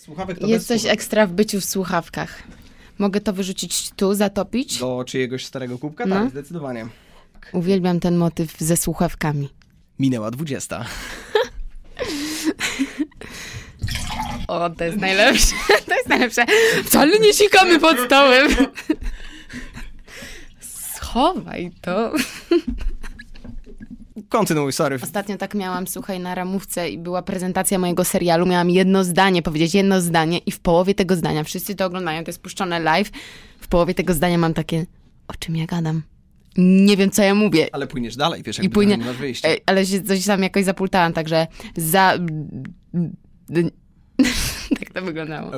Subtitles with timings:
[0.00, 2.42] Słuchawek to Jest coś ekstra w byciu w słuchawkach.
[2.98, 4.78] Mogę to wyrzucić tu, zatopić?
[4.78, 6.06] Do czyjegoś starego kubka?
[6.06, 6.16] No.
[6.16, 6.86] Tak, zdecydowanie.
[7.52, 9.48] Uwielbiam ten motyw ze słuchawkami.
[9.98, 10.84] Minęła 20.
[14.48, 15.54] O, to jest najlepsze.
[15.88, 16.44] To jest najlepsze.
[16.84, 18.50] Wcale nie sikamy pod stołem.
[20.94, 22.12] Schowaj to.
[24.28, 24.98] Kontynuuj, sorry.
[25.02, 28.46] Ostatnio tak miałam, słuchaj, na ramówce i była prezentacja mojego serialu.
[28.46, 32.28] Miałam jedno zdanie, powiedzieć jedno zdanie i w połowie tego zdania, wszyscy to oglądają, to
[32.28, 33.10] jest puszczone live,
[33.60, 34.86] w połowie tego zdania mam takie,
[35.28, 36.02] o czym ja gadam?
[36.56, 37.68] Nie wiem, co ja mówię.
[37.72, 39.48] Ale płyniesz dalej, wiesz, I jakby płynie, nie masz wyjścia.
[39.66, 42.18] Ale się coś tam jakoś zapultałam, także za...
[44.78, 45.50] tak to wyglądało.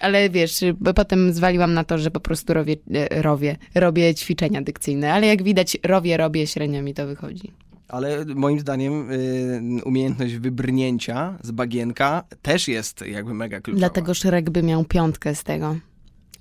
[0.00, 4.62] Ale wiesz, bo potem zwaliłam na to, że po prostu robię, e, robię, robię ćwiczenia
[4.62, 7.52] dykcyjne, ale jak widać, robię, robię, średnio mi to wychodzi.
[7.88, 13.78] Ale moim zdaniem y, umiejętność wybrnięcia z bagienka też jest jakby mega kluczowa.
[13.78, 15.76] Dlatego Szrek by miał piątkę z tego.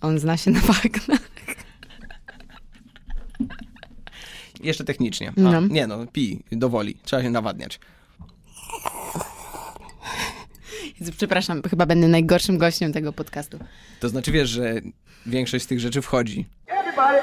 [0.01, 1.29] On zna się na bagnach.
[4.63, 5.29] Jeszcze technicznie.
[5.29, 5.61] A, No.
[5.61, 6.97] Nie no, pij, do woli.
[7.03, 7.79] Trzeba się nawadniać.
[10.99, 13.59] Jezu, Przepraszam, chyba będę najgorszym gościem tego podcastu.
[13.99, 14.73] To znaczy, wiesz, że
[15.25, 16.45] większość z tych rzeczy wchodzi.
[16.67, 17.19] Everybody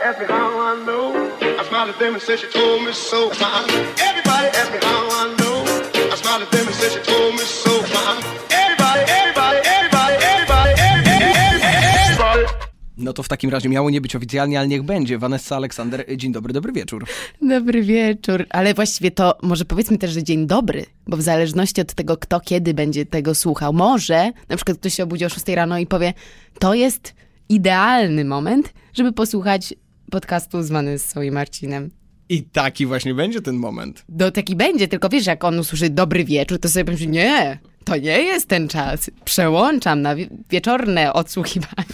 [12.99, 15.19] No to w takim razie miało nie być oficjalnie, ale niech będzie.
[15.19, 17.07] Vanessa Aleksander, dzień dobry, dobry wieczór.
[17.43, 18.47] Dobry wieczór.
[18.51, 22.41] Ale właściwie to może powiedzmy też, że dzień dobry, bo w zależności od tego, kto
[22.41, 26.13] kiedy będzie tego słuchał, może na przykład ktoś się obudzi o 6 rano i powie,
[26.59, 27.15] to jest
[27.49, 29.75] idealny moment, żeby posłuchać
[30.11, 31.91] podcastu z Vanessą i Marcinem.
[32.29, 34.05] I taki właśnie będzie ten moment.
[34.09, 37.97] Do taki będzie, tylko wiesz, jak on usłyszy dobry wieczór, to sobie pomyśli, nie, to
[37.97, 39.11] nie jest ten czas.
[39.25, 41.87] Przełączam na wie- wieczorne odsłuchiwanie.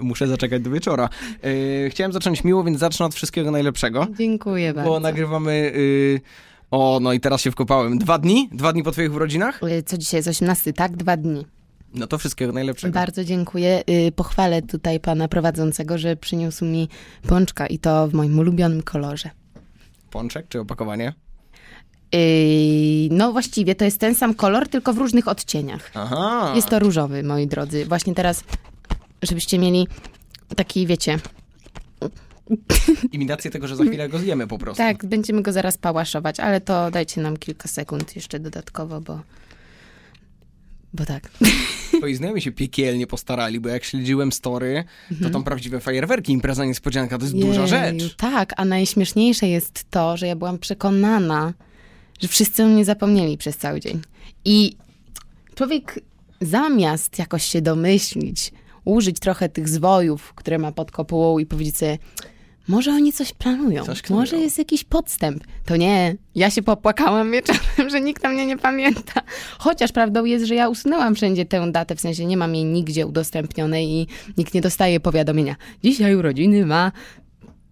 [0.00, 1.08] Muszę zaczekać do wieczora.
[1.42, 4.06] Yy, chciałem zacząć miło, więc zacznę od wszystkiego najlepszego.
[4.18, 4.90] Dziękuję bardzo.
[4.90, 5.72] Bo nagrywamy...
[5.76, 6.20] Yy,
[6.70, 7.98] o, no i teraz się wkopałem.
[7.98, 8.48] Dwa dni?
[8.52, 9.60] Dwa dni po twoich urodzinach?
[9.62, 10.96] Y, Co dzisiaj jest 18, tak?
[10.96, 11.46] Dwa dni.
[11.94, 12.94] No to wszystkiego najlepszego.
[12.94, 13.82] Bardzo dziękuję.
[13.90, 16.88] Y, Pochwalę tutaj pana prowadzącego, że przyniósł mi
[17.28, 19.30] pączka i to w moim ulubionym kolorze.
[20.10, 21.12] Pączek czy opakowanie?
[22.12, 25.90] Yy, no właściwie to jest ten sam kolor, tylko w różnych odcieniach.
[25.94, 26.52] Aha.
[26.56, 27.86] Jest to różowy, moi drodzy.
[27.86, 28.44] Właśnie teraz,
[29.22, 29.88] żebyście mieli
[30.56, 31.18] taki, wiecie,
[33.12, 34.78] Imitację tego, że za chwilę go zjemy po prostu.
[34.78, 39.20] tak, będziemy go zaraz pałaszować, ale to dajcie nam kilka sekund jeszcze dodatkowo, bo...
[40.94, 41.30] Bo tak.
[41.98, 44.84] Twoi znajomi się piekielnie postarali, bo jak śledziłem story,
[45.22, 48.16] to tam prawdziwe fajerwerki, impreza niespodzianka, to jest duża Jeju, rzecz.
[48.16, 51.54] Tak, a najśmieszniejsze jest to, że ja byłam przekonana,
[52.20, 54.00] że wszyscy o mnie zapomnieli przez cały dzień.
[54.44, 54.76] I
[55.54, 56.00] człowiek
[56.40, 58.52] zamiast jakoś się domyślić,
[58.88, 61.98] użyć trochę tych zwojów, które ma pod kopułą i powiedzieć sobie,
[62.68, 65.44] może oni coś planują, Coś może jest jakiś podstęp.
[65.64, 69.22] To nie, ja się popłakałam wieczorem, że nikt na mnie nie pamięta.
[69.58, 73.06] Chociaż prawdą jest, że ja usunęłam wszędzie tę datę, w sensie nie mam jej nigdzie
[73.06, 74.06] udostępnionej i
[74.38, 75.56] nikt nie dostaje powiadomienia.
[75.84, 76.92] Dzisiaj urodziny ma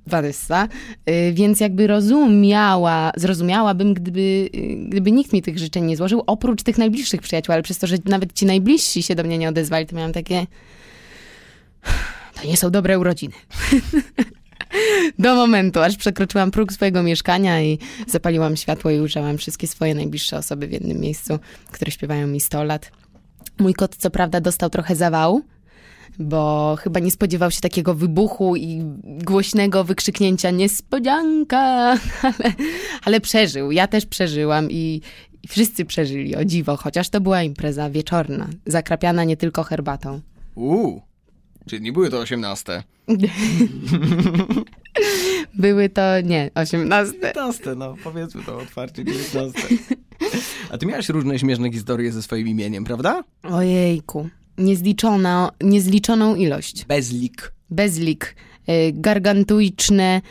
[0.07, 0.69] Vanessa,
[1.11, 4.21] y, więc jakby rozumiała, zrozumiałabym, gdyby,
[4.55, 7.87] y, gdyby nikt mi tych życzeń nie złożył, oprócz tych najbliższych przyjaciół, ale przez to,
[7.87, 10.47] że nawet ci najbliżsi się do mnie nie odezwali, to miałam takie...
[12.35, 13.35] To nie są dobre urodziny.
[15.19, 20.39] Do momentu, aż przekroczyłam próg swojego mieszkania i zapaliłam światło i ujrzałam wszystkie swoje najbliższe
[20.39, 21.39] osoby w jednym miejscu,
[21.73, 22.91] które śpiewają mi 100 lat.
[23.59, 25.43] Mój kot co prawda dostał trochę zawału,
[26.19, 31.59] bo chyba nie spodziewał się takiego wybuchu i głośnego wykrzyknięcia niespodzianka,
[32.23, 32.53] ale,
[33.05, 33.73] ale przeżył.
[33.73, 35.01] Ja też przeżyłam i,
[35.43, 40.21] i wszyscy przeżyli, o dziwo, chociaż to była impreza wieczorna, zakrapiana nie tylko herbatą.
[40.55, 41.03] Uuu,
[41.69, 42.83] czyli nie były to 18.
[45.55, 47.13] Były to, nie, 18.
[47.21, 49.61] 19, no powiedzmy to otwarcie, 19.
[50.71, 53.25] A ty miałeś różne śmieszne historie ze swoim imieniem, prawda?
[53.43, 54.29] Ojejku,
[54.59, 56.85] niezliczona, niezliczoną ilość.
[56.85, 57.53] Bezlik.
[57.71, 58.37] Bezlik,
[58.69, 60.23] y, gargantuiczne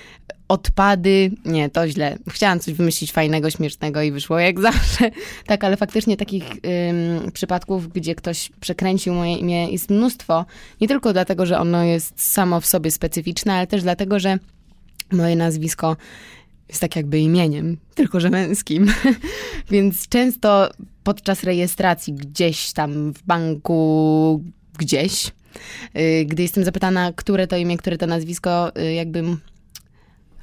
[0.48, 1.32] odpady.
[1.46, 2.18] Nie, to źle.
[2.30, 5.12] Chciałam coś wymyślić fajnego, śmiesznego i wyszło jak zawsze.
[5.46, 10.46] Tak, ale faktycznie takich ym, przypadków, gdzie ktoś przekręcił moje imię jest mnóstwo.
[10.82, 14.38] Nie tylko dlatego, że ono jest samo w sobie specyficzne, ale też dlatego, że
[15.12, 15.98] moje nazwisko
[16.70, 18.88] jest tak jakby imieniem, tylko że męskim.
[19.72, 20.70] Więc często
[21.04, 24.44] podczas rejestracji gdzieś tam w banku,
[24.78, 25.32] gdzieś,
[25.98, 29.24] y, gdy jestem zapytana, które to imię, które to nazwisko, y, jakby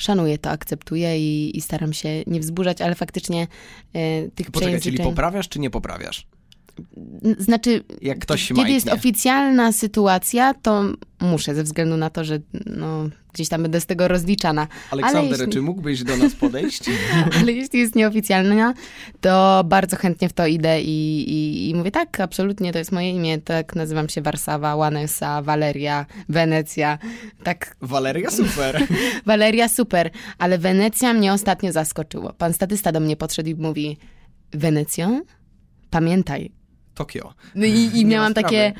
[0.02, 3.46] szanuję to, akceptuję i, i staram się nie wzburzać, ale faktycznie
[3.96, 6.26] y, tych Poczekaj, czyli poprawiasz czy nie poprawiasz?
[7.38, 7.84] Znaczy,
[8.56, 10.82] kiedy jest oficjalna sytuacja, to
[11.20, 14.68] muszę, ze względu na to, że no, gdzieś tam będę z tego rozliczana.
[14.90, 16.84] Aleksander, jeśli- czy mógłbyś do nas podejść?
[17.40, 18.74] Ale jeśli jest nieoficjalna,
[19.20, 23.10] to bardzo chętnie w to idę i, i, i mówię tak, absolutnie, to jest moje
[23.10, 26.98] imię, tak nazywam się Warszawa, Wanesa, Waleria, Wenecja,
[27.42, 28.86] tak, Waleria, super.
[29.26, 32.32] Waleria super, ale Wenecja mnie ostatnio zaskoczyło.
[32.32, 33.96] Pan statysta do mnie podszedł i mówi,
[34.52, 35.20] Wenecjo,
[35.90, 36.61] pamiętaj.
[36.94, 37.34] Tokio.
[37.54, 38.72] No i, i miałam takie,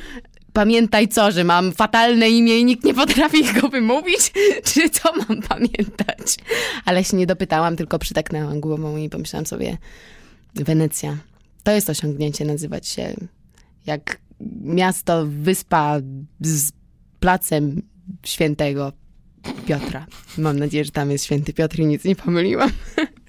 [0.53, 4.32] pamiętaj co, że mam fatalne imię i nikt nie potrafi go wymówić?
[4.64, 6.37] Czy co mam pamiętać?
[6.85, 9.79] Ale się nie dopytałam, tylko przytaknęłam głową i pomyślałam sobie,
[10.55, 11.17] Wenecja,
[11.62, 13.14] to jest osiągnięcie nazywać się
[13.87, 14.19] jak
[14.61, 16.00] miasto, wyspa
[16.41, 16.73] z
[17.20, 17.82] placem
[18.26, 18.93] świętego
[19.67, 20.06] Piotra.
[20.38, 22.70] Mam nadzieję, że tam jest święty Piotr i nic nie pomyliłam.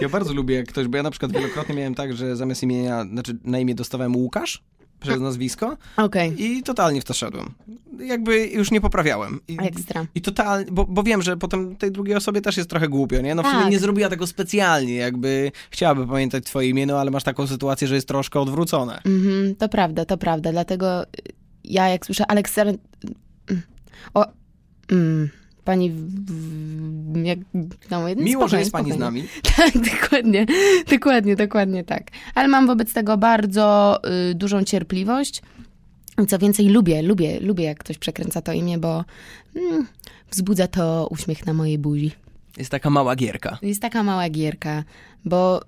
[0.00, 3.04] Ja bardzo lubię jak ktoś, bo ja na przykład wielokrotnie miałem tak, że zamiast imienia,
[3.04, 4.62] znaczy na imię dostawałem Łukasz
[5.00, 7.54] przez nazwisko Okej, i totalnie w to szedłem.
[7.98, 9.40] Jakby już nie poprawiałem.
[9.48, 10.06] I, ekstra.
[10.14, 13.34] I totalnie, bo, bo wiem, że potem tej drugiej osobie też jest trochę głupio, nie?
[13.34, 13.70] No w sumie Tak.
[13.70, 17.94] nie zrobiła tego specjalnie, jakby chciałaby pamiętać twoje imię, no ale masz taką sytuację, że
[17.94, 19.02] jest troszkę odwrócone.
[19.04, 20.52] Mhm, to prawda, to prawda.
[20.52, 21.04] Dlatego
[21.64, 22.76] ja jak słyszę Aleksander...
[24.14, 24.26] O,
[24.90, 25.28] mm,
[25.66, 25.92] pani...
[27.24, 27.38] Jak,
[27.90, 28.98] no, Miło, że spokojnie, jest pani z spokojnie.
[28.98, 29.22] nami.
[29.56, 30.46] Tak, dokładnie,
[30.90, 32.02] dokładnie, dokładnie tak.
[32.34, 33.98] Ale mam wobec tego bardzo
[34.30, 35.42] y, dużą cierpliwość.
[36.28, 39.04] Co więcej, lubię, lubię, lubię jak ktoś przekręca to imię, bo
[39.56, 39.86] mm,
[40.30, 42.12] wzbudza to uśmiech na mojej buzi.
[42.58, 43.58] Jest taka mała gierka.
[43.62, 44.84] Jest taka mała gierka,
[45.24, 45.60] bo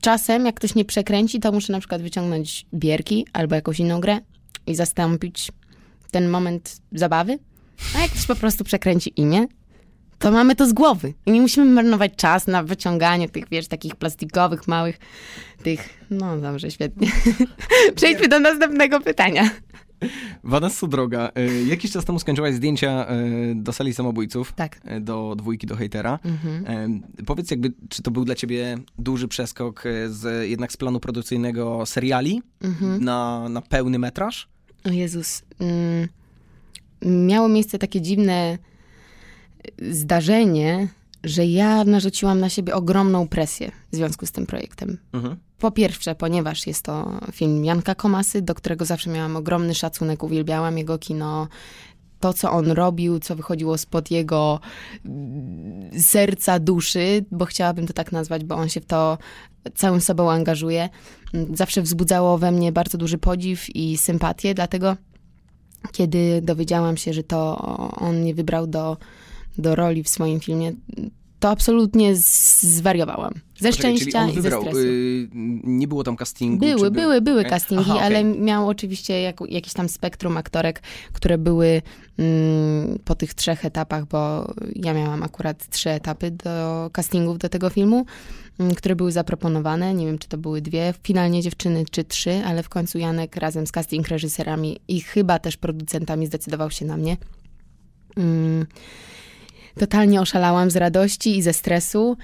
[0.00, 4.20] czasem jak ktoś nie przekręci, to muszę na przykład wyciągnąć bierki albo jakąś inną grę
[4.66, 5.52] i zastąpić
[6.10, 7.38] ten moment zabawy.
[7.96, 9.46] A jak ktoś po prostu przekręci imię,
[10.18, 11.14] to mamy to z głowy.
[11.26, 14.98] I nie musimy marnować czas na wyciąganie tych, wiesz, takich plastikowych, małych,
[15.62, 15.88] tych...
[16.10, 17.08] No dobrze, świetnie.
[17.96, 19.50] Przejdźmy do następnego pytania.
[20.44, 24.52] Vanessa Droga, y, jakiś czas temu skończyłaś zdjęcia y, do sali samobójców.
[24.52, 24.80] Tak.
[24.96, 26.18] y, Do dwójki, do hejtera.
[26.24, 27.02] Mhm.
[27.26, 32.42] Powiedz jakby, czy to był dla ciebie duży przeskok z, jednak z planu produkcyjnego seriali
[32.62, 33.04] Mhm.
[33.04, 34.48] na, na pełny metraż?
[34.84, 35.42] O Jezus.
[35.60, 36.08] Mm,
[37.02, 38.58] miało miejsce takie dziwne
[39.90, 40.88] zdarzenie,
[41.24, 44.98] że ja narzuciłam na siebie ogromną presję w związku z tym projektem.
[45.12, 45.36] Mhm.
[45.58, 50.78] Po pierwsze, ponieważ jest to film Janka Komasy, do którego zawsze miałam ogromny szacunek, uwielbiałam
[50.78, 51.48] jego kino.
[52.20, 54.60] To, co on robił, co wychodziło spod jego
[55.04, 59.18] mm, serca, duszy, bo chciałabym to tak nazwać, bo on się w to
[59.74, 60.88] całym sobą angażuje,
[61.34, 64.96] mm, zawsze wzbudzało we mnie bardzo duży podziw i sympatię, dlatego
[65.92, 67.58] kiedy dowiedziałam się, że to
[67.96, 68.96] on mnie wybrał do,
[69.58, 70.72] do roli w swoim filmie,
[71.40, 73.34] to absolutnie zwariowałam.
[73.58, 74.78] Ze Poczekaj, szczęścia i ze wybrał, stresu.
[74.78, 75.28] y,
[75.64, 76.66] nie było tam castingu?
[76.66, 78.06] Były, były, były castingi, Aha, okej.
[78.06, 80.82] ale miał oczywiście jak, jakiś tam spektrum aktorek,
[81.12, 81.82] które były
[82.18, 87.70] mm, po tych trzech etapach, bo ja miałam akurat trzy etapy do castingów do tego
[87.70, 88.06] filmu,
[88.76, 89.94] które były zaproponowane.
[89.94, 93.66] Nie wiem, czy to były dwie finalnie dziewczyny, czy trzy, ale w końcu Janek razem
[93.66, 97.16] z casting reżyserami i chyba też producentami zdecydował się na mnie.
[98.16, 98.66] Mm,
[99.78, 102.16] totalnie oszalałam z radości i ze stresu.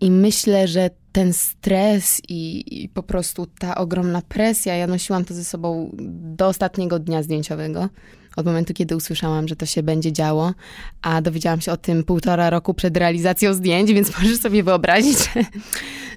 [0.00, 5.34] I myślę, że ten stres i, i po prostu ta ogromna presja, ja nosiłam to
[5.34, 5.90] ze sobą
[6.36, 7.88] do ostatniego dnia zdjęciowego.
[8.36, 10.54] Od momentu, kiedy usłyszałam, że to się będzie działo,
[11.02, 15.18] a dowiedziałam się o tym półtora roku przed realizacją zdjęć, więc możesz sobie wyobrazić,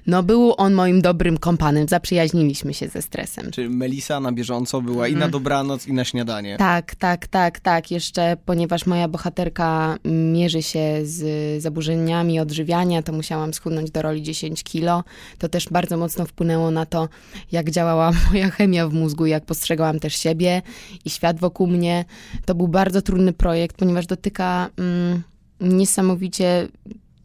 [0.06, 1.88] no był on moim dobrym kompanem.
[1.88, 3.50] Zaprzyjaźniliśmy się ze stresem.
[3.50, 6.52] Czy Melisa na bieżąco była i na dobranoc, i na śniadanie?
[6.52, 6.70] Mhm.
[6.70, 7.90] Tak, tak, tak, tak.
[7.90, 14.62] Jeszcze ponieważ moja bohaterka mierzy się z zaburzeniami odżywiania, to musiałam schudnąć do roli 10
[14.62, 15.04] kilo.
[15.38, 17.08] To też bardzo mocno wpłynęło na to,
[17.52, 20.62] jak działała moja chemia w mózgu, jak postrzegałam też siebie
[21.04, 22.04] i świat wokół mnie.
[22.44, 25.22] To był bardzo trudny projekt, ponieważ dotyka mm,
[25.60, 26.68] niesamowicie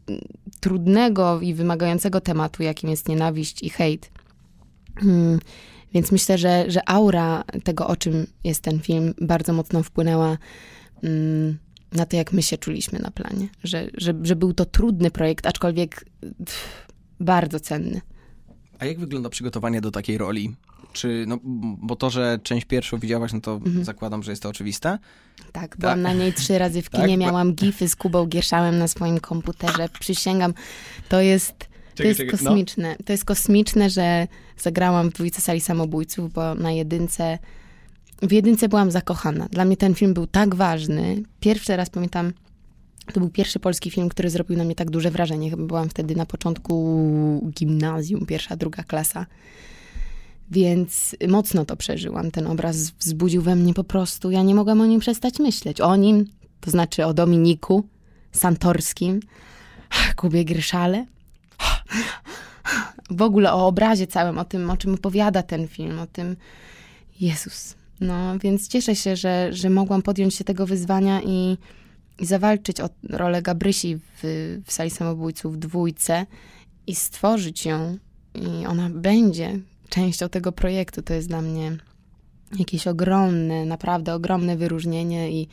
[0.08, 4.10] mm, trudnego i wymagającego tematu, jakim jest nienawiść i hejt.
[5.02, 5.38] Mm,
[5.94, 10.38] Więc myślę, że, że aura tego, o czym jest ten film, bardzo mocno wpłynęła
[11.02, 11.58] mm,
[11.92, 13.48] na to, jak my się czuliśmy na planie.
[13.64, 16.86] Że, że, że był to trudny projekt, aczkolwiek pff,
[17.20, 18.00] bardzo cenny.
[18.78, 20.54] A jak wygląda przygotowanie do takiej roli?
[20.92, 21.38] Czy, no,
[21.82, 23.84] bo to, że część pierwszą widziałaś, no to Mhm.
[23.84, 24.98] zakładam, że jest to oczywiste.
[25.52, 26.02] Tak, byłam Tak.
[26.02, 27.00] na niej trzy razy w Tak?
[27.00, 29.88] kinie, Bo- miałam gify z Kubą Gierszałem na swoim komputerze.
[30.00, 30.54] Przysięgam,
[31.08, 31.54] to jest,
[31.94, 32.50] to jest czekaj, no.
[32.50, 32.96] kosmiczne.
[33.04, 37.38] To jest kosmiczne, że zagrałam w dwójce sali samobójców, bo na jedynce,
[38.22, 39.48] w jedynce byłam zakochana.
[39.50, 41.22] Dla mnie ten film był tak ważny.
[41.40, 42.32] Pierwszy raz pamiętam,
[43.12, 45.50] to był pierwszy polski film, który zrobił na mnie tak duże wrażenie.
[45.50, 49.26] Chyba byłam wtedy na początku gimnazjum, pierwsza, druga klasa.
[50.52, 52.30] Więc mocno to przeżyłam.
[52.30, 54.30] Ten obraz wzbudził we mnie po prostu.
[54.30, 55.80] Ja nie mogłam o nim przestać myśleć.
[55.80, 56.26] O nim,
[56.60, 57.84] to znaczy o Dominiku
[58.32, 59.20] Santorskim,
[60.16, 61.06] Kubie Gryszale.
[63.10, 66.36] W ogóle o obrazie całym, o tym, o czym opowiada ten film, o tym.
[67.20, 67.74] Jezus.
[68.00, 71.56] No, więc cieszę się, że, że mogłam podjąć się tego wyzwania i,
[72.18, 74.22] i zawalczyć o rolę Gabrysi w,
[74.66, 76.26] w Sali Samobójców dwójce
[76.86, 77.98] i stworzyć ją.
[78.34, 79.58] I ona będzie
[79.92, 81.02] częścią tego projektu.
[81.02, 81.76] To jest dla mnie
[82.58, 85.48] jakieś ogromne, naprawdę ogromne wyróżnienie i,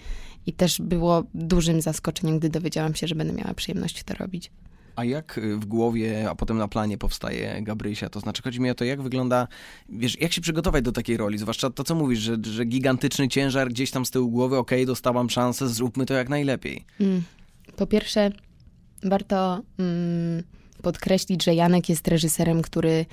[0.46, 4.52] i też było dużym zaskoczeniem, gdy dowiedziałam się, że będę miała przyjemność to robić.
[4.96, 8.10] A jak y, w głowie, a potem na planie powstaje Gabrysia?
[8.10, 9.48] To znaczy, chodzi mi o to, jak wygląda,
[9.90, 11.38] wiesz, jak się przygotować do takiej roli?
[11.38, 14.86] Zwłaszcza to, co mówisz, że, że gigantyczny ciężar gdzieś tam z tyłu głowy, okej, okay,
[14.86, 16.86] dostałam szansę, zróbmy to jak najlepiej.
[17.00, 17.24] Mm.
[17.76, 18.32] Po pierwsze,
[19.04, 20.44] warto mm,
[20.82, 23.06] podkreślić, że Janek jest reżyserem, który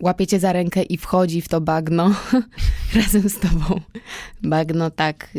[0.00, 2.14] łapie cię za rękę i wchodzi w to bagno
[2.96, 3.80] razem z tobą.
[4.42, 5.30] Bagno, tak.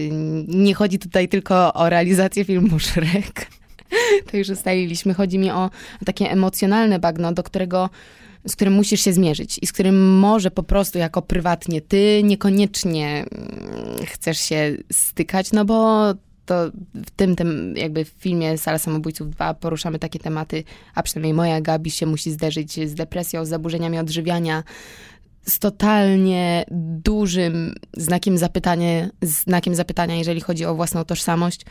[0.47, 3.47] Nie chodzi tutaj tylko o realizację filmu Shrek.
[4.31, 5.13] To już ustaliliśmy.
[5.13, 5.69] Chodzi mi o
[6.05, 7.89] takie emocjonalne bagno, do którego
[8.47, 13.25] z którym musisz się zmierzyć i z którym może po prostu jako prywatnie ty niekoniecznie
[13.31, 16.05] mm, chcesz się stykać, no bo
[16.51, 16.71] to
[17.05, 20.63] w tym, tym jakby w filmie Sala Samobójców 2 poruszamy takie tematy,
[20.95, 24.63] a przynajmniej moja Gabi się musi zderzyć z depresją, z zaburzeniami odżywiania,
[25.45, 26.65] z totalnie
[27.03, 31.61] dużym znakiem zapytania, znakiem zapytania, jeżeli chodzi o własną tożsamość.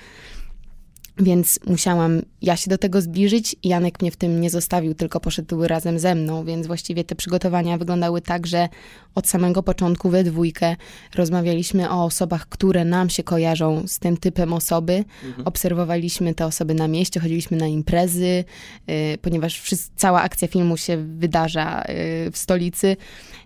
[1.21, 5.21] Więc musiałam ja się do tego zbliżyć i Janek mnie w tym nie zostawił, tylko
[5.21, 8.69] poszedł razem ze mną, więc właściwie te przygotowania wyglądały tak, że
[9.15, 10.77] od samego początku we dwójkę
[11.15, 15.05] rozmawialiśmy o osobach, które nam się kojarzą z tym typem osoby.
[15.25, 15.47] Mhm.
[15.47, 18.45] Obserwowaliśmy te osoby na mieście, chodziliśmy na imprezy,
[18.87, 22.97] yy, ponieważ cała akcja filmu się wydarza yy, w stolicy.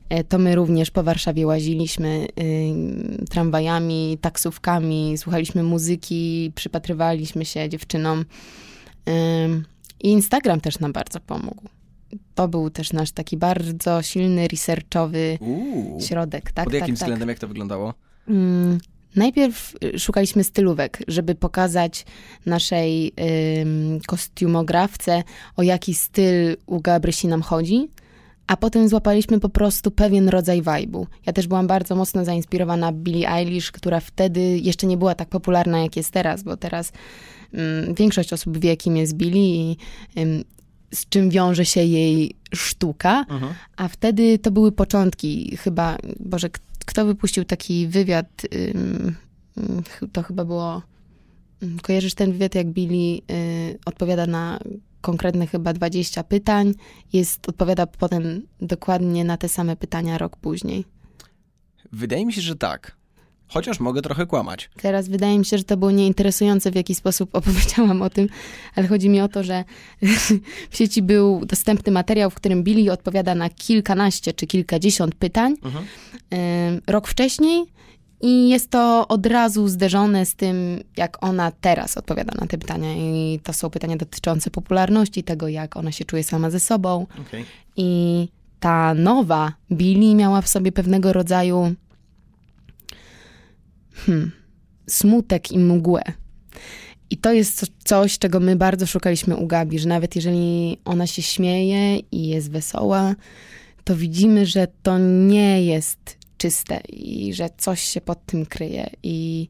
[0.09, 8.21] E, to my również po Warszawie łaziliśmy y, tramwajami, taksówkami, słuchaliśmy muzyki, przypatrywaliśmy się dziewczynom.
[9.09, 9.13] Y,
[10.03, 11.63] I Instagram też nam bardzo pomógł.
[12.35, 16.53] To był też nasz taki bardzo silny, researchowy Uuu, środek.
[16.53, 17.95] Tak, Pod tak, jakim tak, względem, jak to wyglądało?
[18.29, 18.79] Mm,
[19.17, 22.05] najpierw y, szukaliśmy stylówek, żeby pokazać
[22.47, 23.13] naszej
[24.07, 25.23] kostiumografce,
[25.57, 27.89] o jaki styl u Gabrysi nam chodzi
[28.47, 31.07] a potem złapaliśmy po prostu pewien rodzaj vibe'u.
[31.27, 35.79] Ja też byłam bardzo mocno zainspirowana Billie Eilish, która wtedy jeszcze nie była tak popularna,
[35.83, 36.93] jak jest teraz, bo teraz
[37.53, 39.77] mm, większość osób wie, kim jest Billie i
[40.17, 40.45] mm,
[40.95, 43.55] z czym wiąże się jej sztuka, uh-huh.
[43.77, 45.57] a wtedy to były początki.
[45.57, 46.51] Chyba, Boże,
[46.87, 48.43] kto wypuścił taki wywiad,
[48.75, 49.15] ym,
[50.13, 50.83] to chyba było...
[51.83, 54.59] Kojarzysz ten wywiad, jak Billy y, odpowiada na
[55.05, 56.75] konkretne chyba 20 pytań,
[57.13, 60.85] jest, odpowiada potem dokładnie na te same pytania rok później.
[61.93, 62.97] Wydaje mi się, że tak.
[63.49, 64.71] Chociaż mogę trochę kłamać.
[64.83, 68.29] Teraz wydaje mi się, że to było nieinteresujące, w jaki sposób opowiedziałam o tym,
[68.75, 69.65] ale chodzi mi o to, że
[70.71, 75.57] w sieci był dostępny materiał, w którym Billy odpowiada na kilkanaście czy kilkadziesiąt pytań.
[75.63, 75.85] Mhm.
[76.87, 77.65] Rok wcześniej
[78.21, 82.95] i jest to od razu zderzone z tym, jak ona teraz odpowiada na te pytania.
[82.97, 87.07] I to są pytania dotyczące popularności, tego, jak ona się czuje sama ze sobą.
[87.21, 87.45] Okay.
[87.77, 88.29] I
[88.61, 91.75] ta nowa Billy miała w sobie pewnego rodzaju
[93.95, 94.33] hmm,
[94.87, 96.03] smutek i mgłę.
[97.11, 101.23] I to jest coś, czego my bardzo szukaliśmy u Gabi, że nawet jeżeli ona się
[101.23, 103.15] śmieje i jest wesoła,
[103.85, 108.91] to widzimy, że to nie jest czyste i że coś się pod tym kryje.
[109.03, 109.49] I,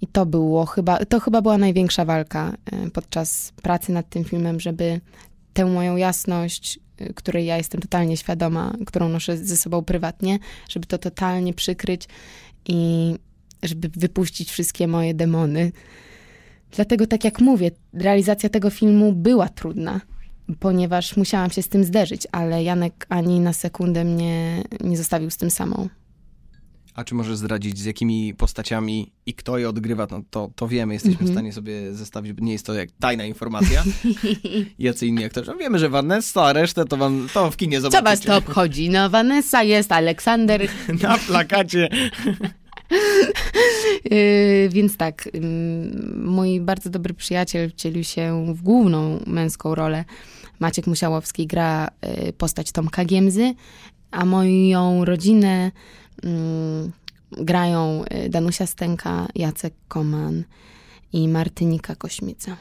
[0.00, 4.60] i to było chyba, to chyba była największa walka e, podczas pracy nad tym filmem,
[4.60, 5.00] żeby
[5.52, 10.86] tę moją jasność, e, której ja jestem totalnie świadoma, którą noszę ze sobą prywatnie, żeby
[10.86, 12.08] to totalnie przykryć
[12.68, 13.14] i
[13.62, 15.72] żeby wypuścić wszystkie moje demony.
[16.70, 20.00] Dlatego, tak jak mówię, realizacja tego filmu była trudna,
[20.60, 25.36] ponieważ musiałam się z tym zderzyć, ale Janek ani na sekundę mnie nie zostawił z
[25.36, 25.88] tym samą.
[26.98, 30.06] A czy możesz zdradzić, z jakimi postaciami i kto je odgrywa?
[30.10, 31.30] No, to, to wiemy, jesteśmy mm -hmm.
[31.30, 33.84] w stanie sobie zestawić, nie jest to jak tajna informacja.
[34.78, 35.50] Jacy inni aktorzy.
[35.50, 38.04] No, wiemy, że Vanessa, a resztę to wam to w kinie zobaczycie.
[38.04, 38.90] Co was to obchodzi?
[38.90, 40.68] No Vanessa jest, Aleksander...
[41.02, 41.88] Na plakacie.
[44.10, 45.40] yy, więc tak, yy,
[46.16, 50.04] mój bardzo dobry przyjaciel wcielił się w główną męską rolę.
[50.58, 53.54] Maciek Musiałowski gra yy, postać Tomka Giemzy,
[54.10, 55.70] a moją rodzinę
[57.30, 60.44] grają y, Danusia Stęka, Jacek Koman
[61.12, 62.56] i Martynika Kośmica.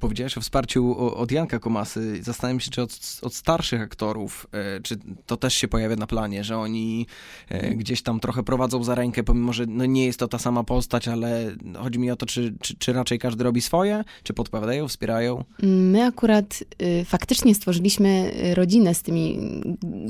[0.00, 2.22] Powiedziałeś o wsparciu od Janka Komasy.
[2.22, 6.44] Zastanawiam się, czy od, od starszych aktorów, e, czy to też się pojawia na planie,
[6.44, 7.06] że oni
[7.48, 10.64] e, gdzieś tam trochę prowadzą za rękę, pomimo, że no nie jest to ta sama
[10.64, 14.88] postać, ale chodzi mi o to, czy, czy, czy raczej każdy robi swoje, czy podpowiadają,
[14.88, 15.44] wspierają.
[15.62, 19.38] My akurat y, faktycznie stworzyliśmy y, rodzinę z tymi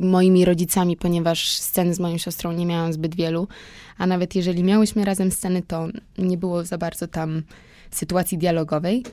[0.01, 3.49] moimi rodzicami, ponieważ sceny z moją siostrą nie miałam zbyt wielu,
[3.99, 5.89] a nawet jeżeli miałyśmy razem sceny, to
[6.19, 7.43] nie było za bardzo tam
[7.91, 9.05] sytuacji dialogowej.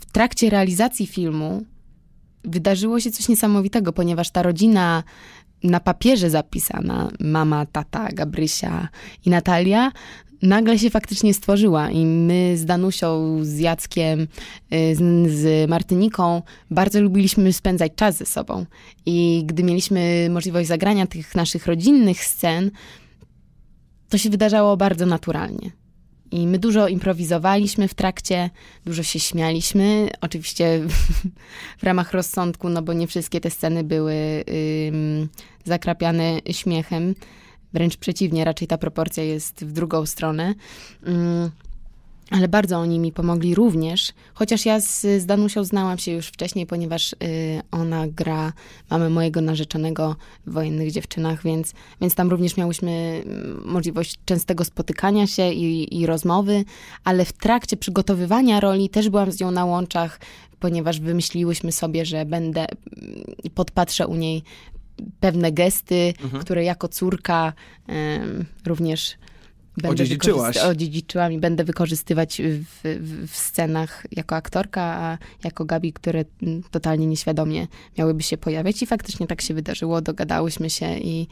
[0.00, 1.62] W trakcie realizacji filmu
[2.44, 5.02] wydarzyło się coś niesamowitego, ponieważ ta rodzina
[5.64, 8.88] na papierze zapisana, mama, tata, Gabrysia
[9.26, 9.92] i Natalia,
[10.42, 14.26] nagle się faktycznie stworzyła i my z Danusią, z Jackiem, y,
[14.94, 18.66] z, z Martyniką bardzo lubiliśmy spędzać czas ze sobą.
[19.06, 22.70] I gdy mieliśmy możliwość zagrania tych naszych rodzinnych scen,
[24.08, 25.70] to się wydarzało bardzo naturalnie.
[26.30, 28.50] I my dużo improwizowaliśmy w trakcie,
[28.86, 30.80] dużo się śmialiśmy, oczywiście
[31.78, 34.44] w ramach rozsądku, no bo nie wszystkie te sceny były
[35.64, 37.14] zakrapiane śmiechem.
[37.72, 40.54] Wręcz przeciwnie, raczej ta proporcja jest w drugą stronę.
[42.30, 46.66] Ale bardzo oni mi pomogli również, chociaż ja z, z Danusią znałam się już wcześniej,
[46.66, 47.16] ponieważ y,
[47.70, 48.52] ona gra
[48.90, 50.16] mamę mojego narzeczonego
[50.46, 56.06] w Wojennych Dziewczynach, więc, więc tam również miałyśmy mm, możliwość częstego spotykania się i, i
[56.06, 56.64] rozmowy,
[57.04, 60.20] ale w trakcie przygotowywania roli też byłam z nią na łączach,
[60.60, 64.42] ponieważ wymyśliłyśmy sobie, że będę, mm, podpatrzę u niej
[65.20, 67.52] pewne gesty, które jako córka
[67.86, 69.14] em, również
[69.78, 70.56] będę Odziedziczyłaś.
[70.56, 76.24] Odziedziczyłam i będę wykorzystywać w, w, w scenach jako aktorka, a jako Gabi, które
[76.70, 77.66] totalnie nieświadomie
[77.98, 78.82] miałyby się pojawiać.
[78.82, 81.28] I faktycznie tak się wydarzyło, dogadałyśmy się i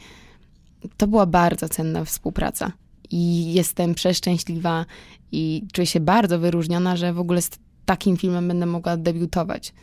[0.97, 2.71] to była bardzo cenna współpraca.
[3.11, 4.85] I jestem przeszczęśliwa
[5.31, 7.49] i czuję się bardzo wyróżniona, że w ogóle z
[7.85, 9.73] takim filmem będę mogła debiutować,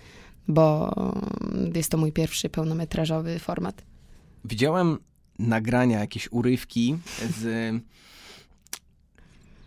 [0.49, 0.95] bo
[1.75, 3.83] jest to mój pierwszy pełnometrażowy format.
[4.45, 4.99] Widziałem
[5.39, 6.97] nagrania, jakieś urywki
[7.41, 7.75] z...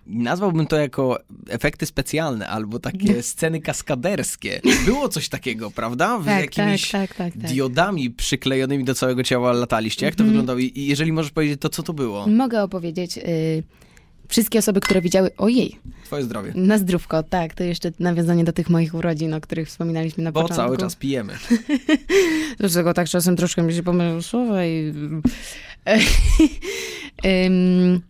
[0.09, 4.61] Nazwałbym to jako efekty specjalne albo takie sceny kaskaderskie.
[4.85, 6.17] Było coś takiego, prawda?
[6.17, 7.51] Wy Tak, jakimiś tak, tak, tak, tak.
[7.51, 10.05] diodami przyklejonymi do całego ciała lataliście.
[10.05, 10.29] Jak to Mhm.
[10.33, 10.59] wyglądało?
[10.59, 12.27] I jeżeli możesz powiedzieć, to co to było?
[12.27, 13.17] Mogę opowiedzieć.
[13.17, 13.63] Y,
[14.29, 15.29] wszystkie osoby, które widziały.
[15.37, 16.51] Ojej, Twoje zdrowie.
[16.55, 17.53] na zdrówko, tak.
[17.53, 20.63] To jeszcze nawiązanie do tych moich urodzin, o których wspominaliśmy na Bo początku.
[20.65, 21.33] cały czas pijemy.
[22.59, 24.93] Dlaczego tak czasem troszkę mi się pomyliły słowa i...
[27.45, 28.01] Ym,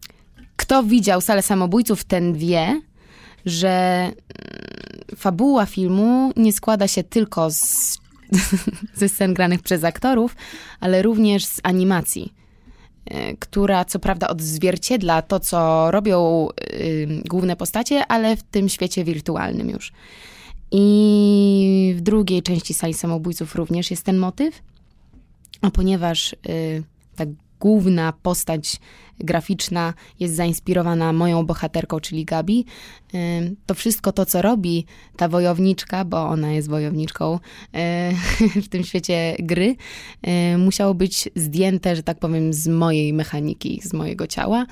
[0.57, 2.81] Kto widział salę samobójców, ten wie,
[3.45, 4.15] że mm,
[5.15, 7.97] fabuła filmu nie składa się tylko z,
[8.99, 10.35] ze scen granych przez aktorów,
[10.79, 12.33] ale również z animacji,
[13.11, 19.03] y, która co prawda odzwierciedla to, co robią y, główne postacie, ale w tym świecie
[19.03, 19.91] wirtualnym już.
[20.71, 24.61] I w drugiej części sali samobójców również jest ten motyw.
[25.61, 26.83] A ponieważ y,
[27.15, 27.25] ta
[27.59, 28.79] główna postać
[29.19, 32.65] graficzna jest zainspirowana moją bohaterką, czyli Gabi,
[33.65, 34.85] to wszystko to, co robi
[35.17, 37.39] ta wojowniczka, bo ona jest wojowniczką y,
[38.65, 39.75] w tym świecie gry,
[40.53, 44.65] y, musiało być zdjęte, że tak powiem, z mojej mechaniki, z mojego ciała.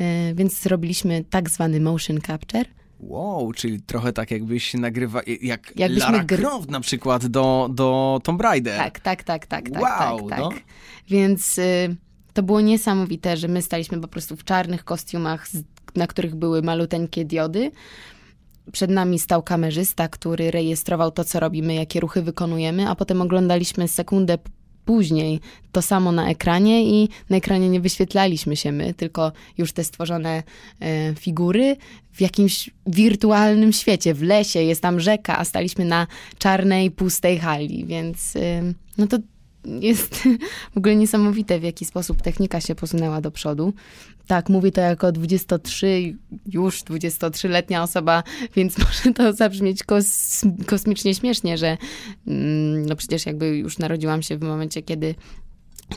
[0.00, 2.64] Y, Więc zrobiliśmy tak zwany motion capture.
[3.00, 8.20] Wow, czyli trochę tak jakbyś nagrywa, jak Jakbyśmy Lara gry- Croft na przykład do, do
[8.24, 8.76] Tomb Raider.
[8.78, 10.48] Tak, tak, tak, tak, tak, Wow, tak, no.
[10.48, 10.58] tak.
[11.08, 11.96] Więc y,
[12.38, 15.48] to było niesamowite, że my staliśmy po prostu w czarnych kostiumach,
[15.94, 17.70] na których były maluteńkie diody.
[18.72, 23.88] Przed nami stał kamerzysta, który rejestrował to, co robimy, jakie ruchy wykonujemy, a potem oglądaliśmy
[23.88, 24.38] sekundę
[24.84, 25.40] później
[25.72, 30.42] to samo na ekranie i na ekranie nie wyświetlaliśmy się my, tylko już te stworzone
[30.80, 31.76] e, figury
[32.12, 36.06] w jakimś wirtualnym świecie, w lesie, jest tam rzeka, a staliśmy na
[36.38, 39.18] czarnej, pustej hali, więc y, no to
[39.80, 40.14] jest
[40.74, 43.72] w ogóle niesamowite, w jaki sposób technika się posunęła do przodu.
[44.26, 48.22] Tak, mówię to jako 23, już 23-letnia osoba,
[48.56, 51.76] więc może to zabrzmieć kos, kosmicznie śmiesznie, że
[52.26, 55.14] mm, no przecież jakby już narodziłam się w momencie, kiedy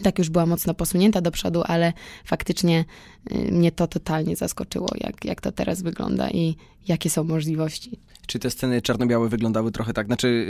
[0.03, 1.93] tak już była mocno posunięta do przodu, ale
[2.25, 2.85] faktycznie
[3.31, 6.55] y, mnie to totalnie zaskoczyło, jak, jak to teraz wygląda i
[6.87, 7.99] jakie są możliwości.
[8.27, 10.07] Czy te sceny czarno-białe wyglądały trochę tak?
[10.07, 10.47] Znaczy,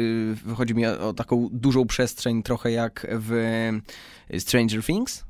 [0.47, 3.31] yy, chodzi mi o, taką dużą przestrzeń, trochę jak w
[4.33, 5.23] y, Stranger Things?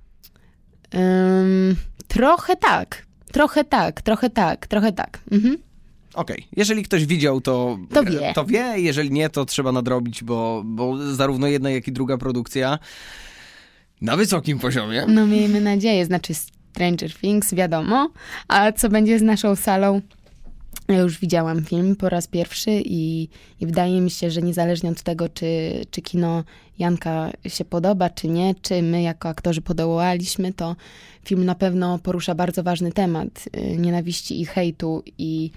[0.96, 1.76] Ym,
[2.08, 5.20] trochę tak, trochę tak, trochę tak, trochę tak.
[5.32, 5.58] Mhm.
[6.14, 8.32] Okej, jeżeli ktoś widział, to, To wie.
[8.36, 12.80] to wie, jeżeli nie, to trzeba nadrobić, bo, bo zarówno jedna, jak i druga produkcja
[14.02, 15.06] na wysokim poziomie.
[15.08, 18.10] No miejmy nadzieję, znaczy Stranger Things, wiadomo.
[18.48, 20.02] A co będzie z naszą salą
[20.92, 25.02] Ja już widziałam film po raz pierwszy i, i wydaje mi się, że niezależnie od
[25.02, 26.44] tego, czy, czy kino
[26.80, 30.76] Janka się podoba, czy nie, czy my jako aktorzy podołaliśmy, to
[31.26, 35.04] film na pewno porusza bardzo ważny temat y, nienawiści i hejtu.
[35.18, 35.52] I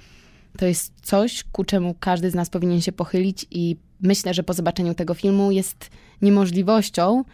[0.58, 4.52] to jest coś, ku czemu każdy z nas powinien się pochylić i myślę, że po
[4.52, 5.90] zobaczeniu tego filmu jest
[6.22, 7.24] niemożliwością,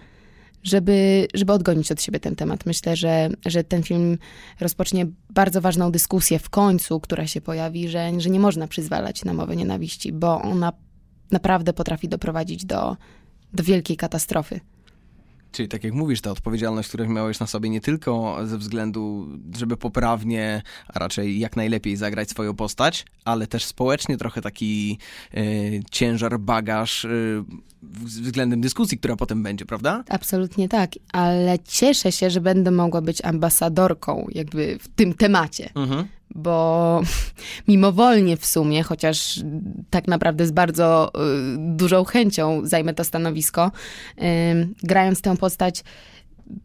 [0.62, 2.66] żeby, żeby odgonić od siebie ten temat.
[2.66, 4.18] Myślę, że, że ten film
[4.60, 9.34] rozpocznie bardzo ważną dyskusję w końcu, która się pojawi, że, że nie można przyzwalać na
[9.34, 10.72] mowę nienawiści, bo ona
[11.30, 12.96] naprawdę potrafi doprowadzić do,
[13.52, 14.60] do wielkiej katastrofy.
[15.52, 19.76] Czyli tak jak mówisz, ta odpowiedzialność, którą miałeś na sobie nie tylko ze względu, żeby
[19.76, 24.98] poprawnie, a raczej jak najlepiej zagrać swoją postać, ale też społecznie trochę taki
[25.34, 27.44] y, ciężar, bagaż y,
[27.82, 30.04] względem dyskusji, która potem będzie, prawda?
[30.08, 35.70] Absolutnie tak, ale cieszę się, że będę mogła być ambasadorką jakby w tym temacie.
[35.74, 37.02] Mhm bo
[37.68, 39.40] mimowolnie w sumie, chociaż
[39.90, 43.70] tak naprawdę z bardzo y, dużą chęcią zajmę to stanowisko,
[44.18, 44.22] y,
[44.82, 45.84] grając tę postać,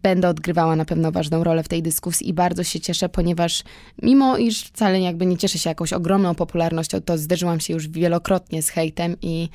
[0.03, 3.63] będę odgrywała na pewno ważną rolę w tej dyskusji i bardzo się cieszę, ponieważ
[4.01, 8.61] mimo iż wcale jakby nie cieszę się jakąś ogromną popularnością, to zderzyłam się już wielokrotnie
[8.61, 9.49] z hejtem i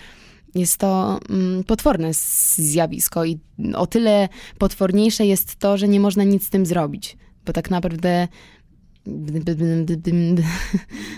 [0.54, 2.10] jest to mm, potworne
[2.54, 3.38] zjawisko i
[3.74, 8.28] o tyle potworniejsze jest to, że nie można nic z tym zrobić, bo tak naprawdę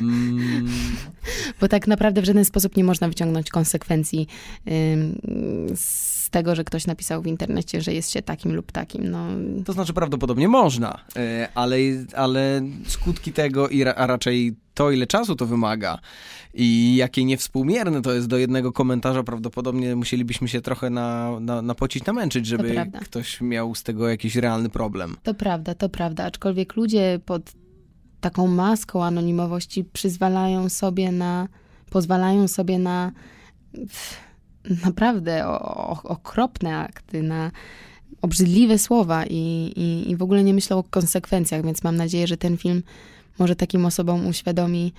[0.00, 0.68] Mm.
[1.60, 4.26] Bo tak naprawdę w żaden sposób nie można wyciągnąć konsekwencji
[5.74, 9.10] z tego, że ktoś napisał w internecie, że jest się takim lub takim.
[9.10, 9.26] No.
[9.64, 11.76] To znaczy prawdopodobnie można, e, ale,
[12.16, 15.98] ale skutki tego, a raczej to, ile czasu to wymaga
[16.54, 22.06] i jakie niewspółmierne to jest do jednego komentarza, prawdopodobnie musielibyśmy się trochę na, na, napocić,
[22.06, 25.16] namęczyć, żeby ktoś miał z tego jakiś realny problem.
[25.22, 26.24] To prawda, to prawda.
[26.24, 27.61] Aczkolwiek ludzie pod
[28.22, 31.48] taką maską anonimowości przyzwalają sobie na,
[31.90, 33.12] pozwalają sobie na
[34.84, 35.48] naprawdę
[36.04, 37.50] okropne akty, na
[38.22, 42.36] obrzydliwe słowa i, i, i w ogóle nie myślą o konsekwencjach, więc mam nadzieję, że
[42.36, 42.82] ten film
[43.38, 44.92] może takim osobom uświadomi,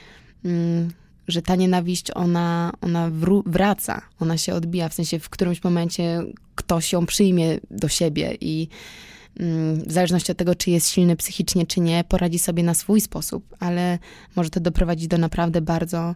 [0.45, 0.91] mm,
[1.27, 3.11] że ta nienawiść, ona, ona
[3.45, 6.23] wraca, ona się odbija, w sensie w którymś momencie
[6.55, 8.67] ktoś ją przyjmie do siebie i
[9.85, 13.55] w zależności od tego, czy jest silny psychicznie, czy nie, poradzi sobie na swój sposób,
[13.59, 13.99] ale
[14.35, 16.15] może to doprowadzić do naprawdę bardzo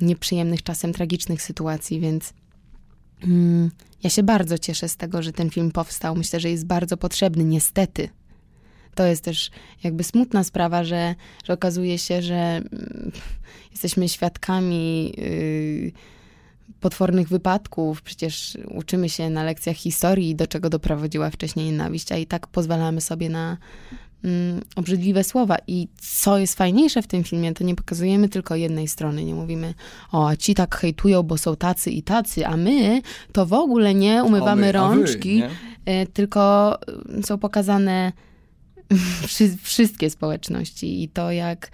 [0.00, 2.32] nieprzyjemnych, czasem tragicznych sytuacji, więc
[3.22, 3.70] um,
[4.02, 6.16] ja się bardzo cieszę z tego, że ten film powstał.
[6.16, 8.08] Myślę, że jest bardzo potrzebny, niestety.
[8.94, 9.50] To jest też
[9.84, 13.12] jakby smutna sprawa, że, że okazuje się, że um,
[13.70, 15.14] jesteśmy świadkami.
[15.18, 15.92] Yy,
[16.82, 18.02] potwornych wypadków.
[18.02, 23.00] Przecież uczymy się na lekcjach historii, do czego doprowadziła wcześniej nienawiść, a i tak pozwalamy
[23.00, 23.56] sobie na
[24.24, 25.56] mm, obrzydliwe słowa.
[25.66, 29.24] I co jest fajniejsze w tym filmie, to nie pokazujemy tylko jednej strony.
[29.24, 29.74] Nie mówimy,
[30.12, 33.94] o, a ci tak hejtują, bo są tacy i tacy, a my to w ogóle
[33.94, 35.48] nie umywamy my, rączki, wy,
[35.86, 36.06] nie?
[36.06, 36.74] tylko
[37.08, 38.12] mm, są pokazane
[39.62, 41.70] wszystkie społeczności i to, jak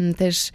[0.00, 0.50] mm, też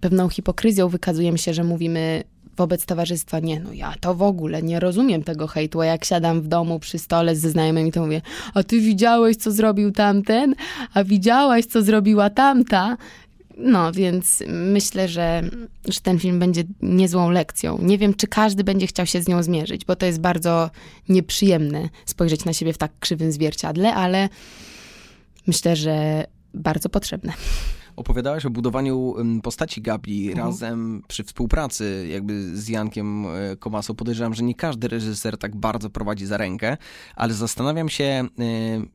[0.00, 2.24] pewną hipokryzją wykazujemy się, że mówimy
[2.58, 6.40] wobec towarzystwa, nie, no ja to w ogóle nie rozumiem tego hejtu, a jak siadam
[6.40, 8.22] w domu przy stole ze znajomymi, to mówię,
[8.54, 10.54] a ty widziałeś, co zrobił tamten,
[10.94, 12.96] a widziałaś, co zrobiła tamta,
[13.58, 15.42] no, więc myślę, że,
[15.88, 17.78] że ten film będzie niezłą lekcją.
[17.82, 20.70] Nie wiem, czy każdy będzie chciał się z nią zmierzyć, bo to jest bardzo
[21.08, 24.28] nieprzyjemne spojrzeć na siebie w tak krzywym zwierciadle, ale
[25.46, 27.32] myślę, że bardzo potrzebne
[27.98, 30.46] opowiadałaś o budowaniu postaci Gabi mhm.
[30.46, 33.94] razem przy współpracy jakby z Jankiem e, Komasą.
[33.94, 36.76] Podejrzewam, że nie każdy reżyser tak bardzo prowadzi za rękę,
[37.16, 38.28] ale zastanawiam się, e,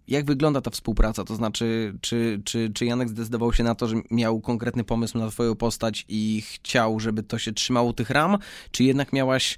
[0.08, 1.24] jak wygląda ta współpraca.
[1.24, 5.30] To znaczy, czy, czy, czy Janek zdecydował się na to, że miał konkretny pomysł na
[5.30, 8.38] twoją postać i chciał, żeby to się trzymało tych ram,
[8.72, 9.58] czy jednak miałaś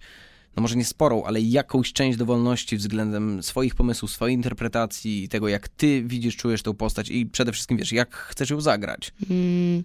[0.55, 5.47] no może nie sporą, ale jakąś część dowolności względem swoich pomysłów, swojej interpretacji i tego,
[5.47, 9.13] jak ty widzisz, czujesz tę postać i przede wszystkim, wiesz, jak chcesz ją zagrać?
[9.27, 9.83] Hmm,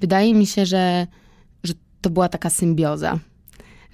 [0.00, 1.06] wydaje mi się, że,
[1.64, 3.18] że to była taka symbioza.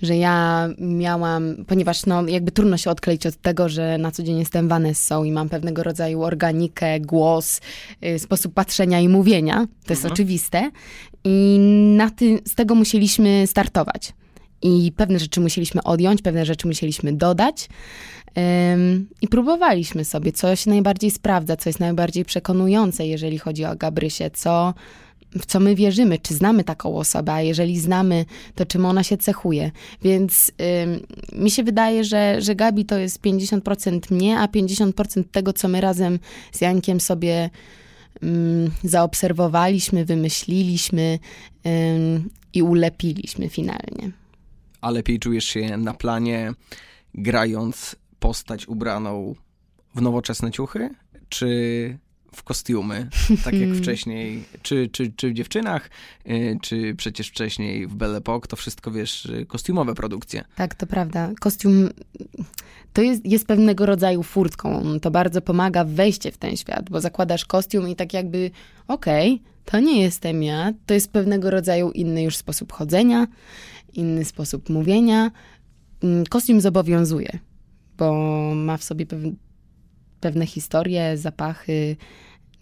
[0.02, 4.38] Że ja miałam, ponieważ no, jakby trudno się odkleić od tego, że na co dzień
[4.38, 7.60] jestem Vanessą i mam pewnego rodzaju organikę, głos,
[8.04, 9.54] y, sposób patrzenia i mówienia.
[9.54, 9.76] To mhm.
[9.88, 10.70] jest oczywiste.
[11.24, 11.58] I
[11.96, 14.12] na ty, z tego musieliśmy startować
[14.62, 17.68] i pewne rzeczy musieliśmy odjąć, pewne rzeczy musieliśmy dodać.
[19.22, 24.30] I próbowaliśmy sobie, co się najbardziej sprawdza, co jest najbardziej przekonujące, jeżeli chodzi o Gabrysię,
[24.30, 24.74] co,
[25.38, 29.16] w co my wierzymy, czy znamy taką osobę, a jeżeli znamy, to czym ona się
[29.16, 29.70] cechuje.
[30.02, 30.52] Więc
[31.32, 35.80] mi się wydaje, że, że Gabi to jest 50% mnie, a 50% tego, co my
[35.80, 36.18] razem
[36.52, 37.50] z Jankiem sobie
[38.22, 41.18] mm, zaobserwowaliśmy, wymyśliliśmy
[41.66, 44.19] ym, i ulepiliśmy finalnie.
[44.80, 46.52] A lepiej czujesz się na planie,
[47.14, 49.34] grając postać ubraną
[49.94, 50.90] w nowoczesne ciuchy,
[51.28, 51.98] czy
[52.34, 53.08] w kostiumy,
[53.44, 55.90] tak jak wcześniej, czy, czy, czy w dziewczynach,
[56.26, 60.44] y, czy przecież wcześniej w Belle Époque, to wszystko, wiesz, y, kostiumowe produkcje.
[60.56, 61.30] Tak, to prawda.
[61.40, 61.88] Kostium
[62.92, 65.00] to jest, jest pewnego rodzaju furtką.
[65.00, 68.50] To bardzo pomaga wejście w ten świat, bo zakładasz kostium i tak jakby,
[68.88, 70.72] okej, okay, to nie jestem ja.
[70.86, 73.26] To jest pewnego rodzaju inny już sposób chodzenia,
[73.94, 75.30] inny sposób mówienia.
[76.02, 77.38] Mm, kostium zobowiązuje,
[77.98, 78.12] bo
[78.54, 79.06] ma w sobie
[80.20, 81.96] pewne historie, zapachy,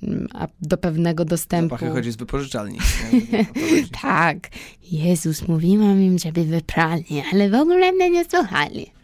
[0.03, 1.75] mm, a do pewnego dostępu.
[1.75, 2.79] Zapachy chodzi z wypożyczalni.
[4.03, 4.39] tak.
[4.83, 8.98] Jezus, mówiłam im, żeby wyprali, ale w ogóle mnie nie słuchali.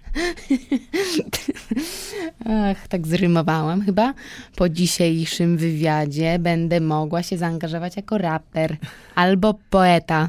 [2.47, 4.15] Ach, tak zrymowałam chyba.
[4.57, 8.77] Po dzisiejszym wywiadzie będę mogła się zaangażować jako raper
[9.15, 10.29] albo poeta.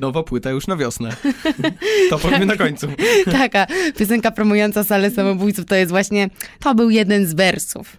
[0.00, 1.16] Nowa płyta już na wiosnę.
[2.10, 2.86] To powiemy na końcu.
[3.32, 3.66] Taka
[3.98, 7.96] piosenka promująca salę samobójców to jest właśnie, to był jeden z wersów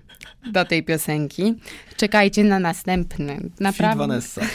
[0.52, 1.54] do tej piosenki.
[1.98, 3.50] Czekajcie na następny.
[3.60, 3.98] Naprawdę.
[3.98, 4.42] Vanessa.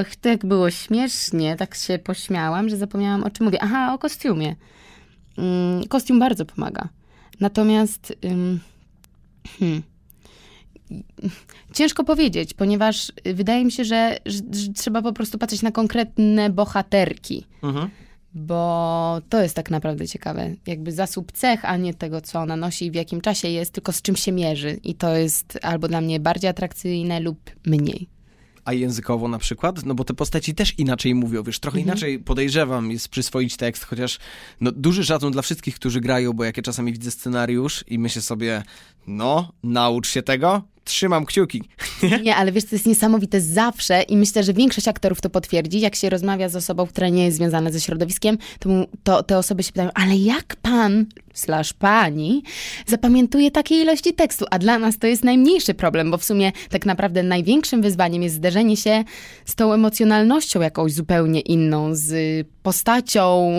[0.00, 1.56] Och, tak było śmiesznie.
[1.56, 3.58] Tak się pośmiałam, że zapomniałam o czym mówię.
[3.62, 4.56] Aha, o kostiumie.
[5.38, 6.88] Mm, kostium bardzo pomaga.
[7.40, 8.16] Natomiast...
[9.58, 9.82] Hmm,
[11.74, 16.50] Ciężko powiedzieć, ponieważ wydaje mi się, że, że, że trzeba po prostu patrzeć na konkretne
[16.50, 17.46] bohaterki.
[17.62, 17.90] Mhm
[18.34, 20.50] bo to jest tak naprawdę ciekawe.
[20.66, 23.92] Jakby zasób cech, a nie tego, co ona nosi i w jakim czasie jest, tylko
[23.92, 24.80] z czym się mierzy.
[24.84, 28.08] I to jest albo dla mnie bardziej atrakcyjne lub mniej.
[28.64, 29.84] A językowo na przykład?
[29.84, 31.92] No bo te postaci też inaczej mówią, wiesz, trochę mhm.
[31.92, 34.18] inaczej podejrzewam jest przyswoić tekst, chociaż
[34.60, 38.22] no, duży szacun dla wszystkich, którzy grają, bo jak ja czasami widzę scenariusz i myślę
[38.22, 38.62] sobie,
[39.06, 41.62] no, naucz się tego, trzymam kciuki.
[42.24, 45.80] Nie, ale wiesz, to jest niesamowite zawsze i myślę, że większość aktorów to potwierdzi.
[45.80, 48.68] Jak się rozmawia z osobą, która nie jest związana ze środowiskiem, to,
[49.04, 52.42] to te osoby się pytają, ale jak pan slash pani
[52.86, 56.86] zapamiętuje takiej ilości tekstu, a dla nas to jest najmniejszy problem, bo w sumie tak
[56.86, 59.04] naprawdę największym wyzwaniem jest zderzenie się
[59.44, 63.52] z tą emocjonalnością jakąś zupełnie inną, z postacią,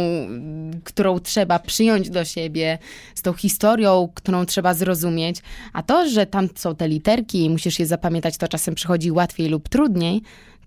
[0.83, 2.77] którą trzeba przyjąć do siebie,
[3.15, 5.37] z tą historią, którą trzeba zrozumieć,
[5.73, 9.49] a to, że tam są te literki i musisz je zapamiętać, to czasem przychodzi łatwiej
[9.49, 10.21] lub trudniej,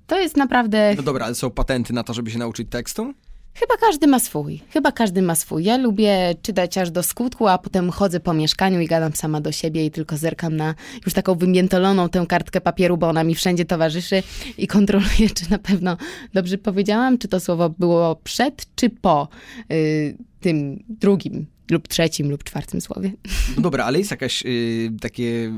[0.06, 0.94] to jest naprawdę...
[0.96, 3.14] No dobra, ale są patenty na to, żeby się nauczyć tekstu?
[3.54, 4.62] Chyba każdy ma swój.
[4.70, 5.64] Chyba każdy ma swój.
[5.64, 9.52] Ja lubię czytać aż do skutku, a potem chodzę po mieszkaniu i gadam sama do
[9.52, 13.64] siebie i tylko zerkam na już taką wymiętoloną tę kartkę papieru, bo ona mi wszędzie
[13.64, 14.22] towarzyszy
[14.58, 15.96] i kontroluję, czy na pewno
[16.34, 19.28] dobrze powiedziałam, czy to słowo było przed, czy po
[19.72, 23.12] y, tym drugim lub trzecim, lub czwartym słowie.
[23.56, 25.52] No dobra, ale jest jakaś y, takie y,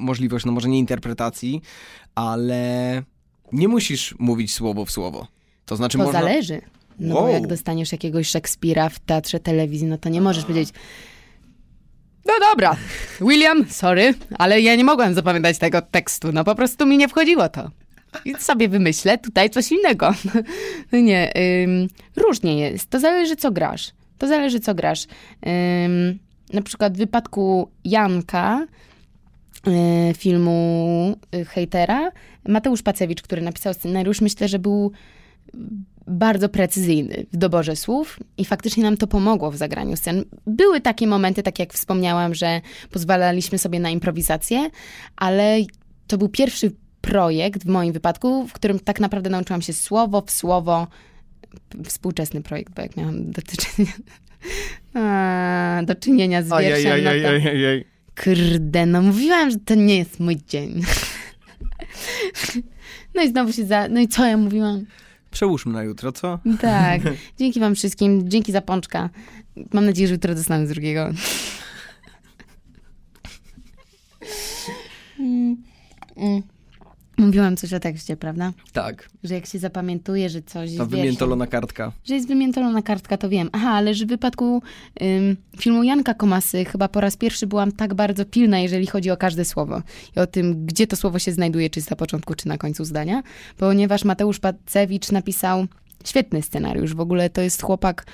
[0.00, 1.62] możliwość, no może nie interpretacji,
[2.14, 3.02] ale
[3.52, 5.26] nie musisz mówić słowo w słowo.
[5.66, 6.20] To znaczy to można...
[6.20, 6.60] zależy.
[6.98, 7.24] No wow.
[7.24, 10.74] bo jak dostaniesz jakiegoś Szekspira w teatrze telewizji, no to nie możesz powiedzieć
[12.26, 12.76] no dobra,
[13.20, 17.48] William, sorry, ale ja nie mogłem zapamiętać tego tekstu, no po prostu mi nie wchodziło
[17.48, 17.70] to.
[18.24, 20.14] I sobie wymyślę tutaj coś innego.
[20.92, 21.32] No nie,
[21.64, 22.90] ym, różnie jest.
[22.90, 23.90] To zależy, co grasz.
[24.18, 25.06] To zależy, co grasz.
[25.84, 26.18] Ym,
[26.52, 28.66] na przykład w wypadku Janka,
[29.66, 32.12] y, filmu y, Hejtera,
[32.48, 34.92] Mateusz Pacewicz, który napisał scenariusz, myślę, że był
[36.06, 40.24] bardzo precyzyjny w doborze słów i faktycznie nam to pomogło w zagraniu scen.
[40.46, 44.70] Były takie momenty, tak jak wspomniałam, że pozwalaliśmy sobie na improwizację,
[45.16, 45.58] ale
[46.06, 50.30] to był pierwszy projekt w moim wypadku, w którym tak naprawdę nauczyłam się słowo w
[50.30, 50.86] słowo,
[51.84, 53.92] współczesny projekt, bo jak miałam do czynienia,
[54.94, 57.50] a, do czynienia z wierszem, ojej, ojej, no to...
[57.50, 57.84] Ojej,
[58.24, 60.82] Kurde, no mówiłam, że to nie jest mój dzień.
[63.14, 63.88] No i znowu się za...
[63.88, 64.86] No i co ja mówiłam?
[65.30, 66.38] Przełóżmy na jutro, co?
[66.60, 67.00] Tak.
[67.38, 68.30] Dzięki wam wszystkim.
[68.30, 69.10] Dzięki za pączka.
[69.72, 71.10] Mam nadzieję, że jutro dostanę z drugiego.
[75.18, 75.56] Mm,
[76.16, 76.42] mm.
[77.18, 78.52] Mówiłam coś o tekście, prawda?
[78.72, 79.08] Tak.
[79.24, 81.92] Że jak się zapamiętuje, że coś Ta jest wymiętolona kartka.
[82.04, 83.50] Że jest wymiętolona kartka, to wiem.
[83.52, 84.62] Aha, ale że w wypadku
[85.02, 89.16] ym, filmu Janka Komasy chyba po raz pierwszy byłam tak bardzo pilna, jeżeli chodzi o
[89.16, 89.82] każde słowo.
[90.16, 93.22] I o tym, gdzie to słowo się znajduje, czy na początku, czy na końcu zdania.
[93.56, 95.66] Ponieważ Mateusz Pacewicz napisał
[96.04, 96.94] świetny scenariusz.
[96.94, 98.06] W ogóle to jest chłopak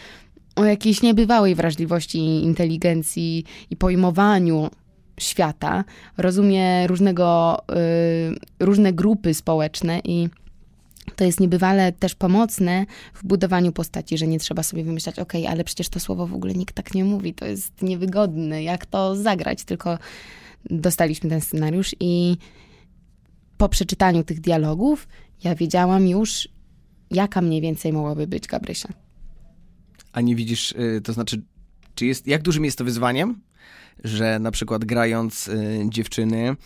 [0.56, 4.70] o jakiejś niebywałej wrażliwości, inteligencji i pojmowaniu
[5.22, 5.84] świata,
[6.16, 7.58] rozumie różnego,
[8.60, 10.28] y, różne grupy społeczne i
[11.16, 15.64] to jest niebywale też pomocne w budowaniu postaci, że nie trzeba sobie wymyślać, ok, ale
[15.64, 19.64] przecież to słowo w ogóle nikt tak nie mówi, to jest niewygodne, jak to zagrać,
[19.64, 19.98] tylko
[20.70, 22.36] dostaliśmy ten scenariusz i
[23.58, 25.08] po przeczytaniu tych dialogów
[25.44, 26.48] ja wiedziałam już,
[27.10, 28.88] jaka mniej więcej mogłaby być Gabrysia.
[30.12, 31.42] A nie widzisz, y, to znaczy,
[31.94, 33.40] czy jest, jak dużym jest to wyzwaniem?
[34.04, 36.56] Że na przykład grając y, dziewczyny,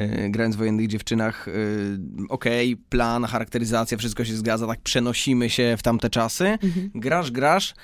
[0.00, 5.74] y, grając w wojennych dziewczynach, y, okej, plan, charakteryzacja, wszystko się zgadza, tak przenosimy się
[5.78, 6.58] w tamte czasy,
[6.94, 7.74] grasz, grasz,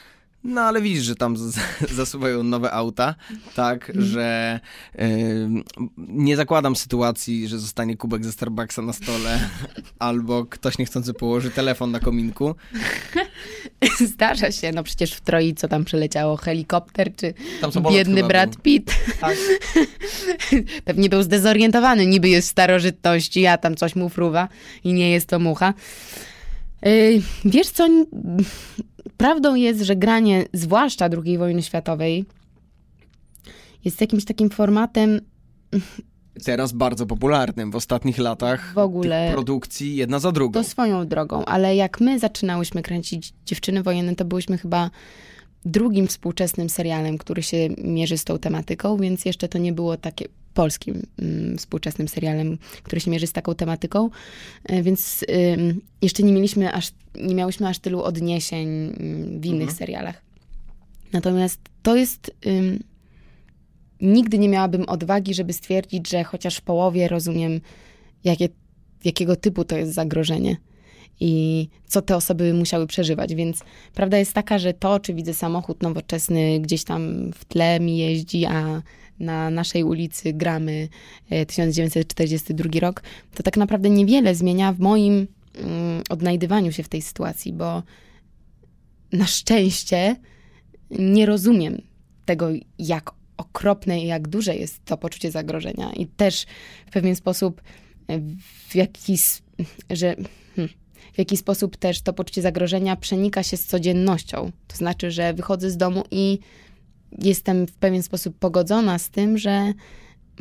[0.48, 1.36] no ale widzisz, że tam
[1.96, 3.14] zasuwają nowe auta,
[3.54, 4.60] tak, że
[4.98, 5.48] y,
[5.98, 9.40] nie zakładam sytuacji, że zostanie kubek ze Starbucksa na stole,
[9.98, 12.54] albo ktoś niechcący położy telefon na kominku.
[14.06, 17.34] Zdarza się, no przecież w Troi co tam przeleciało, helikopter czy
[17.90, 18.62] biedny Brad był.
[18.62, 18.94] Pitt.
[19.20, 19.36] Tak.
[20.84, 24.48] Pewnie był zdezorientowany, niby jest starożytności, a tam coś mu fruwa
[24.84, 25.74] i nie jest to mucha.
[26.82, 27.88] Yy, wiesz co,
[29.18, 32.24] prawdą jest, że granie, zwłaszcza II wojny światowej,
[33.84, 35.20] jest jakimś takim formatem
[36.44, 38.72] Teraz bardzo popularnym w ostatnich latach.
[38.74, 40.52] W ogóle- produkcji jedna za drugą.
[40.62, 44.90] To swoją drogą, ale jak my zaczynałyśmy kręcić Dziewczyny Wojenne, to byłyśmy chyba
[45.64, 50.24] drugim współczesnym serialem, który się mierzy z tą tematyką, więc jeszcze to nie było takie
[50.58, 54.10] polskim mm, współczesnym serialem, który się mierzy z taką tematyką,
[54.64, 55.24] E, więc
[56.02, 60.22] jeszcze nie mieliśmy aż, nie miałyśmy aż tylu odniesień mm, w innych serialach.
[61.12, 62.30] Natomiast to jest...
[64.00, 67.60] Nigdy nie miałabym odwagi, żeby stwierdzić, że chociaż w połowie rozumiem,
[68.24, 68.48] jakie
[69.04, 70.56] jakiego typu to jest zagrożenie
[71.20, 73.34] i co te osoby musiały przeżywać.
[73.34, 73.60] Więc
[73.94, 78.46] prawda jest taka, że to, czy widzę samochód nowoczesny gdzieś tam w tle mi jeździ,
[78.46, 78.82] a
[79.20, 80.88] na naszej ulicy gramy
[81.30, 83.02] e, 1942 rok,
[83.34, 87.82] to tak naprawdę niewiele zmienia w moim mm, odnajdywaniu się w tej sytuacji, bo
[89.12, 90.16] na szczęście
[90.90, 91.82] nie rozumiem
[92.24, 95.92] tego, jak okropne i jak duże jest to poczucie zagrożenia.
[95.92, 96.46] I też
[96.86, 97.62] w pewien sposób,
[98.08, 98.20] e,
[98.68, 99.16] w jaki,
[99.90, 100.16] że,
[100.56, 100.74] hmm,
[101.12, 104.52] w jaki sposób też to poczucie zagrożenia przenika się z codziennością.
[104.68, 106.38] To znaczy, że wychodzę z domu i
[107.18, 109.72] jestem w pewien sposób pogodzona z tym, że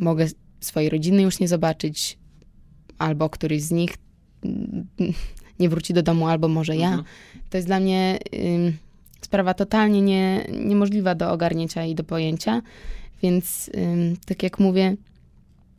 [0.00, 0.26] mogę
[0.60, 2.18] swojej rodziny już nie zobaczyć,
[2.98, 3.94] albo któryś z nich
[4.44, 4.86] mm,
[5.60, 6.88] nie wróci do domu, albo może ja.
[6.88, 7.04] Mhm.
[7.50, 8.76] To jest dla mnie ym,
[9.20, 12.62] sprawa totalnie nie, niemożliwa do ogarnięcia i do pojęcia.
[13.22, 14.96] Więc ym, tak jak mówię,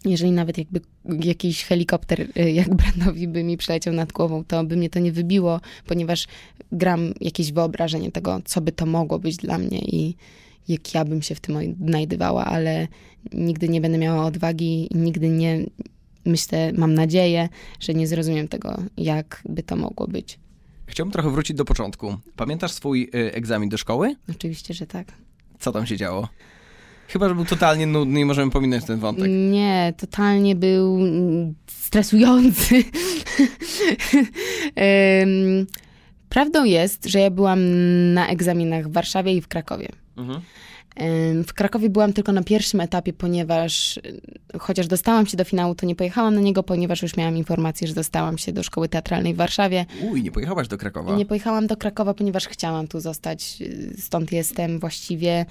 [0.06, 0.82] jeżeli nawet jakby
[1.24, 5.12] jakiś helikopter y, jak Brandowi by mi przeleciał nad głową, to by mnie to nie
[5.12, 6.28] wybiło, ponieważ
[6.72, 10.16] gram jakieś wyobrażenie tego, co by to mogło być dla mnie i
[10.70, 12.88] jak ja bym się w tym odnajdywała, ale
[13.34, 15.66] nigdy nie będę miała odwagi i nigdy nie,
[16.26, 20.40] myślę, mam nadzieję, że nie zrozumiem tego, jak by to mogło być.
[20.88, 22.16] Chciałbym trochę wrócić do początku.
[22.36, 24.16] Pamiętasz swój y, egzamin do szkoły?
[24.30, 25.08] Oczywiście, że tak.
[25.60, 26.28] Co tam się działo?
[27.08, 29.28] Chyba, że był totalnie nudny i możemy pominąć ten wątek.
[29.52, 32.84] Nie, totalnie był mm, stresujący.
[36.30, 37.60] Prawdą jest, że ja byłam
[38.14, 39.88] na egzaminach w Warszawie i w Krakowie.
[40.20, 40.42] Mhm.
[41.48, 44.22] W Krakowie byłam tylko na pierwszym etapie, ponieważ y,
[44.60, 47.94] chociaż dostałam się do finału, to nie pojechałam na niego, ponieważ już miałam informację, że
[47.94, 49.86] dostałam się do szkoły teatralnej w Warszawie.
[50.02, 51.16] Uj, nie pojechałaś do Krakowa.
[51.16, 53.58] Nie pojechałam do Krakowa, ponieważ chciałam tu zostać.
[53.62, 55.46] y, Stąd jestem właściwie.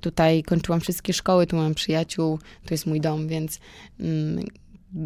[0.00, 3.60] Tutaj kończyłam wszystkie szkoły, tu mam przyjaciół, tu jest mój dom, więc
[4.00, 4.44] mm,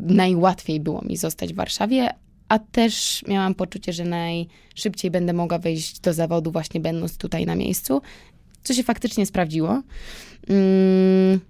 [0.07, 2.11] najłatwiej było mi zostać w Warszawie.
[2.49, 7.55] A też miałam poczucie, że najszybciej będę mogła wejść do zawodu, właśnie będąc tutaj na
[7.55, 8.03] miejscu,
[8.63, 9.83] co się faktycznie sprawdziło.
[10.49, 11.41] Mm,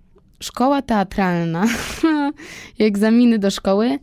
[0.41, 1.67] szkoła teatralna
[2.79, 3.99] egzaminy do szkoły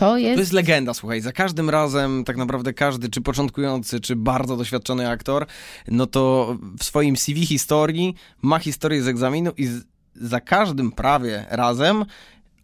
[0.00, 0.34] to jest.
[0.34, 5.08] To jest legenda, słuchaj, za każdym razem tak naprawdę każdy, czy początkujący, czy bardzo doświadczony
[5.08, 5.46] aktor,
[5.88, 11.46] no to w swoim CV historii ma historię z egzaminu i z, za każdym prawie
[11.50, 12.04] razem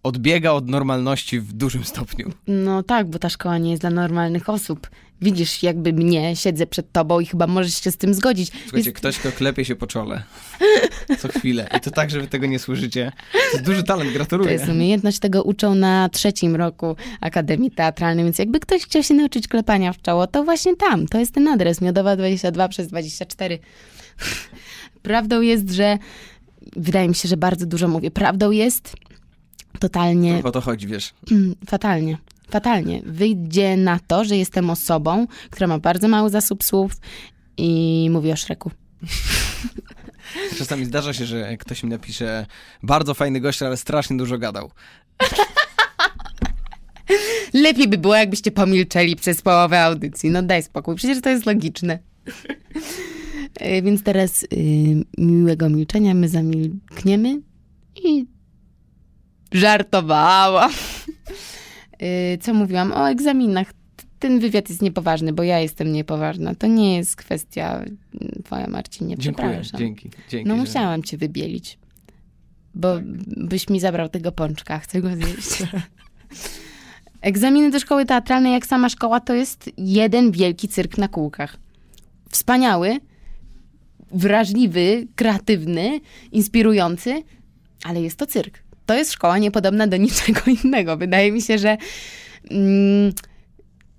[0.06, 2.32] odbiega od normalności w dużym stopniu.
[2.46, 4.90] No tak, bo ta szkoła nie jest dla normalnych osób.
[5.20, 8.50] Widzisz, jakby mnie, siedzę przed tobą i chyba możesz się z tym zgodzić.
[8.62, 10.22] Słuchajcie, Jest, ktoś, kto klepie się po czole
[11.20, 13.12] co chwilę i to tak, że wy tego nie słyszycie.
[13.32, 14.52] To jest duży talent, to gratuluję.
[14.52, 19.48] jest umiejętność, tego uczą na trzecim roku Akademii Teatralnej, więc jakby ktoś chciał się nauczyć
[19.48, 23.58] klepania w czoło, to właśnie tam, to jest ten adres, Miodowa 22 przez 24.
[25.02, 25.98] Prawdą jest, że
[26.76, 28.10] wydaje mi się, że bardzo dużo mówię.
[28.10, 28.96] Prawdą jest
[29.76, 31.14] totalnie O to chodzi, wiesz.
[31.30, 32.18] Mm, Fatalnie.
[32.50, 33.02] Fatalnie.
[33.06, 36.92] Wyjdzie na to, że jestem osobą, która ma bardzo mały zasób słów
[37.56, 38.70] i mówi o Szreku.
[40.58, 42.46] Czasami zdarza się, że ktoś mi napisze
[42.82, 44.70] bardzo fajny gość, ale strasznie dużo gadał.
[47.54, 50.30] Lepiej by było, jakbyście pomilczeli przez połowę audycji.
[50.30, 51.98] No daj spokój, przecież to jest logiczne.
[53.60, 54.46] E, Więc teraz y,
[55.18, 57.40] miłego milczenia my zamilkniemy
[58.04, 58.26] i
[59.60, 60.70] Żartowałam.
[62.02, 62.92] Y, Co mówiłam?
[62.92, 63.72] O egzaminach.
[64.18, 66.54] Ten wywiad jest niepoważny, bo ja jestem niepoważna.
[66.54, 67.96] To nie jest kwestia mm,
[68.44, 69.16] twoja, Marcinie.
[69.18, 69.80] Dziękuję, Przepraszam.
[69.80, 70.10] dzięki.
[70.30, 71.78] dzięki No że- musiałam cię wybielić.
[72.74, 72.88] Bo
[73.26, 75.62] byś mi zabrał tego pączka, chcę go zjeść.
[77.20, 81.56] Egzaminy do szkoły teatralnej, jak sama szkoła, to jest jeden wielki cyrk na kółkach.
[82.30, 82.98] Wspaniały,
[84.12, 86.00] wrażliwy, kreatywny,
[86.32, 87.22] inspirujący,
[87.84, 88.65] ale jest to cyrk.
[88.86, 90.96] To jest szkoła niepodobna do niczego innego.
[90.96, 91.76] Wydaje mi się, że
[92.50, 93.12] mm,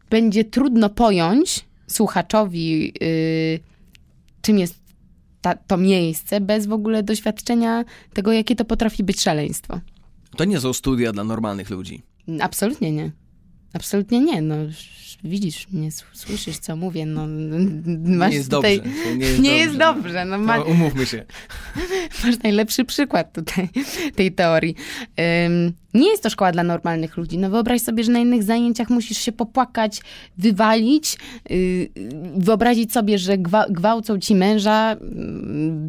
[0.10, 3.60] będzie trudno pojąć słuchaczowi, yy,
[4.42, 4.76] czym jest
[5.42, 9.80] ta, to miejsce, bez w ogóle doświadczenia tego, jakie to potrafi być szaleństwo.
[10.38, 12.02] To nie są studia dla normalnych ludzi.
[12.42, 13.12] Absolutnie nie.
[13.74, 14.42] Absolutnie nie.
[14.42, 14.56] No,
[15.18, 17.06] sz- widzisz mnie, słyszysz, co mówię.
[17.06, 17.28] No,
[18.18, 18.82] masz nie jest tutaj...
[18.82, 19.16] dobrze.
[19.18, 19.58] Nie jest Nie dobrze.
[19.58, 20.26] jest dobrze.
[20.26, 21.26] No, ma, umówmy się.
[22.24, 23.70] masz najlepszy przykład tutaj
[24.16, 24.76] tej teorii.
[25.46, 27.38] Ym, nie jest to szkoła dla normalnych ludzi.
[27.38, 30.02] No wyobraź sobie, że na innych zajęciach musisz się popłakać,
[30.38, 31.18] wywalić,
[31.50, 31.90] yy,
[32.38, 34.98] wyobrazić sobie, że gwa, gwałcą ci męża yy,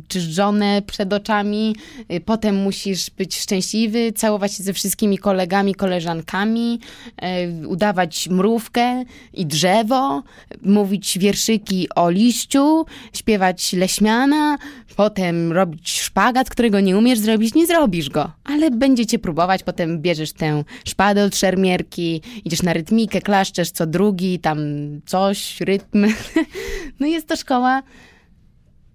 [0.09, 1.77] czy żonę przed oczami,
[2.09, 6.81] yy, potem musisz być szczęśliwy, całować się ze wszystkimi kolegami, koleżankami,
[7.23, 9.05] yy, udawać mrówkę
[9.35, 10.23] i drzewo,
[10.63, 14.59] mówić wierszyki o liściu, śpiewać leśmiana,
[14.97, 20.33] potem robić szpagat, którego nie umiesz zrobić, nie zrobisz go, ale będziecie próbować, potem bierzesz
[20.33, 24.59] tę szpadę od szermierki, idziesz na rytmikę, klaszczesz co drugi, tam
[25.07, 26.07] coś, rytm.
[27.01, 27.83] No jest to szkoła,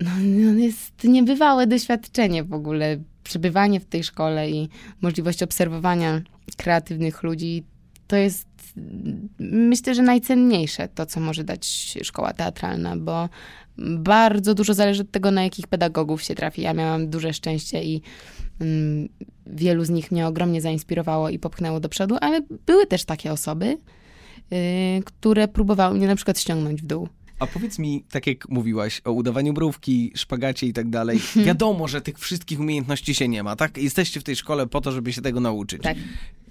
[0.02, 0.10] no,
[0.54, 4.70] no jest niebywałe doświadczenie w ogóle, przebywanie w tej szkole i
[5.02, 6.22] możliwość obserwowania
[6.58, 7.64] kreatywnych ludzi,
[8.08, 8.48] to jest
[9.40, 11.68] myślę, że najcenniejsze to, co może dać
[12.04, 13.30] szkoła teatralna, bo
[13.78, 16.62] bardzo dużo zależy od tego, na jakich pedagogów się trafi.
[16.62, 18.02] Ja miałam duże szczęście i
[18.62, 19.10] mm,
[19.48, 23.78] wielu z nich mnie ogromnie zainspirowało i popchnęło do przodu, ale były też takie osoby,
[24.52, 24.58] yy,
[25.06, 27.10] które próbowały mnie na przykład ściągnąć w dół.
[27.40, 32.02] A powiedz mi, tak jak mówiłaś o udawaniu mrówki, szpagacie i tak dalej, wiadomo, że
[32.02, 33.78] tych wszystkich umiejętności się nie ma, tak?
[33.78, 35.82] Jesteście w tej szkole po to, żeby się tego nauczyć.
[35.82, 35.98] Tak.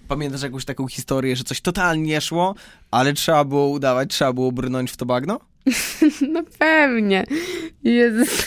[0.08, 2.54] Pamiętasz jakąś taką historię, że coś totalnie nie szło,
[2.90, 5.40] ale trzeba było udawać, trzeba było brnąć w to bagno?
[6.32, 7.24] No pewnie.
[7.84, 8.46] Jezus.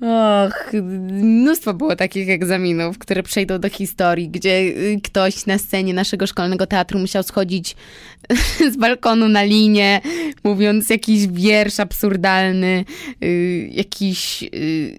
[0.00, 0.72] Och,
[1.12, 6.66] mnóstwo było takich egzaminów, które przejdą do historii, gdzie y, ktoś na scenie naszego szkolnego
[6.66, 7.76] teatru musiał schodzić
[8.72, 10.00] z balkonu na linię,
[10.44, 12.84] mówiąc jakiś wiersz absurdalny,
[13.24, 14.42] y, jakiś.
[14.42, 14.94] y,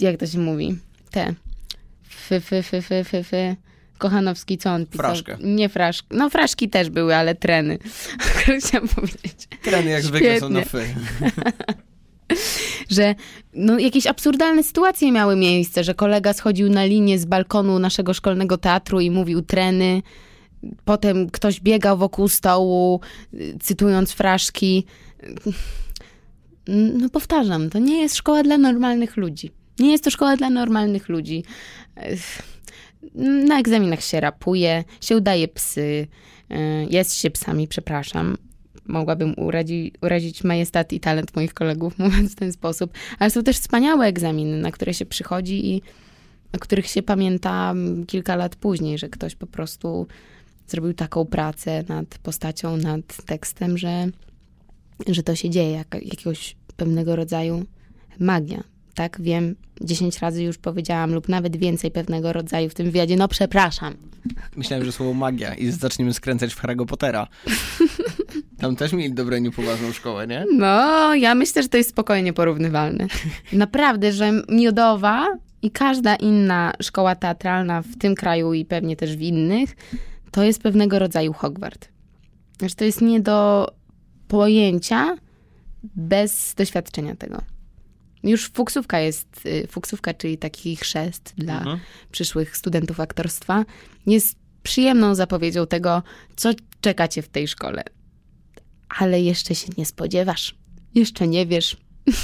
[0.00, 0.76] Jak to się mówi?
[1.10, 1.34] Te.
[2.08, 3.56] Fy, fy, fy, fy, fy, fy.
[4.00, 5.06] Kochanowski, co on pisał?
[5.06, 5.36] Fraszkę.
[5.40, 6.08] Nie fraszki.
[6.10, 7.78] No fraszki też były, ale treny.
[8.60, 10.80] Chciałam powiedzieć Treny jak zwykle są na Świetnie.
[10.80, 10.94] fy.
[12.90, 13.14] że
[13.54, 18.58] no, jakieś absurdalne sytuacje miały miejsce, że kolega schodził na linię z balkonu naszego szkolnego
[18.58, 20.02] teatru i mówił treny.
[20.84, 23.00] Potem ktoś biegał wokół stołu,
[23.60, 24.84] cytując fraszki.
[26.68, 29.50] No powtarzam, to nie jest szkoła dla normalnych ludzi.
[29.78, 31.44] Nie jest to szkoła dla normalnych ludzi.
[33.48, 36.06] Na egzaminach się rapuje, się udaje psy,
[36.50, 36.56] y,
[36.90, 38.36] jest się psami, przepraszam.
[38.86, 42.92] Mogłabym urazi, urazić majestat i talent moich kolegów, mówiąc w ten sposób.
[43.18, 45.82] Ale są też wspaniałe egzaminy, na które się przychodzi i
[46.52, 50.06] o których się pamięta mm, kilka lat później, że ktoś po prostu
[50.66, 54.06] zrobił taką pracę nad postacią, nad tekstem, że,
[55.06, 57.64] że to się dzieje, jak, jakiegoś pewnego rodzaju
[58.18, 58.64] magia.
[59.00, 63.16] Tak, wiem, 10 razy już powiedziałam, lub nawet więcej pewnego rodzaju w tym wywiadzie.
[63.16, 63.96] No przepraszam.
[64.56, 67.28] Myślałem, że słowo magia i zaczniemy skręcać w Harry'ego Pottera.
[68.60, 70.44] Tam też mieli dobrą, niepoważną szkołę, nie?
[70.56, 73.06] No, ja myślę, że to jest spokojnie porównywalne.
[73.52, 75.26] Naprawdę, że Miodowa
[75.62, 79.76] i każda inna szkoła teatralna w tym kraju i pewnie też w innych,
[80.30, 81.88] to jest pewnego rodzaju Hogwart.
[82.62, 83.68] Że to jest nie do
[84.28, 85.16] pojęcia
[85.82, 87.42] bez doświadczenia tego.
[88.22, 91.78] Już fuksówka jest, y, fuksówka, czyli taki chrzest dla Mhm.
[92.12, 93.64] przyszłych studentów aktorstwa,
[94.06, 96.02] jest przyjemną zapowiedzią tego,
[96.36, 96.50] co
[96.80, 97.82] czekacie w tej szkole.
[98.98, 100.54] Ale jeszcze się nie spodziewasz.
[100.94, 101.76] Jeszcze nie wiesz.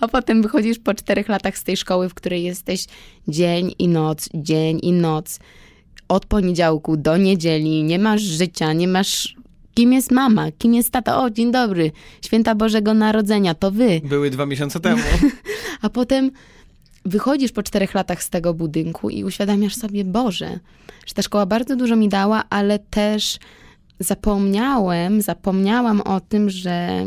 [0.00, 2.86] A potem wychodzisz po czterech latach z tej szkoły, w której jesteś
[3.28, 5.38] dzień i noc, dzień i noc.
[6.08, 7.82] Od poniedziałku do niedzieli.
[7.82, 9.36] Nie masz życia, nie masz...
[9.74, 10.52] Kim jest mama?
[10.58, 11.22] Kim jest tata?
[11.22, 11.92] O, dzień dobry.
[12.24, 14.00] Święta Bożego Narodzenia, to wy.
[14.04, 15.02] Były dwa miesiące temu.
[15.82, 16.30] A potem
[17.04, 20.58] wychodzisz po czterech latach z tego budynku i uświadamiasz sobie, Boże,
[21.06, 23.38] że ta szkoła bardzo dużo mi dała, ale też
[24.00, 27.06] zapomniałem, zapomniałam o tym, że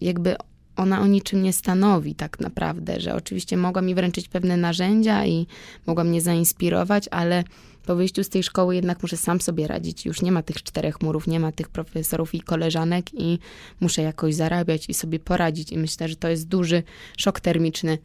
[0.00, 0.36] jakby
[0.76, 5.46] ona o niczym nie stanowi tak naprawdę, że oczywiście mogła mi wręczyć pewne narzędzia i
[5.86, 7.44] mogła mnie zainspirować, ale
[7.86, 10.06] po wyjściu z tej szkoły jednak muszę sam sobie radzić.
[10.06, 13.38] Już nie ma tych czterech murów, nie ma tych profesorów i koleżanek i
[13.80, 15.72] muszę jakoś zarabiać i sobie poradzić.
[15.72, 16.82] I myślę, że to jest duży
[17.16, 17.98] szok termiczny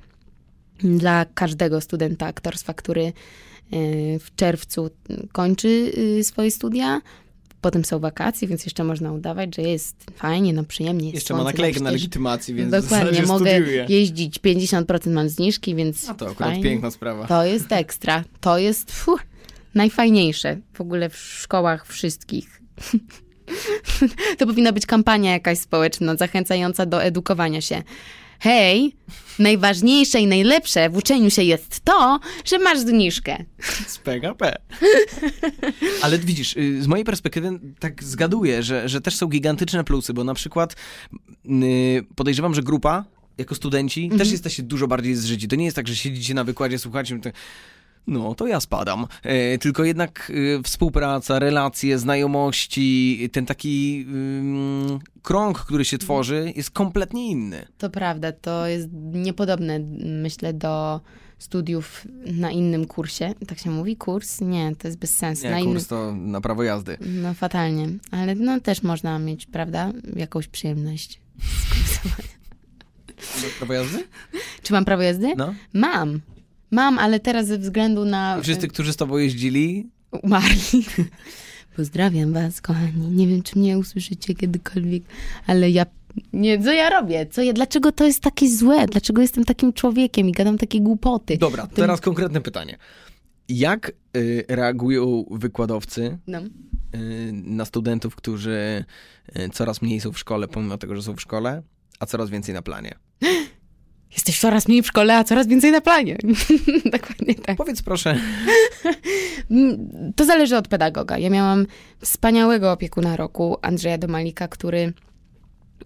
[0.84, 3.14] dla każdego studenta aktorstwa, który y,
[4.20, 4.90] w czerwcu
[5.32, 5.68] kończy
[6.20, 7.02] y, swoje studia.
[7.62, 11.06] Potem są wakacje, więc jeszcze można udawać, że jest fajnie, no przyjemnie.
[11.06, 13.86] Jest Jeszcze ma słońce, naklejkę na przecież- legitymacji, więc Dokładnie, mogę studiuje.
[13.90, 16.64] jeździć, 50% mam zniżki, więc A to akurat fajnie.
[16.64, 17.28] piękna sprawa.
[17.28, 18.24] To jest ekstra.
[18.42, 19.20] To jest fuh,
[19.76, 22.62] najfajniejsze w ogóle w szkołach wszystkich.
[24.38, 27.84] to powinna być kampania jakaś społeczna, zachęcająca do edukowania się.
[28.40, 28.96] Hej,
[29.40, 33.46] najważniejsze i najlepsze w uczeniu się jest to, że masz zniżkę.
[33.88, 34.56] Z PKP.
[36.04, 40.24] Ale widzisz, y, z mojej perspektywy tak zgaduję, że, że też są gigantyczne plusy, bo
[40.24, 40.76] na przykład
[41.46, 43.06] y, podejrzewam, że grupa
[43.38, 44.20] jako studenci Mhm.
[44.20, 45.48] też jesteście dużo bardziej zżyci.
[45.48, 47.30] To nie jest tak, że siedzicie na wykładzie, słuchacie, to,
[48.10, 49.08] no to ja spadam.
[49.24, 56.72] E, tylko jednak y, współpraca, relacje, znajomości, ten taki ym, krąg, który się tworzy, jest
[56.72, 57.66] kompletnie inny.
[57.78, 59.80] To prawda, to jest niepodobne,
[60.22, 61.02] myślę, do
[61.40, 63.34] studiów na innym kursie.
[63.48, 63.98] Tak się mówi?
[63.98, 64.42] Kurs?
[64.42, 65.44] Nie, to jest bez sensu.
[65.50, 65.74] na Nie, innym...
[65.74, 66.98] kurs to na prawo jazdy.
[67.02, 71.20] No fatalnie, ale no też można mieć, prawda, jakąś przyjemność.
[71.40, 72.40] z kursowania.
[73.58, 74.04] Prawo jazdy?
[74.64, 75.34] Czy mam prawo jazdy?
[75.38, 75.54] No.
[75.74, 76.22] Mam.
[76.72, 78.42] Mam, ale teraz ze względu na...
[78.42, 79.90] Wszyscy, którzy z tobą jeździli,
[80.24, 80.86] Umarli.
[81.76, 83.08] Pozdrawiam was, kochani.
[83.08, 85.04] Nie wiem, czy mnie usłyszycie kiedykolwiek,
[85.48, 85.86] ale ja...
[86.34, 87.26] Nie, co ja robię?
[87.32, 88.86] Co ja, dlaczego to jest takie złe?
[88.88, 91.38] Dlaczego jestem takim człowiekiem i gadam takie głupoty?
[91.38, 92.78] Dobra, teraz konkretne pytanie.
[93.50, 96.40] Jak y, reagują wykładowcy No.
[96.40, 98.86] y, na studentów, którzy
[99.38, 101.62] y, coraz mniej są w szkole, pomimo tego, że są w szkole,
[102.00, 102.96] a coraz więcej na planie?
[104.14, 106.18] Jesteś coraz mniej w szkole, a coraz więcej na planie.
[106.98, 107.58] Dokładnie tak.
[107.58, 108.20] Powiedz proszę,
[109.52, 111.18] Mm, To zależy od pedagoga.
[111.18, 111.66] Ja miałam
[112.00, 114.94] wspaniałego opiekuna roku, Andrzeja Domalika, który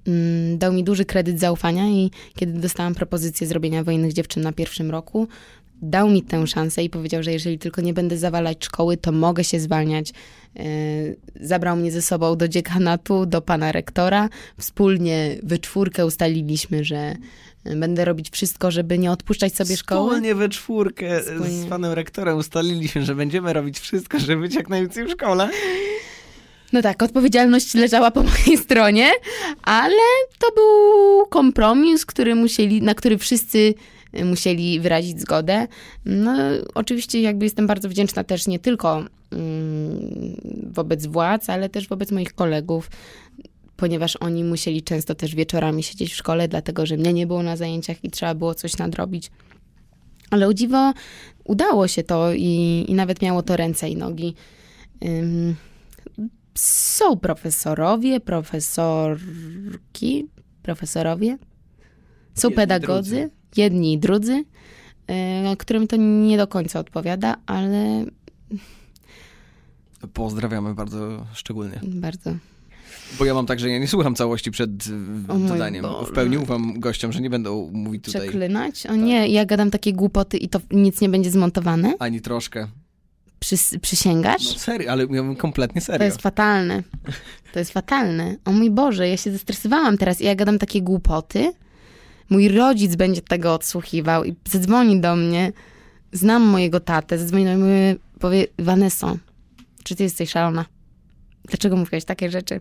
[0.08, 4.92] mm, dał mi duży kredyt zaufania i kiedy dostałam propozycję zrobienia Wojennych Dziewczyn na pierwszym
[4.92, 5.28] roku,
[5.82, 9.44] dał mi tę szansę i powiedział, że jeżeli tylko nie będę zawalać szkoły, to mogę
[9.44, 10.14] się zwalniać.
[10.56, 10.64] Yy,
[11.42, 14.30] Zabrał mnie ze sobą do dziekanatu, do pana rektora.
[14.58, 17.16] Wspólnie we czwórkę ustaliliśmy, że
[17.66, 20.10] będę robić wszystko, żeby nie odpuszczać sobie szkoły.
[20.10, 21.50] wspólnie we czwórkę Wspólnie.
[21.50, 25.50] z panem rektorem ustaliliśmy, że będziemy robić wszystko, żeby być jak najwięcej w szkole.
[26.74, 29.12] No tak, odpowiedzialność leżała po mojej stronie,
[29.64, 30.02] ale
[30.40, 33.74] to był kompromis, który musieli, na który wszyscy
[34.26, 35.68] musieli wyrazić zgodę.
[36.06, 36.32] No,
[36.74, 40.36] oczywiście jakby jestem bardzo wdzięczna też nie tylko mm,
[40.74, 42.90] wobec władz, ale też wobec moich kolegów,
[43.84, 47.58] ponieważ oni musieli często też wieczorami siedzieć w szkole, dlatego że mnie nie było na
[47.58, 49.32] zajęciach i trzeba było coś nadrobić.
[50.30, 50.94] Ale o dziwo
[51.44, 54.36] udało się to i, i nawet miało to ręce i nogi.
[55.06, 55.56] Ym,
[56.56, 60.28] są profesorowie, profesorki,
[60.62, 61.38] profesorowie,
[62.34, 63.32] są Jedni, pedagodzy, drudzy.
[63.58, 64.44] jedni i drudzy,
[65.54, 68.06] y, którym to nie do końca odpowiada, ale
[70.14, 71.80] Pozdrawiamy bardzo szczególnie.
[71.84, 72.36] bardzo.
[73.20, 74.72] Bo ja mam tak, że ja nie słucham całości przed.
[75.28, 76.06] Boże.
[76.06, 78.86] W pełni ufam gościom, że nie będą mówić tutaj Przeklinać?
[78.86, 81.94] O nie, ja gadam takie głupoty i to nic nie będzie zmontowane?
[82.00, 82.68] ani troszkę.
[83.42, 84.54] Przys- przysięgasz?
[84.54, 86.06] No serio, ale ja mówię kompletnie To serio.
[86.06, 86.84] jest fatalne.
[87.54, 88.36] To jest fatalne.
[88.46, 91.54] O mój Boże, ja się zestresowałam teraz i ja gadam takie głupoty.
[92.30, 95.52] Mój rodzic będzie tego odsłuchiwał i zadzwoni do mnie.
[96.12, 99.18] Znam mojego tatę, zadzwoni do mnie i powie, Vanesso,
[99.84, 100.66] czy ty jesteś szalona?
[101.46, 102.60] Dlaczego mówiłaś takie rzeczy?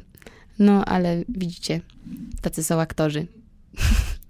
[0.58, 1.80] No, ale widzicie,
[2.40, 3.26] tacy są aktorzy.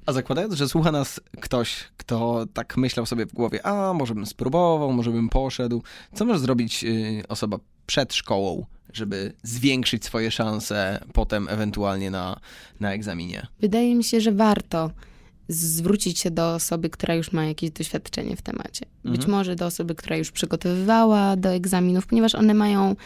[0.06, 4.26] A zakładając, że słucha nas ktoś, kto tak myślał sobie w głowie, a może bym
[4.26, 5.82] spróbował, może bym poszedł,
[6.14, 12.40] co może zrobić y, osoba przed szkołą, żeby zwiększyć swoje szanse potem ewentualnie na,
[12.80, 13.46] na egzaminie?
[13.60, 14.90] Wydaje mi się, że warto
[15.48, 18.86] zwrócić się do osoby, która już ma jakieś doświadczenie w temacie.
[19.04, 19.30] Być Mhm.
[19.30, 22.96] może do osoby, która już przygotowywała do egzaminów, ponieważ one mają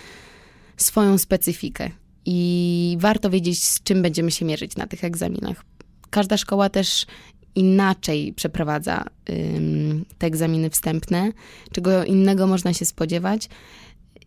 [0.76, 1.90] swoją specyfikę
[2.26, 5.64] i warto wiedzieć, z czym będziemy się mierzyć na tych egzaminach.
[6.10, 7.06] Każda szkoła też
[7.54, 11.32] inaczej przeprowadza ym, te egzaminy wstępne,
[11.72, 13.48] czego innego można się spodziewać.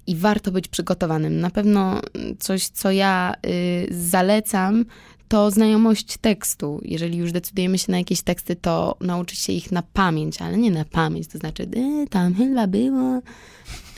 [0.08, 1.40] I warto być przygotowanym.
[1.40, 2.02] Na pewno
[2.40, 4.86] coś, co ja y, zalecam,
[5.28, 6.82] to znajomość tekstu.
[6.84, 10.72] Jeżeli już decydujemy się na jakieś teksty, to nauczyć się ich na pamięć, ale nie
[10.72, 13.22] na pamięć, to znaczy, y, tam chyba było.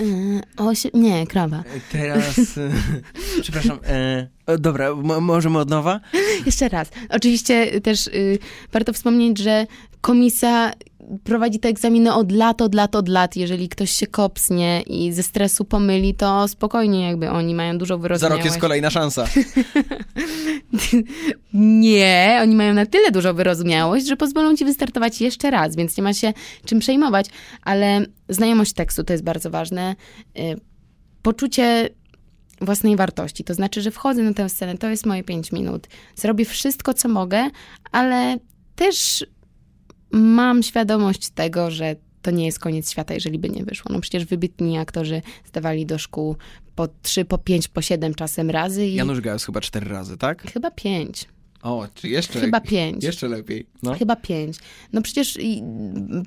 [0.01, 1.63] Y, osiem, nie, krawa.
[1.91, 2.71] Teraz, e,
[3.41, 4.27] przepraszam, e,
[4.59, 5.99] dobra, mo- możemy od nowa?
[6.45, 6.89] Jeszcze raz.
[7.09, 8.37] Oczywiście też y,
[8.73, 9.67] warto wspomnieć, że
[10.01, 10.71] komisja
[11.23, 13.35] prowadzi te egzaminy od lat, od lat, od lat.
[13.35, 18.01] Jeżeli ktoś się kopsnie i ze stresu pomyli, to spokojnie jakby oni mają dużo Za
[18.01, 18.37] wyrozumiałości.
[18.37, 19.25] rok jest kolejna szansa.
[21.53, 26.03] Nie, oni mają na tyle dużo wyrozumiałość, że pozwolą ci wystartować jeszcze raz, więc nie
[26.03, 26.33] ma się
[26.65, 27.25] czym przejmować.
[27.63, 29.95] Ale znajomość tekstu to jest bardzo ważne.
[30.39, 30.55] Y,
[31.21, 31.89] Poczucie
[32.61, 33.43] własnej wartości.
[33.43, 35.87] To znaczy, że wchodzę na tę scenę, to jest moje 5 minut.
[36.15, 37.49] Zrobię wszystko, co mogę,
[37.91, 38.37] ale
[38.75, 39.25] też
[40.11, 43.91] mam świadomość tego, że to nie jest koniec świata, jeżeli by nie wyszło.
[43.93, 46.35] No przecież wybitni aktorzy zdawali do szkół
[46.75, 50.51] po 3, po 5, po 7 czasem razy i Janusz Gajos chyba cztery razy, tak?
[50.51, 51.27] chyba 5.
[51.63, 52.39] O, czy jeszcze...
[52.39, 53.03] Chyba 5.
[53.03, 53.65] Jeszcze lepiej.
[53.83, 53.93] No.
[53.93, 54.57] Chyba pięć.
[54.93, 55.37] No przecież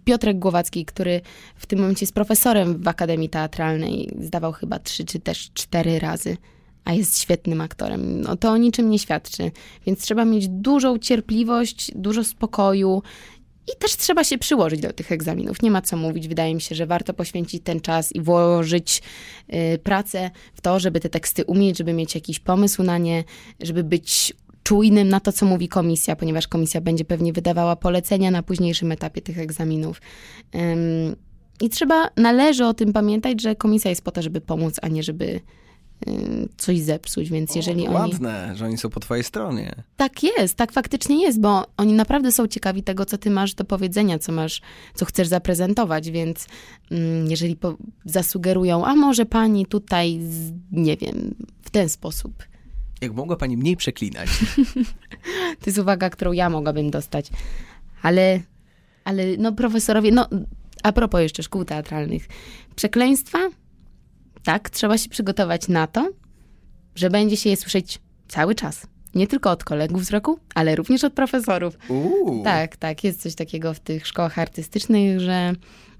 [0.04, 1.20] Piotrek Głowacki, który
[1.56, 6.36] w tym momencie jest profesorem w Akademii Teatralnej, zdawał chyba trzy czy też cztery razy,
[6.84, 8.20] a jest świetnym aktorem.
[8.20, 9.50] No to o niczym nie świadczy.
[9.86, 13.02] Więc trzeba mieć dużą cierpliwość, dużo spokoju
[13.66, 15.62] i też trzeba się przyłożyć do tych egzaminów.
[15.62, 16.28] Nie ma co mówić.
[16.28, 19.02] Wydaje mi się, że warto poświęcić ten czas i włożyć
[19.74, 23.24] y, pracę w to, żeby te teksty umieć, żeby mieć jakiś pomysł na nie,
[23.60, 24.32] żeby być
[24.64, 29.20] czujnym na to, co mówi komisja, ponieważ komisja będzie pewnie wydawała polecenia na późniejszym etapie
[29.20, 30.00] tych egzaminów.
[31.60, 35.02] I trzeba, należy o tym pamiętać, że komisja jest po to, żeby pomóc, a nie
[35.02, 35.40] żeby
[36.56, 38.12] coś zepsuć, więc jeżeli o, oni...
[38.12, 39.74] Ładne, że oni są po twojej stronie.
[39.96, 43.64] Tak jest, tak faktycznie jest, bo oni naprawdę są ciekawi tego, co ty masz do
[43.64, 44.60] powiedzenia, co masz,
[44.94, 46.46] co chcesz zaprezentować, więc
[46.90, 50.20] mm, jeżeli po, zasugerują, a może pani tutaj,
[50.72, 52.32] nie wiem, w ten sposób.
[53.04, 54.28] Jak mogła pani mniej przeklinać?
[55.60, 57.30] To jest uwaga, którą ja mogłabym dostać.
[58.02, 58.40] Ale,
[59.04, 60.28] ale no profesorowie, no
[60.82, 62.28] a propos jeszcze szkół teatralnych.
[62.76, 63.38] Przekleństwa?
[64.44, 66.10] Tak, trzeba się przygotować na to,
[66.94, 68.86] że będzie się je słyszeć cały czas.
[69.14, 71.78] Nie tylko od kolegów z roku, ale również od profesorów.
[71.88, 72.44] Uuu.
[72.44, 75.52] Tak, tak, jest coś takiego w tych szkołach artystycznych, że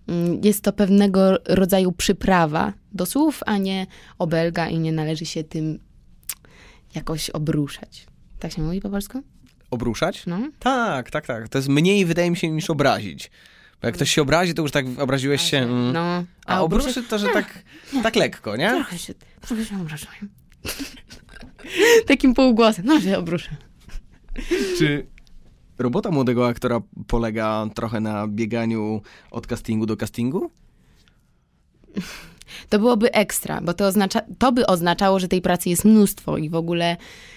[0.09, 3.87] mm, jest to pewnego rodzaju przyprawa do słów, a nie
[4.19, 5.79] obelga i nie należy się tym
[6.95, 8.07] jakoś obruszać.
[8.39, 9.23] Tak się mówi po polsku?
[9.71, 10.27] Obruszać?
[10.27, 10.39] No.
[10.59, 11.49] Tak, tak, tak.
[11.49, 13.31] To jest mniej, wydaje mi się, niż obrazić.
[13.83, 15.59] Bo jak ktoś się obrazi, to już tak obraziłeś się...
[15.59, 15.93] Mm.
[15.93, 16.25] No.
[16.47, 17.65] A obruszy to, że tak,
[18.03, 18.71] tak lekko, nie?
[18.71, 19.15] Trochę się,
[19.47, 19.87] trochę się.
[22.07, 22.87] Takim półgłosem.
[22.87, 23.57] No, się obruszę.
[24.79, 25.07] Czy
[25.79, 30.51] robota młodego aktora polega trochę na bieganiu od castingu do castingu?
[32.69, 36.51] To byłoby ekstra, bo to, oznacza, to by oznaczało, że tej pracy jest mnóstwo i
[36.51, 36.97] w ogóle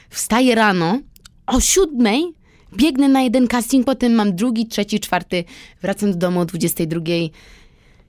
[0.10, 1.00] wstaję rano
[1.48, 2.34] o siódmej,
[2.74, 5.44] biegnę na jeden casting, potem mam drugi, trzeci, czwarty,
[5.82, 7.02] wracam do domu o 22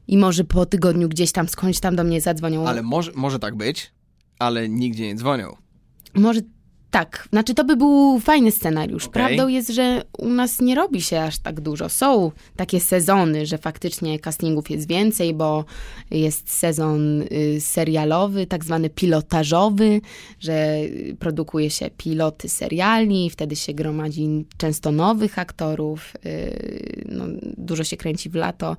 [0.09, 2.69] i może po tygodniu gdzieś tam skądś tam do mnie zadzwonią.
[2.69, 3.93] Ale może, może tak być,
[4.39, 5.57] ale nigdzie nie dzwonią.
[6.15, 6.41] Może
[6.91, 9.07] tak, znaczy to by był fajny scenariusz.
[9.07, 9.13] Okej.
[9.13, 11.89] Prawdą jest, że u nas nie robi się aż tak dużo.
[11.89, 15.65] Są takie sezony, że faktycznie castingów jest więcej, bo
[16.11, 20.01] jest sezon y, serialowy, tak zwany pilotażowy,
[20.41, 20.77] że
[21.19, 27.25] produkuje się piloty seriali, wtedy się gromadzi często nowych aktorów, y, no,
[27.57, 28.77] dużo się kręci w lato,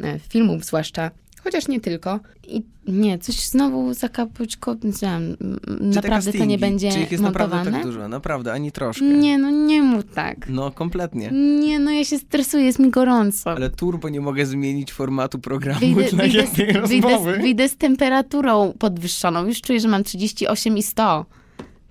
[0.00, 1.10] y, filmów zwłaszcza.
[1.44, 2.20] Chociaż nie tylko.
[2.48, 4.82] I nie, coś znowu zakapoćkowałem.
[4.92, 7.48] Czy te Naprawdę to nie będzie Czy ich jest montowane?
[7.56, 8.08] naprawdę tak dużo?
[8.08, 9.04] Naprawdę, ani troszkę.
[9.04, 10.48] Nie, no nie mów tak.
[10.48, 11.30] No, kompletnie.
[11.60, 13.50] Nie, no ja się stresuję, jest mi gorąco.
[13.50, 17.34] Ale turbo nie mogę zmienić formatu programu Wyjdę, dla wyjdę, jednej z, wyjdę, rozmowy.
[17.34, 19.46] z, wyjdę z temperaturą podwyższoną.
[19.46, 21.26] Już czuję, że mam 38 i 100.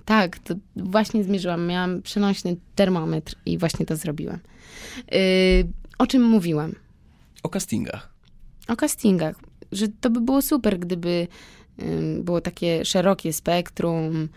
[0.06, 1.68] Tak, to właśnie zmierzyłam.
[1.68, 4.40] Miałam przenośny termometr i właśnie to zrobiłam.
[5.12, 5.18] Yy,
[5.98, 6.72] o czym mówiłam?
[7.44, 8.13] O castingach.
[8.68, 9.36] O castingach.
[9.72, 11.28] Że to by było super, gdyby
[12.20, 14.30] było takie szerokie spektrum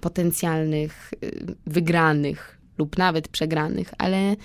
[0.00, 1.14] potencjalnych
[1.66, 4.36] wygranych lub nawet przegranych, ale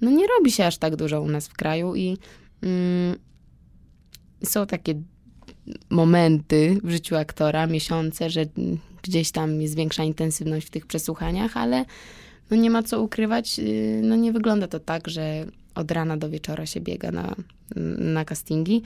[0.00, 2.18] no nie robi się aż tak dużo u nas w kraju i
[2.64, 3.16] ym,
[4.44, 4.94] są takie
[5.90, 11.56] momenty w życiu aktora, miesiące, że mm, gdzieś tam jest większa intensywność w tych przesłuchaniach,
[11.56, 11.84] ale
[12.50, 16.30] no nie ma co ukrywać, y, no nie wygląda to tak, że od rana do
[16.30, 17.34] wieczora się biega na,
[17.98, 18.82] na castingi.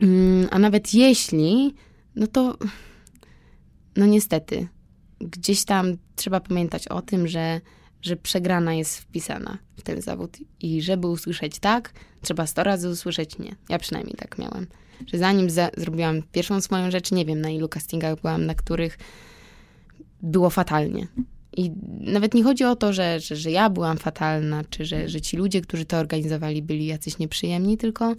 [0.00, 1.74] Mm, A nawet jeśli,
[2.16, 2.58] no to
[3.96, 4.68] no niestety,
[5.20, 7.60] gdzieś tam trzeba pamiętać o tym, że,
[8.02, 13.38] że przegrana jest wpisana w ten zawód i żeby usłyszeć tak, trzeba sto razy usłyszeć
[13.38, 13.56] nie.
[13.68, 14.66] Ja przynajmniej tak miałam.
[15.06, 18.98] Że zanim za, zrobiłam pierwszą swoją rzecz, nie wiem na ilu castingach byłam, na których
[20.22, 21.06] było fatalnie.
[21.56, 25.20] I nawet nie chodzi o to, że, że, że ja byłam fatalna, czy że, że
[25.20, 28.14] ci ludzie, którzy to organizowali, byli jacyś nieprzyjemni, tylko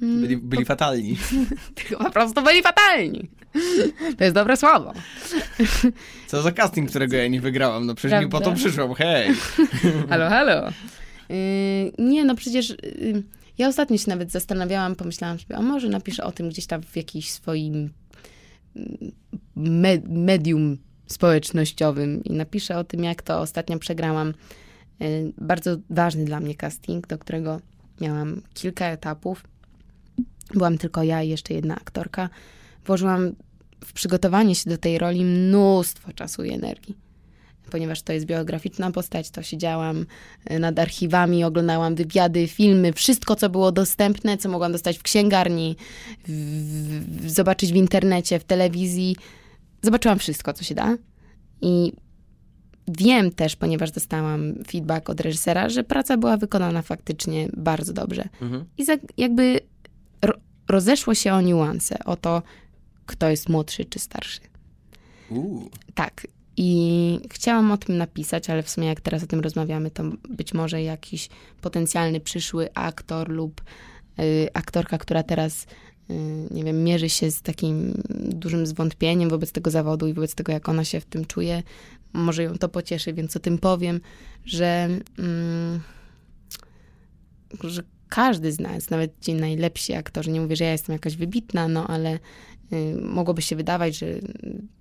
[0.00, 1.16] Byli, byli fatalni.
[1.74, 3.28] Tylko po prostu byli fatalni.
[4.18, 4.92] To jest dobre słowo.
[6.26, 7.86] Co za casting, którego ja nie wygrałam?
[7.86, 8.60] No przecież nie po to Prawda?
[8.60, 9.30] przyszłam, hej.
[10.10, 10.70] Halo, halo.
[11.28, 11.36] Yy,
[11.98, 13.22] nie, no przecież yy,
[13.58, 16.96] ja ostatnio się nawet zastanawiałam, pomyślałam sobie, a może napiszę o tym gdzieś tam w
[16.96, 17.90] jakimś swoim
[18.76, 19.12] mm,
[19.56, 24.34] me medium społecznościowym i napiszę o tym, jak to ostatnio przegrałam.
[25.00, 27.60] Yy, bardzo ważny dla mnie casting, do którego
[28.00, 29.44] miałam kilka etapów.
[30.54, 32.28] Byłam tylko ja i jeszcze jedna aktorka.
[32.86, 33.32] Włożyłam
[33.84, 37.04] w przygotowanie się do tej roli mnóstwo czasu i energii
[37.70, 40.06] ponieważ to jest biograficzna postać, to siedziałam
[40.50, 45.76] y, nad archiwami, oglądałam wywiady, filmy, wszystko, co było dostępne, co mogłam dostać w księgarni,
[46.28, 46.30] w,
[47.24, 49.16] w, zobaczyć w internecie, w telewizji.
[49.84, 50.96] Zobaczyłam wszystko, co się da.
[51.60, 51.92] I
[52.88, 58.28] wiem też, ponieważ dostałam feedback od reżysera, że praca była wykonana faktycznie bardzo dobrze.
[58.40, 58.64] Mhm.
[58.78, 59.60] I za, jakby
[60.22, 60.34] ro,
[60.68, 62.42] rozeszło się o niuanse, o to,
[63.06, 64.40] kto jest młodszy czy starszy.
[65.30, 65.70] Uuu.
[65.94, 66.26] Tak.
[66.56, 70.54] I chciałam o tym napisać, ale w sumie jak teraz o tym rozmawiamy, to być
[70.54, 71.28] może jakiś
[71.60, 73.62] potencjalny przyszły aktor lub
[74.20, 75.66] y, aktorka, która teraz,
[76.50, 80.68] nie wiem, mierzy się z takim dużym zwątpieniem wobec tego zawodu i wobec tego, jak
[80.68, 81.62] ona się w tym czuje,
[82.12, 84.00] może ją to pocieszy, więc o tym powiem,
[84.44, 84.88] że,
[85.18, 85.80] mm,
[87.64, 91.68] że każdy z nas, nawet ci najlepsi aktorzy, nie mówię, że ja jestem jakaś wybitna,
[91.68, 92.18] no ale
[92.72, 94.06] y, mogłoby się wydawać, że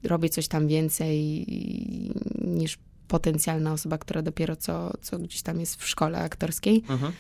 [0.03, 1.45] robię coś tam więcej
[2.41, 6.83] niż potencjalna osoba, która dopiero co, co gdzieś tam jest w szkole aktorskiej.
[6.89, 7.13] Mhm.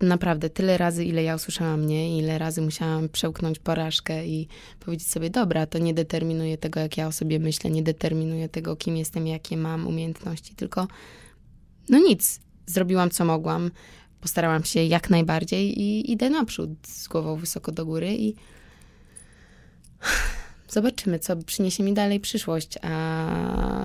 [0.00, 4.48] Naprawdę, tyle razy, ile ja usłyszałam nie, ile razy musiałam przełknąć porażkę i
[4.80, 8.76] powiedzieć sobie, dobra, to nie determinuje tego, jak ja o sobie myślę, nie determinuje tego,
[8.76, 10.88] kim jestem, jakie mam umiejętności, tylko
[11.88, 13.70] no nic, zrobiłam co mogłam,
[14.20, 18.34] postarałam się jak najbardziej i idę naprzód z głową wysoko do góry i
[20.68, 22.90] zobaczymy, co przyniesie mi dalej przyszłość, a,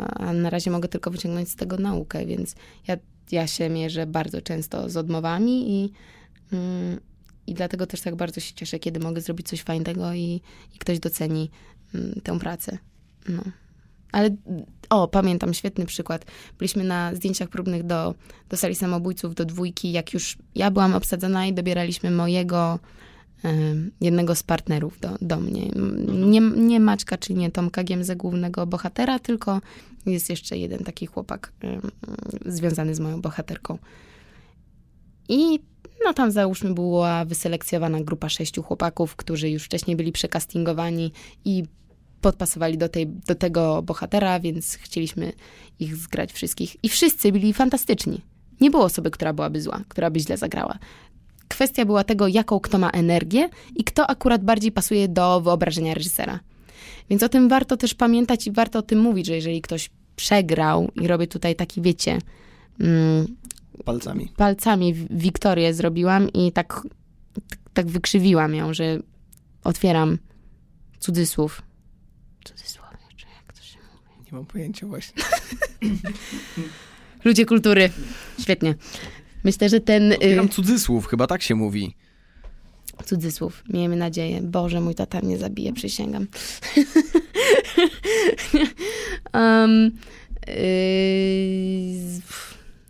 [0.07, 2.55] a na razie mogę tylko wyciągnąć z tego naukę, więc
[2.87, 2.97] ja,
[3.32, 5.91] ja się mierzę bardzo często z odmowami i,
[6.53, 6.99] mm,
[7.47, 10.41] i dlatego też tak bardzo się cieszę, kiedy mogę zrobić coś fajnego i,
[10.76, 11.49] i ktoś doceni
[11.95, 12.78] mm, tę pracę.
[13.30, 13.43] No.
[14.11, 14.30] Ale
[14.89, 16.26] o, pamiętam świetny przykład.
[16.57, 18.15] Byliśmy na zdjęciach próbnych do,
[18.49, 22.80] do sali samobójców, do dwójki, jak już ja byłam obsadzona i dobieraliśmy mojego
[24.01, 25.69] jednego z partnerów do, do mnie.
[26.07, 29.61] Nie, nie Maćka, czy nie Tomka Giemze, głównego bohatera, tylko
[30.06, 31.54] jest jeszcze jeden taki chłopak
[32.45, 33.78] związany z moją bohaterką.
[35.30, 35.60] I
[36.06, 41.12] no tam załóżmy była wyselekcjonowana grupa sześciu chłopaków, którzy już wcześniej byli przekastingowani
[41.45, 41.64] i
[42.22, 45.34] podpasowali do, tej, do tego bohatera, więc chcieliśmy
[45.80, 46.84] ich zgrać wszystkich.
[46.84, 48.22] I wszyscy byli fantastyczni.
[48.62, 50.80] Nie było osoby, która byłaby zła, która by źle zagrała.
[51.47, 56.39] Kwestia była tego, jaką kto ma energię i kto akurat bardziej pasuje do wyobrażenia reżysera.
[57.09, 60.91] Więc o tym warto też pamiętać i warto o tym mówić, że jeżeli ktoś przegrał
[61.01, 62.17] i robię tutaj taki, wiecie,
[62.79, 63.27] mm,
[63.86, 64.31] Palcami.
[64.38, 66.88] palcami Wiktorię zrobiłam i tak,
[67.73, 68.99] tak wykrzywiłam ją, że
[69.63, 70.17] otwieram
[70.99, 71.61] cudzysłów.
[72.43, 74.25] Cudzysłowie, czy jak to się mówi?
[74.25, 75.23] Nie mam pojęcia właśnie.
[77.25, 77.89] Ludzie kultury.
[78.41, 78.75] Świetnie.
[79.43, 81.95] Myślę, że ten y, Otwieram cudzysłów, chyba tak się mówi.
[83.05, 84.41] Cudzysłów, miejmy nadzieję.
[84.41, 86.27] Boże, mój tata mnie zabije, przysięgam.
[89.33, 89.91] um,
[90.49, 92.21] y,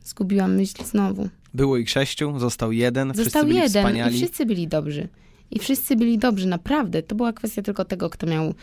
[0.03, 1.29] zgubiłam myśl znowu.
[1.53, 4.15] Było ich sześciu, został jeden, wszyscy Został byli jeden wspaniali.
[4.15, 5.07] i wszyscy byli dobrzy.
[5.51, 7.03] I wszyscy byli dobrzy, naprawdę.
[7.03, 8.53] To była kwestia tylko tego, kto miał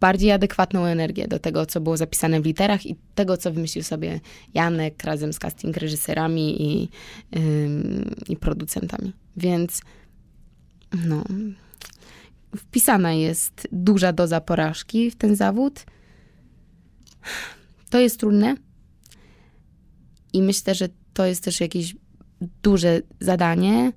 [0.00, 4.20] bardziej adekwatną energię do tego, co było zapisane w literach i tego, co wymyślił sobie
[4.54, 6.88] Janek razem z casting reżyserami i,
[7.36, 9.12] ym, i producentami.
[9.36, 9.80] Więc
[11.06, 11.24] no,
[12.56, 15.84] wpisana jest duża doza porażki w ten zawód.
[17.90, 18.56] To jest trudne
[20.32, 21.96] i myślę, że to jest też jakieś
[22.62, 23.92] duże zadanie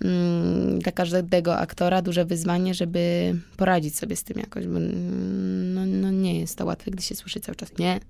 [0.00, 5.86] mm, dla każdego aktora, duże wyzwanie, żeby poradzić sobie z tym jakoś, bo mm, no,
[5.86, 8.00] no nie jest to łatwe, gdy się słyszy cały czas nie,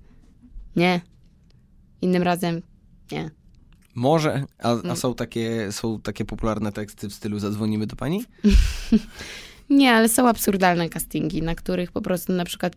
[0.75, 1.01] nie,
[2.01, 2.61] innym razem
[3.11, 3.40] nie.
[3.95, 4.91] Może, a, Mm.
[4.91, 8.25] a są, takie, są takie popularne teksty w stylu zadzwonimy do pani?
[9.69, 12.75] Nie, ale są absurdalne castingi, na których po prostu na przykład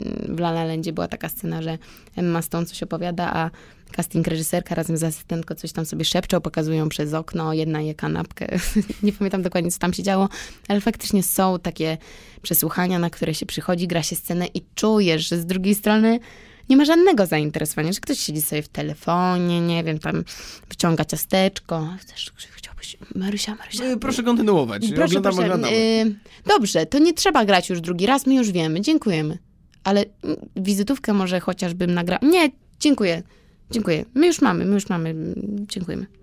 [0.00, 1.78] mm, w La La Landzie była taka scena, że
[2.16, 3.50] Emma Stone coś opowiada, a
[3.92, 8.46] casting reżyserka razem z asystentką coś tam sobie szepczą, pokazują przez okno, jedna je kanapkę.
[9.02, 10.28] Nie pamiętam dokładnie, co tam się działo,
[10.68, 11.98] ale faktycznie są takie
[12.42, 16.20] przesłuchania, na które się przychodzi, gra się scenę i czujesz, że z drugiej strony
[16.68, 20.24] nie ma żadnego zainteresowania, że ktoś siedzi sobie w telefonie, nie wiem, tam
[20.68, 21.88] wyciąga ciasteczko.
[22.00, 23.84] Chcesz, chciałbyś, Marysia, Marysia.
[23.84, 24.82] Y, Proszę kontynuować.
[24.94, 25.44] Proszę, oglądam, proszę.
[25.44, 25.74] oglądam.
[25.74, 26.14] y,
[26.46, 29.38] dobrze, to nie trzeba grać już drugi raz, my już wiemy, dziękujemy.
[29.84, 32.20] Ale mm, wizytówkę może chociażbym nagrał.
[32.22, 32.50] Nie,
[32.80, 33.22] dziękuję,
[33.70, 34.04] dziękuję.
[34.14, 36.06] My już mamy, my już mamy, mm, dziękujemy.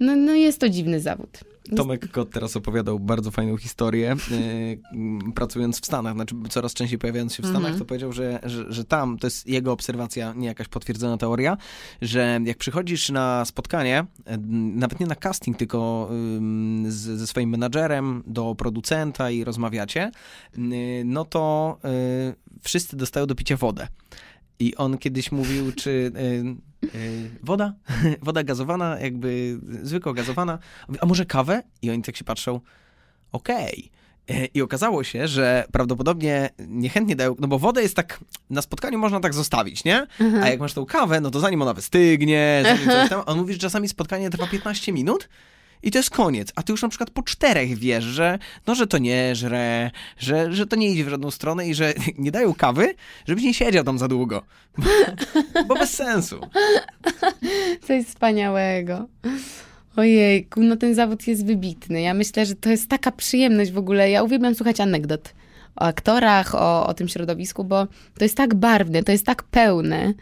[0.00, 1.40] No, no jest to dziwny zawód.
[1.76, 4.16] Tomek Kot teraz opowiadał bardzo fajną historię,
[4.92, 7.78] m, pracując w Stanach, znaczy coraz częściej pojawiając się w Stanach, Mhm.
[7.78, 11.56] to powiedział, że, że, że tam, to jest jego obserwacja, nie jakaś potwierdzona teoria,
[12.02, 14.38] że jak przychodzisz na spotkanie, e,
[14.74, 20.10] nawet nie na casting, tylko ym, z, ze swoim menadżerem do producenta i rozmawiacie,
[20.58, 23.88] y, no to y, wszyscy dostają do picia wodę.
[24.58, 27.74] I on kiedyś mówił, czy y, y, woda,
[28.22, 30.58] woda gazowana, jakby zwykła gazowana,
[31.00, 31.62] a może kawę?
[31.82, 32.60] I oni tak się patrzą,
[33.32, 33.90] okej.
[34.30, 38.98] E, I okazało się, że prawdopodobnie niechętnie dają, no bo wodę jest tak, na spotkaniu
[38.98, 40.06] można tak zostawić, nie?
[40.42, 43.52] A jak masz tą kawę, no to zanim ona wystygnie, zanim coś tam, on mówi,
[43.52, 45.28] że czasami spotkanie trwa 15 minut
[45.86, 46.52] i to jest koniec.
[46.54, 50.52] A ty już na przykład po czterech wiesz, że no, że to nie żre, że,
[50.52, 52.94] że to nie idzie w żadną stronę i że nie dają kawy,
[53.28, 54.42] żebyś nie siedział tam za długo.
[54.78, 54.84] Bo,
[55.64, 56.40] bo bez sensu.
[57.86, 59.06] Coś wspaniałego.
[59.96, 62.00] Ojejku, no ten zawód jest wybitny.
[62.00, 64.10] Ja myślę, że to jest taka przyjemność w ogóle.
[64.10, 65.34] Ja uwielbiam słuchać anegdot
[65.76, 67.86] o aktorach, o, o tym środowisku, bo
[68.18, 70.14] to jest tak barwne, to jest tak pełne.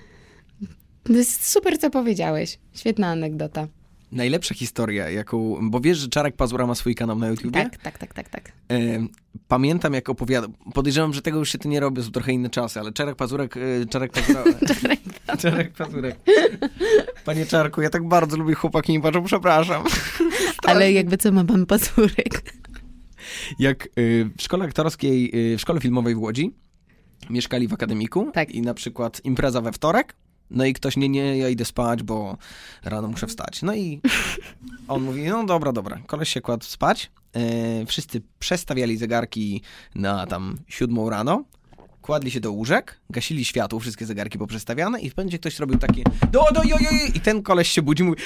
[1.05, 2.59] To jest super, co powiedziałeś.
[2.75, 3.69] Świetna anegdota.
[4.15, 7.63] Najlepsza historia, jaką, bo wiesz, że Czarek Pazura ma swój kanał na YouTubie?
[7.63, 8.53] Tak, tak, tak, tak, tak.
[8.71, 9.07] E,
[9.49, 10.51] pamiętam, jak opowiadał.
[10.75, 13.57] Podejrzewam, że tego już się to nie robi, są trochę inne czasy, ale Czarek Pazurek.
[13.57, 14.45] E, Czarek Pazura,
[15.41, 16.17] Czarek Pazurek.
[17.25, 19.85] Panie Czarku, ja tak bardzo lubię chłopaki, nie patrzą, przepraszam.
[20.67, 22.55] Ale jakby co ma pan pazurek?
[23.59, 26.55] Jak y, w szkole aktorskiej, y, w szkole filmowej w Łodzi
[27.31, 28.51] mieszkali w akademiku Tak.
[28.51, 30.17] i na przykład impreza we wtorek,
[30.51, 32.37] no i ktoś, nie, nie, ja idę spać, bo
[32.85, 33.63] rano muszę wstać.
[33.63, 34.01] No i
[34.89, 36.01] on mówi, no dobra, dobra.
[36.07, 39.63] Koleś się kładł spać, e, wszyscy przestawiali zegarki
[39.95, 41.45] na tam siódmą rano,
[42.05, 46.03] kładli się do łóżek, gasili światło, wszystkie zegarki poprzestawiane i będzie ktoś robił takie
[46.33, 48.21] do, do, jo, jo, jo, i ten koleś się budzi, mówi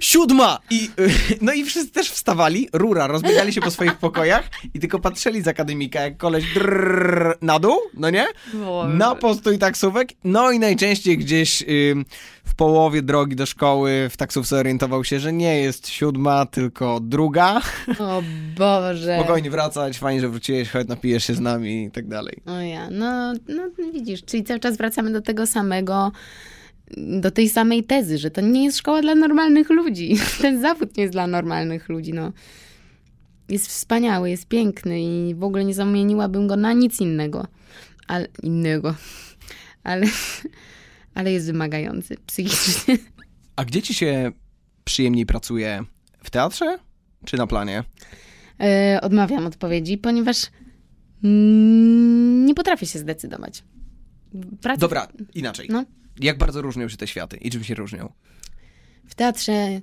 [0.00, 0.58] siódma!
[0.70, 1.10] I, y,
[1.40, 5.48] no i wszyscy też wstawali, rura, rozbiegali się po swoich pokojach i tylko patrzyli z
[5.48, 8.26] akademika, jak koleś drrrr, na dół, no nie?
[8.94, 11.64] Na postój taksówek, no i najczęściej gdzieś
[12.48, 17.60] w połowie drogi do szkoły w taksówce orientował się, że nie jest siódma, tylko druga.
[17.98, 18.22] O
[18.56, 19.18] Boże.
[19.18, 22.42] Spokojnie wracać, fajnie, że wróciłeś, chodź napijesz się z nami i tak dalej.
[22.46, 26.12] O ja, no, no widzisz, czyli cały czas wracamy do tego samego,
[26.96, 30.16] do tej samej tezy, że to nie jest szkoła dla normalnych ludzi.
[30.42, 32.32] Ten zawód nie jest dla normalnych ludzi, no.
[33.48, 37.46] Jest wspaniały, jest piękny i w ogóle nie zamieniłabym go na nic innego.
[38.06, 38.94] Ale, innego.
[39.84, 40.06] Ale,
[41.18, 42.98] ale jest wymagający psychicznie.
[43.56, 44.32] A gdzie ci się
[44.84, 45.84] przyjemniej pracuje?
[46.22, 46.78] W teatrze
[47.24, 47.84] czy na planie?
[48.60, 50.36] E, odmawiam odpowiedzi, ponieważ
[51.24, 53.64] mm, nie potrafię się zdecydować.
[54.78, 55.68] Dobra, inaczej.
[55.70, 55.84] No.
[56.20, 58.12] Jak bardzo różnią się te światy i czym się różnią?
[59.06, 59.80] W teatrze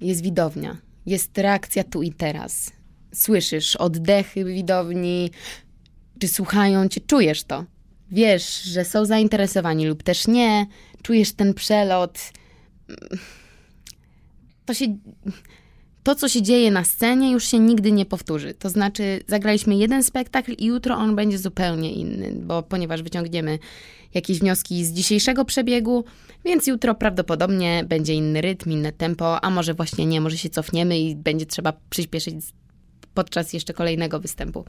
[0.00, 0.76] jest widownia,
[1.06, 2.72] jest reakcja tu i teraz.
[3.14, 5.30] Słyszysz oddechy widowni,
[6.18, 7.64] czy słuchają cię, czujesz to.
[8.10, 10.66] Wiesz, że są zainteresowani lub też nie,
[11.02, 12.18] czujesz ten przelot.
[14.64, 14.98] To się.
[16.02, 18.54] To, co się dzieje na scenie, już się nigdy nie powtórzy.
[18.54, 23.58] To znaczy, zagraliśmy jeden spektakl i jutro on będzie zupełnie inny, bo ponieważ wyciągniemy
[24.14, 26.04] jakieś wnioski z dzisiejszego przebiegu,
[26.44, 30.98] więc jutro prawdopodobnie będzie inny rytm, inne tempo, a może właśnie nie, może się cofniemy
[30.98, 32.36] i będzie trzeba przyspieszyć
[33.14, 34.64] podczas jeszcze kolejnego występu.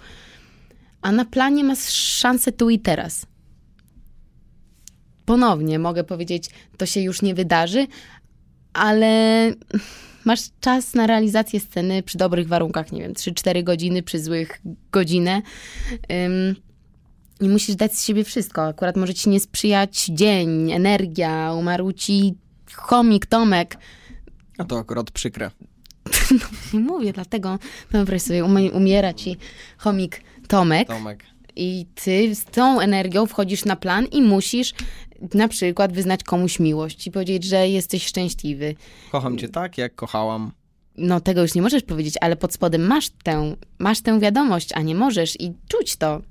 [1.06, 3.26] A na planie masz szansę tu i teraz.
[5.26, 7.88] Ponownie mogę powiedzieć, to się już nie wydarzy,
[8.74, 9.52] ale
[10.26, 15.42] masz czas na realizację sceny przy dobrych warunkach, nie wiem, 3-4 godziny, przy złych godzinę.
[16.26, 16.56] Ym,
[17.42, 18.68] i musisz dać z siebie wszystko.
[18.68, 22.36] Akurat może ci nie sprzyjać dzień, energia, umarł ci
[22.74, 23.78] chomik, Tomek.
[24.58, 25.52] A to akurat przykre.
[26.74, 27.60] Nie mówię, dlatego
[27.92, 29.38] wyobraź sobie, umie- umiera ci
[29.78, 31.24] chomik Tomek Tomek.
[31.56, 34.74] i ty z tą energią wchodzisz na plan i musisz
[35.34, 38.76] na przykład wyznać komuś miłość i powiedzieć, że jesteś szczęśliwy.
[39.12, 40.52] Kocham cię tak, jak kochałam.
[40.98, 44.82] No tego już nie możesz powiedzieć, ale pod spodem masz tę, masz tę wiadomość, a
[44.82, 46.22] nie możesz i czuć to.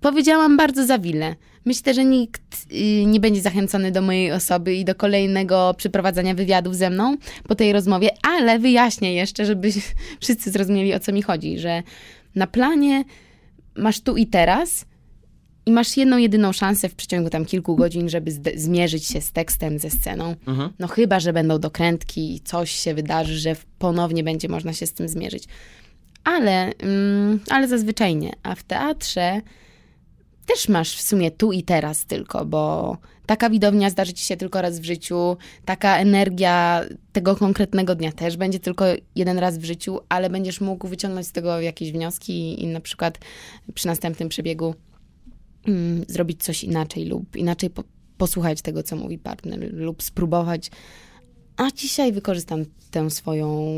[0.00, 1.36] Powiedziałam bardzo za wiele.
[1.64, 6.76] Myślę, że nikt y, nie będzie zachęcony do mojej osoby i do kolejnego przeprowadzania wywiadów
[6.76, 7.16] ze mną
[7.48, 9.68] po tej rozmowie, ale wyjaśnię jeszcze, żeby
[10.22, 11.82] wszyscy zrozumieli o co mi chodzi, że
[12.34, 13.04] na planie
[13.76, 14.86] masz tu i teraz
[15.66, 19.78] i masz jedną, jedyną szansę w przeciągu tam kilku godzin, żeby zmierzyć się z tekstem,
[19.78, 20.34] ze sceną.
[20.46, 20.70] Mhm.
[20.78, 24.92] No chyba, że będą dokrętki i coś się wydarzy, że ponownie będzie można się z
[24.92, 25.44] tym zmierzyć.
[26.24, 28.32] Ale, mm, ale zazwyczaj nie.
[28.42, 29.40] A w teatrze
[30.46, 32.96] też masz w sumie tu i teraz tylko, bo
[33.26, 38.36] taka widownia zdarzy ci się tylko raz w życiu, taka energia tego konkretnego dnia też
[38.36, 42.66] będzie tylko jeden raz w życiu, ale będziesz mógł wyciągnąć z tego jakieś wnioski i
[42.66, 43.18] na przykład
[43.74, 44.74] przy następnym przebiegu
[45.66, 47.84] mm, zrobić coś inaczej lub inaczej po,
[48.18, 50.70] posłuchać tego, co mówi partner lub spróbować.
[51.56, 53.74] A dzisiaj wykorzystam tę swoją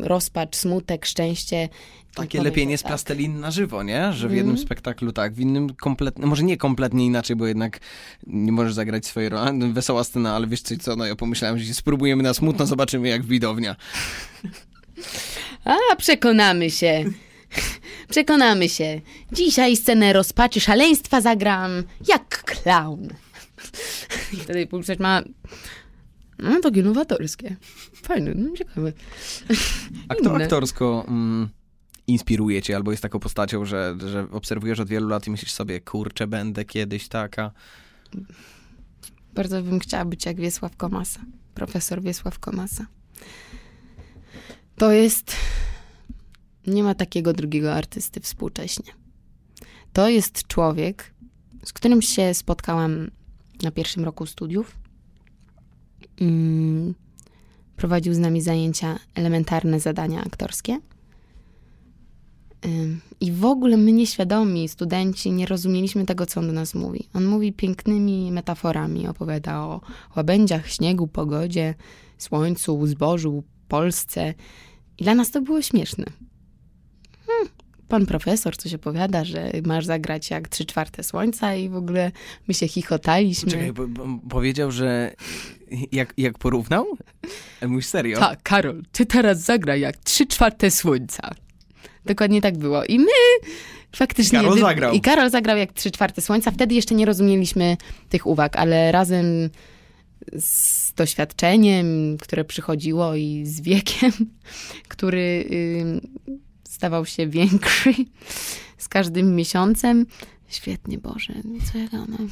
[0.00, 1.68] rozpacz, smutek, szczęście.
[2.14, 2.88] Takie powiem, lepienie z tak.
[2.88, 4.12] plasteliny na żywo, nie?
[4.12, 7.80] Że w jednym spektaklu tak, w innym kompletnie, może nie kompletnie inaczej, bo jednak
[8.26, 9.72] nie możesz zagrać swojej roli.
[9.72, 13.76] Wesoła scena, ale wiesz co, no ja pomyślałem, że spróbujemy na smutno, zobaczymy jak widownia.
[15.64, 17.04] A, przekonamy się.
[18.10, 19.00] Przekonamy się.
[19.32, 23.08] Dzisiaj scenę rozpaczy szaleństwa zagram jak klaun.
[24.32, 25.22] I wtedy publiczność ma...
[26.38, 27.56] No, takie nowatorskie.
[28.02, 28.92] Fajne, no, ciekawe.
[30.08, 30.44] A kto Inne.
[30.44, 31.48] aktorsko mm,
[32.06, 35.80] inspiruje cię, albo jest taką postacią, że, że obserwujesz od wielu lat i myślisz sobie,
[35.80, 37.50] kurczę, będę kiedyś taka.
[39.34, 41.20] Bardzo bym chciała być jak Wiesław Komasa.
[41.54, 42.86] Profesor Wiesław Komasa.
[44.76, 45.36] To jest...
[46.66, 48.92] Nie ma takiego drugiego artysty współcześnie.
[49.92, 51.14] To jest człowiek,
[51.64, 53.10] z którym się spotkałam
[53.62, 54.76] na pierwszym roku studiów.
[56.20, 56.94] Mm,
[57.76, 60.80] prowadził z nami zajęcia elementarne zadania aktorskie.
[63.20, 67.08] I w ogóle my nieświadomi, studenci, nie rozumieliśmy tego, co on do nas mówi.
[67.14, 69.80] On mówi pięknymi metaforami, opowiada o
[70.16, 71.74] łabędziach, śniegu, pogodzie,
[72.18, 74.34] słońcu, zbożu, Polsce.
[74.98, 76.04] I dla nas to było śmieszne.
[77.94, 82.12] Pan profesor coś opowiada, że masz zagrać jak trzy czwarte słońca i w ogóle
[82.48, 83.50] my się chichotaliśmy.
[83.50, 85.14] Czekaj, bo, bo, powiedział, że
[85.92, 86.86] jak, jak porównał?
[87.66, 88.18] Mówisz serio?
[88.18, 91.30] Tak, Karol, ty teraz zagraj jak trzy czwarte słońca.
[92.04, 92.84] Dokładnie tak było.
[92.84, 93.48] I my
[93.96, 94.38] faktycznie...
[94.38, 94.94] Karol zagrał.
[94.94, 96.50] I Karol zagrał jak trzy czwarte słońca.
[96.50, 97.76] Wtedy jeszcze nie rozumieliśmy
[98.08, 99.50] tych uwag, ale razem
[100.32, 104.12] z doświadczeniem, które przychodziło i z wiekiem,
[104.88, 105.44] który
[106.74, 107.94] stawał się większy
[108.78, 110.06] z każdym miesiącem.
[110.48, 111.34] Świetnie, Boże,
[111.72, 112.28] co ja gadam.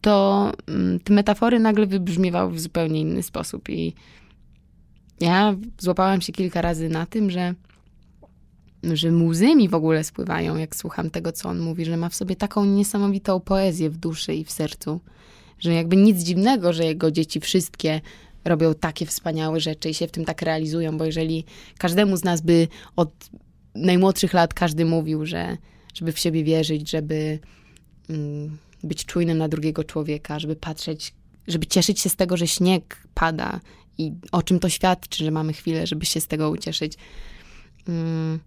[0.00, 3.94] To mm, te metafory nagle wybrzmiewały w zupełnie inny sposób i
[5.20, 7.54] ja złapałam się kilka razy na tym, że,
[8.82, 12.14] że muzy mi w ogóle spływają, jak słucham tego, co on mówi, że ma w
[12.14, 15.00] sobie taką niesamowitą poezję w duszy i w sercu,
[15.58, 18.00] że jakby nic dziwnego, że jego dzieci wszystkie
[18.44, 21.44] robią takie wspaniałe rzeczy i się w tym tak realizują, bo jeżeli
[21.78, 23.30] każdemu z nas by od
[23.74, 25.56] najmłodszych lat każdy mówił, że
[25.94, 27.38] żeby w siebie wierzyć, żeby
[28.10, 31.14] mm, być czujnym na drugiego człowieka, żeby patrzeć,
[31.48, 33.60] żeby cieszyć się z tego, że śnieg pada
[33.98, 36.94] i o czym to świadczy, że mamy chwilę, żeby się z tego ucieszyć.
[37.88, 38.40] Mm,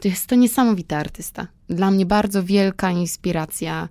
[0.00, 1.46] To jest to niesamowity artysta.
[1.68, 3.88] Dla mnie bardzo wielka inspiracja.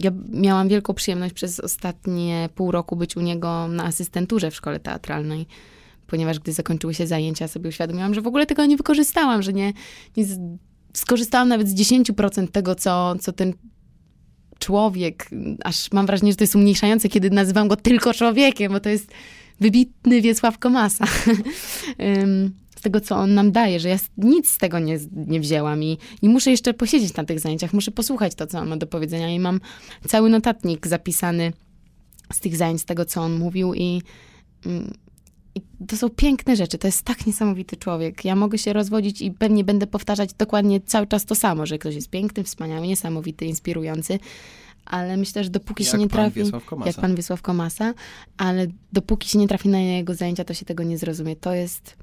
[0.00, 4.80] Ja miałam wielką przyjemność przez ostatnie pół roku być u niego na asystenturze w szkole
[4.80, 5.46] teatralnej,
[6.06, 9.72] ponieważ gdy zakończyły się zajęcia, sobie uświadomiłam, że w ogóle tego nie wykorzystałam, że nie,
[10.16, 10.24] nie
[10.94, 13.52] skorzystałam nawet z 10% tego, co, co ten
[14.58, 15.30] człowiek,
[15.64, 19.10] aż mam wrażenie, że to jest umniejszające, kiedy nazywam go tylko człowiekiem, bo to jest
[19.60, 21.04] wybitny Wiesław Komasa.
[22.80, 26.28] Tego, co on nam daje, że ja nic z tego nie, nie wzięłam i, i
[26.28, 29.38] muszę jeszcze posiedzieć na tych zajęciach, muszę posłuchać to, co on ma do powiedzenia i
[29.38, 29.60] mam
[30.08, 31.52] cały notatnik zapisany
[32.32, 34.02] z tych zajęć, z tego, co on mówił i,
[34.66, 34.94] mm,
[35.54, 38.24] i to są piękne rzeczy, to jest tak niesamowity człowiek.
[38.24, 41.94] Ja mogę się rozwodzić i pewnie będę powtarzać dokładnie cały czas to samo, że ktoś
[41.94, 44.18] jest piękny, wspaniały, niesamowity, inspirujący,
[44.84, 46.40] ale myślę, że dopóki Jak się nie trafi...
[46.86, 47.94] Jak pan Wiesław Komasa,
[48.36, 51.36] ale dopóki się nie trafi na jego zajęcia, to się tego nie zrozumie.
[51.36, 51.96] To jest,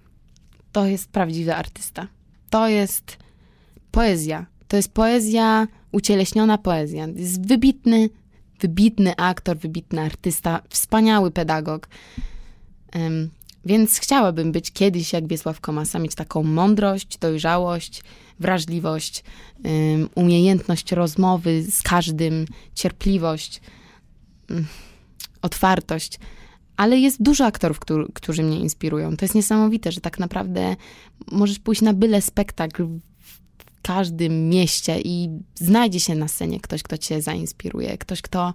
[0.78, 2.07] to jest prawdziwy artysta.
[2.49, 3.17] To jest
[3.91, 4.45] poezja.
[4.67, 7.07] To jest poezja, ucieleśniona poezja.
[7.15, 8.09] Jest wybitny,
[8.59, 11.88] wybitny aktor, wybitny artysta, wspaniały pedagog.
[12.91, 13.30] Em,
[13.65, 18.03] więc chciałabym być kiedyś jak Wiesław Komasa, mieć taką mądrość, dojrzałość,
[18.39, 19.23] wrażliwość,
[19.63, 23.61] em, umiejętność rozmowy z każdym, cierpliwość,
[24.49, 24.67] mm,
[25.41, 26.19] otwartość.
[26.78, 29.17] Ale jest dużo aktorów, którzy, którzy mnie inspirują.
[29.17, 30.75] To jest niesamowite, że tak naprawdę
[31.32, 36.97] możesz pójść na byle spektakl w każdym mieście i znajdzie się na scenie ktoś, kto
[36.97, 38.53] cię zainspiruje, ktoś, kto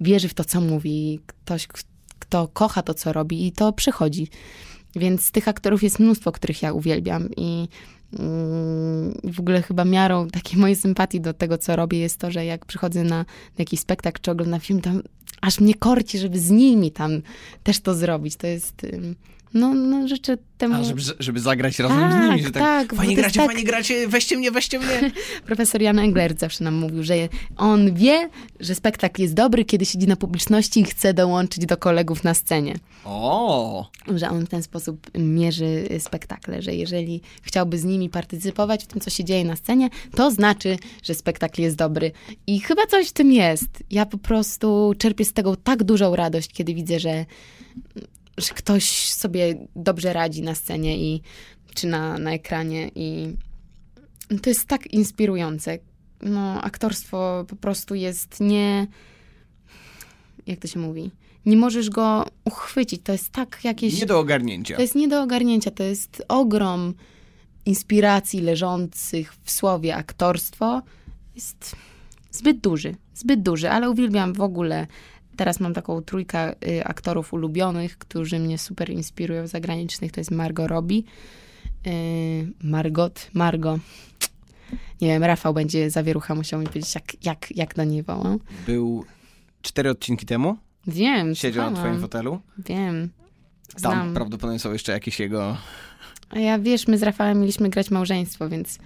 [0.00, 1.66] wierzy w to, co mówi, ktoś,
[2.18, 4.28] kto kocha to, co robi i to przychodzi.
[4.96, 7.68] Więc tych aktorów jest mnóstwo, których ja uwielbiam i
[8.18, 12.44] mm, w ogóle chyba miarą takiej mojej sympatii do tego, co robię, jest to, że
[12.44, 13.24] jak przychodzę na
[13.58, 14.90] jakiś spektakl czy oglądam film, to
[15.46, 17.22] aż mnie korci, żeby z nimi tam
[17.62, 18.36] też to zrobić.
[18.36, 18.86] To jest,
[19.54, 20.74] no, no życzę temu...
[20.74, 23.64] A, żeby, żeby zagrać razem z Tak, nimi, że tak, tak, fajnie gracie, tak- fajnie
[23.64, 25.10] gracie, weźcie mnie, weźcie mnie.
[25.46, 27.14] Profesor Jan Englert zawsze nam mówił, że
[27.56, 28.28] on wie,
[28.60, 32.74] że spektakl jest dobry, kiedy siedzi na publiczności i chce dołączyć do kolegów na scenie.
[33.04, 38.86] O, Że on w ten sposób mierzy spektakle, że jeżeli chciałby z nimi partycypować w
[38.86, 42.12] tym, co się dzieje na scenie, to znaczy, że spektakl jest dobry.
[42.46, 43.68] I chyba coś w tym jest.
[43.90, 47.26] Ja po prostu czerpię z tego tak dużą radość, kiedy widzę, że,
[48.36, 51.22] że ktoś sobie dobrze radzi na scenie i
[51.74, 53.36] czy na, na ekranie i
[54.42, 55.78] to jest tak inspirujące.
[56.22, 58.86] No, aktorstwo po prostu jest nie...
[60.46, 61.10] Jak to się mówi?
[61.46, 63.02] Nie możesz go uchwycić.
[63.04, 64.00] To jest tak jakieś...
[64.00, 64.76] nie do ogarnięcia.
[64.76, 65.70] To jest nie do ogarnięcia.
[65.70, 66.94] To jest ogrom
[67.66, 70.82] inspiracji leżących w słowie aktorstwo.
[71.34, 71.76] Jest
[72.30, 72.94] zbyt duży.
[73.14, 74.86] Zbyt duży, ale uwielbiam w ogóle.
[75.36, 80.12] Teraz mam taką trójkę y, aktorów ulubionych, którzy mnie super inspirują zagranicznych.
[80.12, 81.02] To jest Margot Robbie,
[81.86, 83.80] y, Margot, Margot.
[85.00, 88.38] Nie wiem, Rafał będzie zawierucha musiał mi powiedzieć, jak, jak, jak do niej wołam.
[88.66, 89.04] Był
[89.62, 90.56] cztery odcinki temu,
[90.86, 92.40] Wiem, siedział na twoim fotelu.
[92.58, 93.10] Wiem.
[93.82, 94.14] Tam Znam.
[94.14, 95.56] prawdopodobnie są jeszcze jakieś jego...
[96.30, 98.78] A ja wiesz, my z Rafałem mieliśmy grać małżeństwo, więc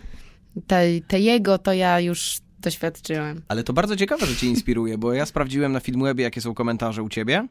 [0.67, 3.43] te, te jego to ja już doświadczyłem.
[3.49, 7.03] Ale to bardzo ciekawe, że cię inspiruje, bo ja sprawdziłem na Filmwebie, jakie są komentarze
[7.03, 7.47] u ciebie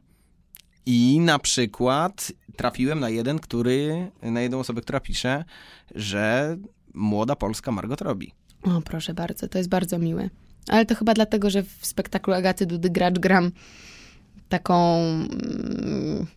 [0.85, 5.45] i na przykład trafiłem na jeden, który, na jedną osobę, która pisze,
[5.95, 6.57] że
[6.93, 8.33] młoda polska Margot robi.
[8.63, 10.29] O, proszę bardzo, to jest bardzo miłe.
[10.67, 13.51] Ale to chyba dlatego, że w spektaklu Agaty Dudy Gracz gram
[14.49, 16.27] taką mm,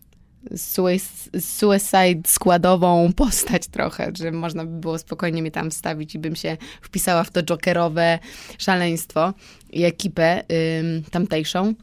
[1.39, 6.57] suicide składową postać trochę, że można by było spokojnie mnie tam wstawić i bym się
[6.81, 8.19] wpisała w to jokerowe
[8.57, 9.33] szaleństwo
[9.69, 10.43] i ekipę
[10.79, 11.73] ym, tamtejszą.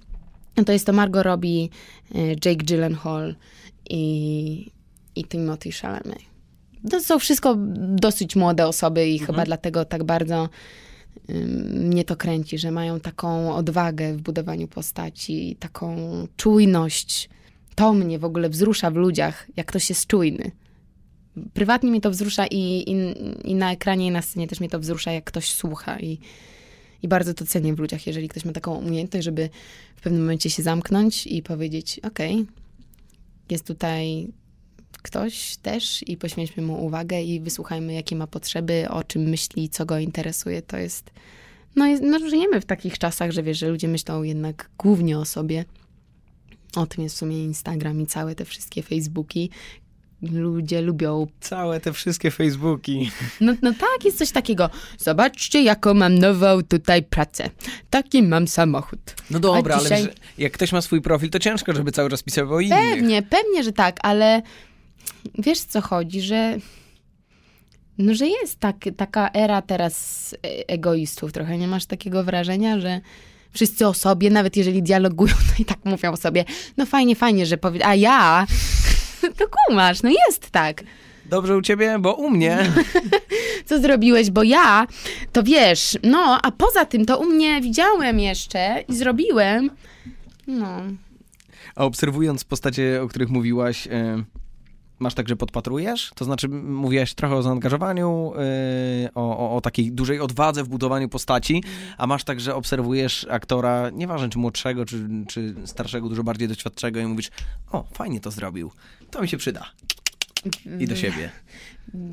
[0.57, 1.69] No to jest to Margot Robbie,
[2.15, 3.35] y, Jake Gyllenhaal
[3.91, 4.71] i,
[5.17, 6.19] i Timothy Chalamet.
[6.91, 10.49] To są wszystko dosyć młode osoby i chyba dlatego tak bardzo
[11.75, 15.97] mnie to kręci, że mają taką odwagę w budowaniu postaci, taką
[16.37, 17.29] czujność.
[17.79, 20.51] To mnie w ogóle wzrusza w ludziach, jak ktoś jest czujny.
[21.55, 22.95] Prywatnie mnie to wzrusza i, i,
[23.51, 26.01] i na ekranie, i na scenie też mnie to wzrusza, jak ktoś słucha.
[26.01, 26.19] I,
[27.03, 29.51] I bardzo to cenię w ludziach, jeżeli ktoś ma taką umiejętność, żeby
[29.97, 32.47] w pewnym momencie się zamknąć i powiedzieć: Okej,
[33.51, 34.29] jest tutaj
[35.03, 39.87] ktoś też i poświęćmy mu uwagę i wysłuchajmy, jakie ma potrzeby, o czym myśli, co
[39.87, 40.63] go interesuje.
[40.63, 41.11] To jest.
[41.77, 45.25] No, jest, no żyjemy w takich czasach, że wiesz, że ludzie myślą jednak głównie o
[45.25, 45.65] sobie.
[46.77, 49.51] O tym jest w sumie Instagram i całe te wszystkie Facebooki.
[50.23, 51.27] Ludzie lubią.
[51.41, 53.11] Całe te wszystkie Facebooki.
[53.41, 54.71] No, no tak, jest coś takiego.
[54.99, 57.51] Zobaczcie, jaką mam nową tutaj pracę.
[57.91, 59.01] Taki mam samochód.
[59.31, 62.23] No dobra, A dzisiaj- ale jak ktoś ma swój profil, to ciężko, żeby cały czas
[62.23, 62.79] pisał o innych.
[62.79, 64.43] Pewnie, pewnie, że tak, ale
[65.39, 66.59] wiesz co chodzi, że
[67.99, 71.59] no, że jest tak, taka era teraz e- egoistów trochę.
[71.59, 73.01] Nie masz takiego wrażenia, że
[73.53, 76.45] wszyscy o sobie, nawet jeżeli dialogują, to i tak mówią o sobie,
[76.77, 78.47] no fajnie, fajnie, że powie, a ja,
[79.39, 80.83] to kumasz, no jest tak.
[81.27, 82.59] Dobrze u ciebie, bo u mnie...
[83.67, 84.87] Co zrobiłeś, bo ja,
[85.33, 89.71] to wiesz, no, a poza tym to u mnie widziałem jeszcze i zrobiłem,
[90.47, 90.83] no.
[91.75, 93.89] A obserwując postacie, o których mówiłaś,
[94.99, 96.11] masz tak, że podpatrujesz?
[96.15, 98.33] To znaczy, m- mówiłaś trochę o zaangażowaniu,
[99.05, 101.63] y, o, o, o takiej dużej odwadze w budowaniu postaci,
[101.99, 107.01] a masz tak, że obserwujesz aktora, nieważne czy młodszego, czy, czy starszego, dużo bardziej doświadczego
[107.01, 107.31] i mówisz,
[107.73, 108.71] o, fajnie to zrobił,
[109.11, 109.67] to mi się przyda.
[110.81, 111.31] I do siebie.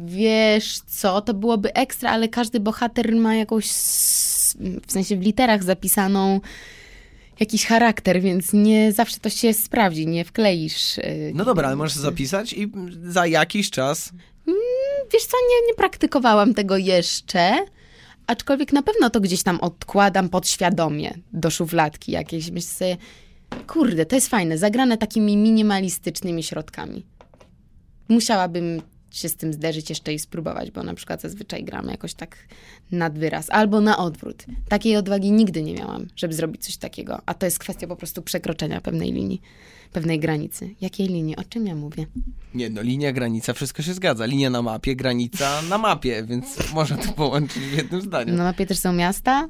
[0.06, 3.66] Wiesz co, to byłoby ekstra, ale każdy bohater ma jakąś,
[4.88, 6.42] w sensie w literach zapisaną
[7.40, 10.98] jakiś charakter, więc nie zawsze to się sprawdzi, nie wkleisz.
[10.98, 12.72] y, No dobra, ale możesz zapisać i
[13.04, 14.12] za jakiś czas
[15.14, 17.56] Wiesz co, nie, nie praktykowałam tego jeszcze,
[18.28, 22.52] aczkolwiek na pewno to gdzieś tam odkładam podświadomie do szufladki jakiejś.
[22.52, 22.98] Myślę sobie,
[23.68, 27.06] kurde, to jest fajne, zagrane takimi minimalistycznymi środkami.
[28.10, 28.82] Musiałabym
[29.18, 32.38] się z tym zderzyć jeszcze i spróbować, bo na przykład zazwyczaj gram jakoś tak
[32.92, 34.46] nad wyraz, albo na odwrót.
[34.70, 38.22] Takiej odwagi nigdy nie miałam, żeby zrobić coś takiego, a to jest kwestia po prostu
[38.22, 39.42] przekroczenia pewnej linii,
[39.94, 40.70] pewnej granicy.
[40.82, 41.36] Jakiej linii?
[41.36, 42.06] O czym ja mówię?
[42.54, 44.26] Nie no, linia, granica, wszystko się zgadza.
[44.26, 48.34] Linia na mapie, granica na mapie, więc można to połączyć w jednym zdaniu.
[48.34, 49.50] Na mapie też są miasta,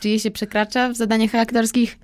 [0.00, 1.98] czyje się przekracza w zadaniach aktorskich.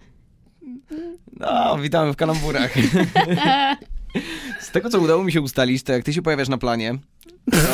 [1.41, 2.75] No, witamy w kalamburach.
[4.61, 6.99] Z tego, co udało mi się ustalić, to jak ty się pojawiasz na planie,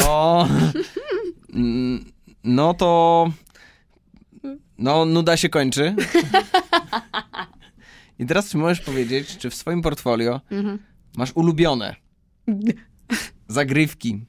[0.00, 0.48] to...
[1.54, 2.04] Mm,
[2.44, 3.30] No to...
[4.78, 5.94] No, nuda się kończy.
[8.18, 10.78] I teraz czy możesz powiedzieć, czy w swoim portfolio Mhm.
[11.16, 11.96] masz ulubione
[13.48, 14.20] zagrywki,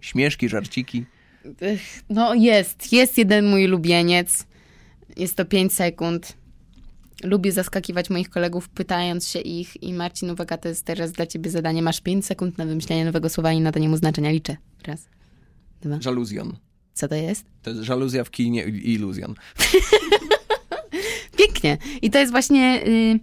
[0.00, 1.04] śmieszki, żarciki?
[2.08, 4.46] No jest, jest jeden mój ulubieniec.
[5.16, 6.36] Jest to 5 sekund.
[7.22, 11.50] Lubię zaskakiwać moich kolegów, pytając się ich i Marcin, uwaga, to jest teraz dla ciebie
[11.50, 11.82] zadanie.
[11.82, 14.30] Masz 5 sekund na wymyślenie nowego słowa i nadanie mu znaczenia.
[14.30, 14.56] Liczę.
[14.86, 15.08] Raz,
[15.82, 16.00] dwa.
[16.00, 16.56] Żaluzjon.
[16.94, 17.44] Co to jest?
[17.62, 19.34] To jest żaluzja w kinie i iluzjon.
[21.38, 21.78] Pięknie.
[22.02, 23.18] I to jest właśnie y,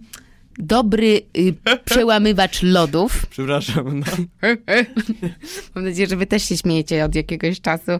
[0.58, 1.54] dobry y,
[1.84, 3.26] przełamywacz lodów.
[3.30, 4.06] Przepraszam, no.
[5.74, 7.92] Mam nadzieję, że wy też się śmiejecie od jakiegoś czasu,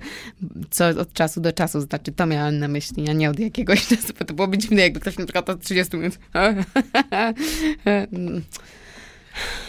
[0.71, 4.13] co od czasu do czasu, znaczy to miałam na myśli, a nie od jakiegoś czasu,
[4.19, 6.19] bo to byłoby dziwne, jakby ktoś na przykład od 30 minut.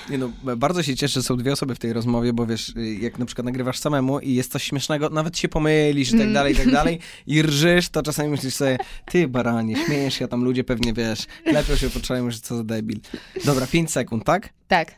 [0.09, 2.95] Nie no, bardzo się cieszę, że są dwie osoby w tej rozmowie, bo wiesz, y,
[2.95, 6.53] jak na przykład nagrywasz samemu i jest coś śmiesznego, nawet się pomylisz i tak dalej,
[6.53, 10.43] i tak dalej i rżysz, to czasami myślisz sobie, ty baranie, śmiejesz się, a tam
[10.43, 12.99] ludzie pewnie, wiesz, lepiej się poczują, że co za debil.
[13.45, 14.49] Dobra, 5 sekund, tak?
[14.67, 14.95] Tak.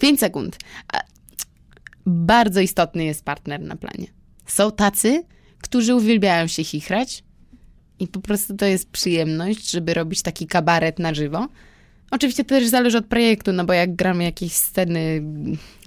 [0.00, 0.58] 5 sekund.
[2.06, 4.06] Bardzo istotny jest partner na planie.
[4.46, 5.24] Są tacy,
[5.62, 7.24] którzy uwielbiają się chichrać
[7.98, 11.48] i po prostu to jest przyjemność, żeby robić taki kabaret na żywo.
[12.10, 15.22] Oczywiście to też zależy od projektu, no bo jak gramy jakieś sceny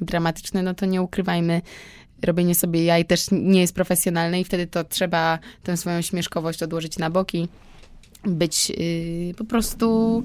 [0.02, 1.62] dramatyczne, no to nie ukrywajmy,
[2.22, 6.98] robienie sobie jaj też nie jest profesjonalne i wtedy to trzeba tę swoją śmieszkowość odłożyć
[6.98, 7.48] na boki,
[8.24, 10.24] być yy, po prostu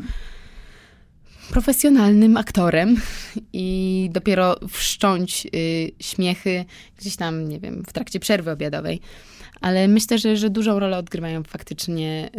[1.51, 2.97] profesjonalnym aktorem
[3.53, 6.65] i dopiero wszcząć y, śmiechy
[6.99, 9.01] gdzieś tam, nie wiem, w trakcie przerwy obiadowej.
[9.65, 12.31] Ale myślę, że, że dużą rolę odgrywają faktycznie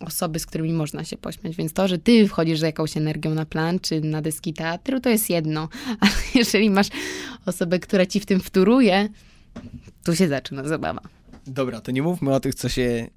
[0.00, 1.56] y, osoby, z którymi można się pośmiać.
[1.56, 5.08] Więc to, że ty wchodzisz z jakąś energią na plan czy na deski teatru, to
[5.08, 5.68] jest jedno.
[6.00, 6.88] Ale jeżeli masz
[7.46, 9.08] osobę, która ci w tym wtóruje,
[10.04, 11.00] tu się zaczyna zabawa.
[11.46, 13.08] Dobra, to nie mówmy o tych, co się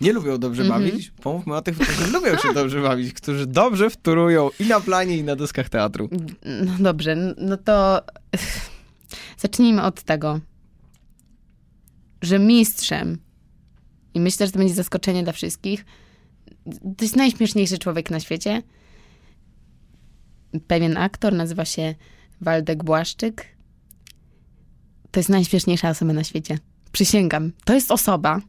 [0.00, 0.82] nie lubią dobrze Mhm.
[0.84, 5.16] bawić, pomówmy o tych, którzy lubią się dobrze bawić, którzy dobrze wtórują i na planie,
[5.16, 6.08] i na deskach teatru.
[6.44, 8.02] No dobrze, no to
[9.42, 10.40] zacznijmy od tego,
[12.22, 13.18] że mistrzem,
[14.14, 15.84] i myślę, że to będzie zaskoczenie dla wszystkich,
[16.96, 18.62] to jest najśmieszniejszy człowiek na świecie.
[20.66, 21.94] Pewien aktor nazywa się
[22.40, 23.44] Waldek Błaszczyk.
[25.10, 26.58] To jest najśmieszniejsza osoba na świecie.
[26.92, 27.52] Przysięgam.
[27.64, 28.40] To jest osoba.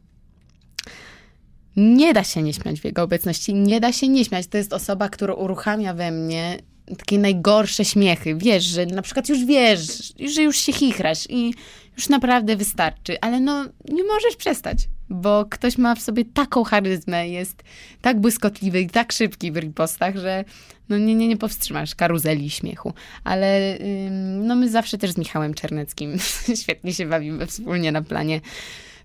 [1.76, 3.54] Nie da się nie śmiać w jego obecności.
[3.54, 4.46] Nie da się nie śmiać.
[4.46, 6.58] To jest osoba, która uruchamia we mnie
[6.98, 8.34] takie najgorsze śmiechy.
[8.34, 11.54] Wiesz, że na przykład już wiesz, że już się chichrasz i
[11.96, 17.28] już naprawdę wystarczy, ale no nie możesz przestać, bo ktoś ma w sobie taką charyzmę,
[17.28, 17.62] jest
[18.00, 20.44] tak błyskotliwy i tak szybki w ripostach, że
[20.88, 22.92] no nie, nie, nie powstrzymasz karuzeli śmiechu.
[23.24, 26.16] Ale ym, no my zawsze też z Michałem Czerneckim
[26.62, 28.40] świetnie się bawimy wspólnie na planie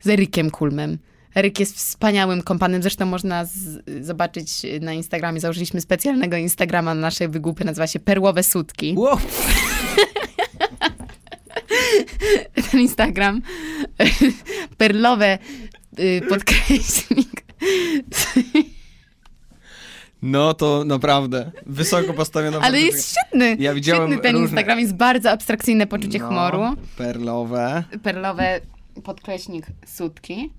[0.02, 0.98] z Erykiem Kulmem.
[1.36, 4.50] Eryk jest wspaniałym kompanem, zresztą można z, zobaczyć
[4.82, 8.94] na Instagramie, założyliśmy specjalnego Instagrama na naszej wygłupy, nazywa się Perłowe Sutki.
[8.98, 9.18] Wow.
[12.72, 13.42] ten Instagram
[14.78, 15.38] perlowe
[16.00, 17.44] y, podkreślnik.
[20.22, 23.56] No to naprawdę wysoko postawiona Ale jest świetny.
[23.60, 26.62] Ja widziałem świetny ten różne- Instagram, jest bardzo abstrakcyjne poczucie No, humoru.
[26.98, 27.84] Perlowe.
[28.04, 28.62] Perlowe
[29.04, 30.50] podkreślnik sutki.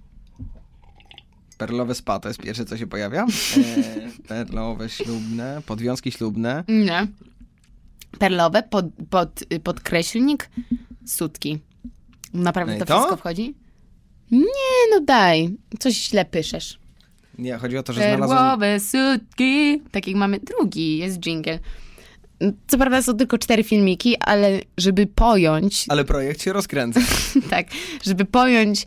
[1.58, 3.22] Perlowe spa to jest pierwsze, co się pojawia.
[3.24, 6.64] E, perlowe ślubne, podwiązki ślubne.
[6.68, 7.06] Nie.
[8.18, 10.50] Perlowe pod, pod, y, podkreślnik
[11.06, 11.58] sutki.
[12.34, 12.94] Naprawdę No to, to?
[12.94, 13.54] wszystko wchodzi?
[14.30, 15.56] Nie, no daj.
[15.78, 16.78] Coś źle piszesz.
[17.38, 18.38] Nie, chodzi o to, że znalazłem...
[18.38, 19.82] Perłowe sutki.
[19.90, 21.58] Tak jak mamy drugi, jest jingle.
[22.66, 27.00] Co prawda są tylko cztery filmiki, ale żeby pojąć, Ale projekt się rozkręca.
[27.50, 27.66] tak,
[28.02, 28.86] żeby pojąć,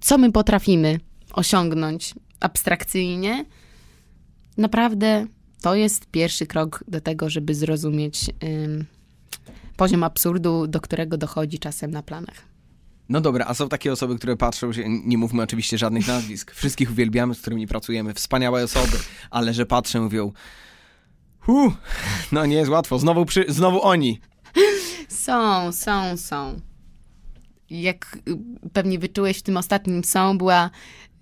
[0.00, 1.00] co my potrafimy
[1.32, 3.44] osiągnąć abstrakcyjnie,
[4.56, 5.26] naprawdę
[5.62, 8.86] to jest pierwszy krok do tego, żeby zrozumieć ym,
[9.76, 12.52] poziom absurdu, do którego dochodzi czasem na planach.
[13.08, 16.90] No dobra, a są takie osoby, które patrzą się, nie mówmy oczywiście żadnych nazwisk, wszystkich
[16.90, 18.96] uwielbiamy, z którymi pracujemy, wspaniałe osoby,
[19.30, 20.32] ale że patrzą i mówią,
[21.40, 21.72] huh,
[22.32, 24.20] no nie jest łatwo, znowu, przy, znowu oni.
[25.08, 26.60] Są, są, są.
[27.70, 28.38] Jak y,
[28.72, 30.70] pewnie wyczułeś w tym ostatnim są, była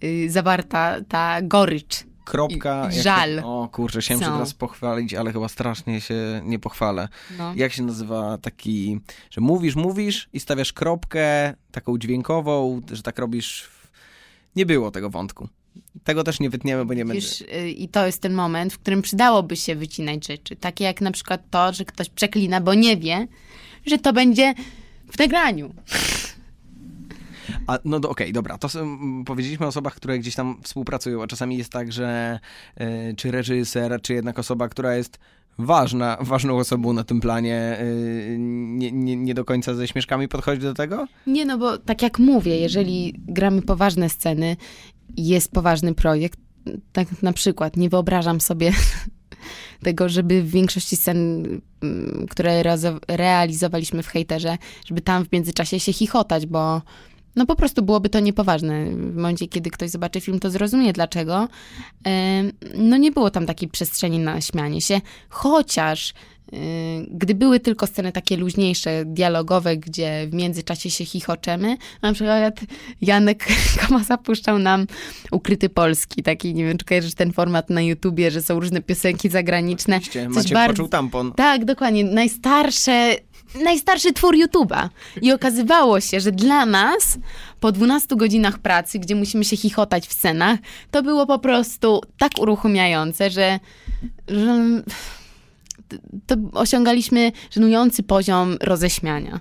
[0.04, 2.09] y, zawarta ta gorycz.
[2.30, 2.88] Kropka.
[2.92, 3.40] I- jak żal.
[3.42, 7.08] To, o kurczę, chciałem się teraz pochwalić, ale chyba strasznie się nie pochwalę.
[7.38, 7.52] No.
[7.56, 9.00] Jak się nazywa taki,
[9.30, 13.68] że mówisz, mówisz i stawiasz kropkę taką dźwiękową, że tak robisz.
[14.56, 15.48] Nie było tego wątku.
[16.04, 17.20] Tego też nie wytniemy, bo nie będzie.
[17.20, 20.56] Wiesz, y, I to jest ten moment, w którym przydałoby się wycinać rzeczy.
[20.56, 23.26] Takie jak na przykład to, że ktoś przeklina, bo nie wie,
[23.86, 24.54] że to będzie
[25.12, 25.74] w nagraniu.
[27.66, 31.26] A, no do- okej, dobra, to są, powiedzieliśmy o osobach, które gdzieś tam współpracują, a
[31.26, 32.40] czasami jest tak, że
[32.76, 35.18] e, czy reżyser, czy jednak osoba, która jest
[35.58, 37.84] ważna, ważną osobą na tym planie, e,
[38.38, 41.06] nie, nie, nie do końca ze śmieszkami podchodzi do tego?
[41.26, 44.56] Nie, no bo tak jak mówię, jeżeli gramy poważne sceny,
[45.16, 46.38] jest poważny projekt,
[46.92, 48.72] tak na przykład nie wyobrażam sobie
[49.82, 51.44] tego, żeby w większości scen,
[52.30, 52.62] które
[53.08, 56.82] realizowaliśmy w hejterze, żeby tam w międzyczasie się chichotać, bo
[57.36, 58.84] no po prostu byłoby to niepoważne.
[58.90, 61.48] W momencie, kiedy ktoś zobaczy film, to zrozumie dlaczego.
[62.74, 66.10] No nie było tam takiej przestrzeni na śmianie się, chociaż
[66.52, 66.56] y,
[67.10, 72.60] gdy były tylko sceny takie luźniejsze, dialogowe, gdzie w międzyczasie się chichoczemy, na przykład
[73.00, 73.46] Janek
[73.88, 74.86] Komasa puszczał nam
[75.32, 79.28] Ukryty Polski, taki, nie wiem, czy kojarzysz ten format na YouTubie, że są różne piosenki
[79.28, 79.96] zagraniczne.
[79.96, 81.32] Oczywiście, Coś Maciek bardzo- poczuł tampon.
[81.32, 82.04] tak, dokładnie.
[82.04, 83.14] Najstarsze,
[83.54, 84.88] najstarszy twór YouTube'a.
[85.22, 87.18] I okazywało się, że dla nas
[87.60, 90.58] po 12 godzinach pracy, gdzie musimy się chichotać w scenach,
[90.90, 93.60] to było po prostu tak uruchamiające, że,
[94.28, 94.82] że
[96.26, 99.40] to osiągaliśmy żenujący poziom roześmiania.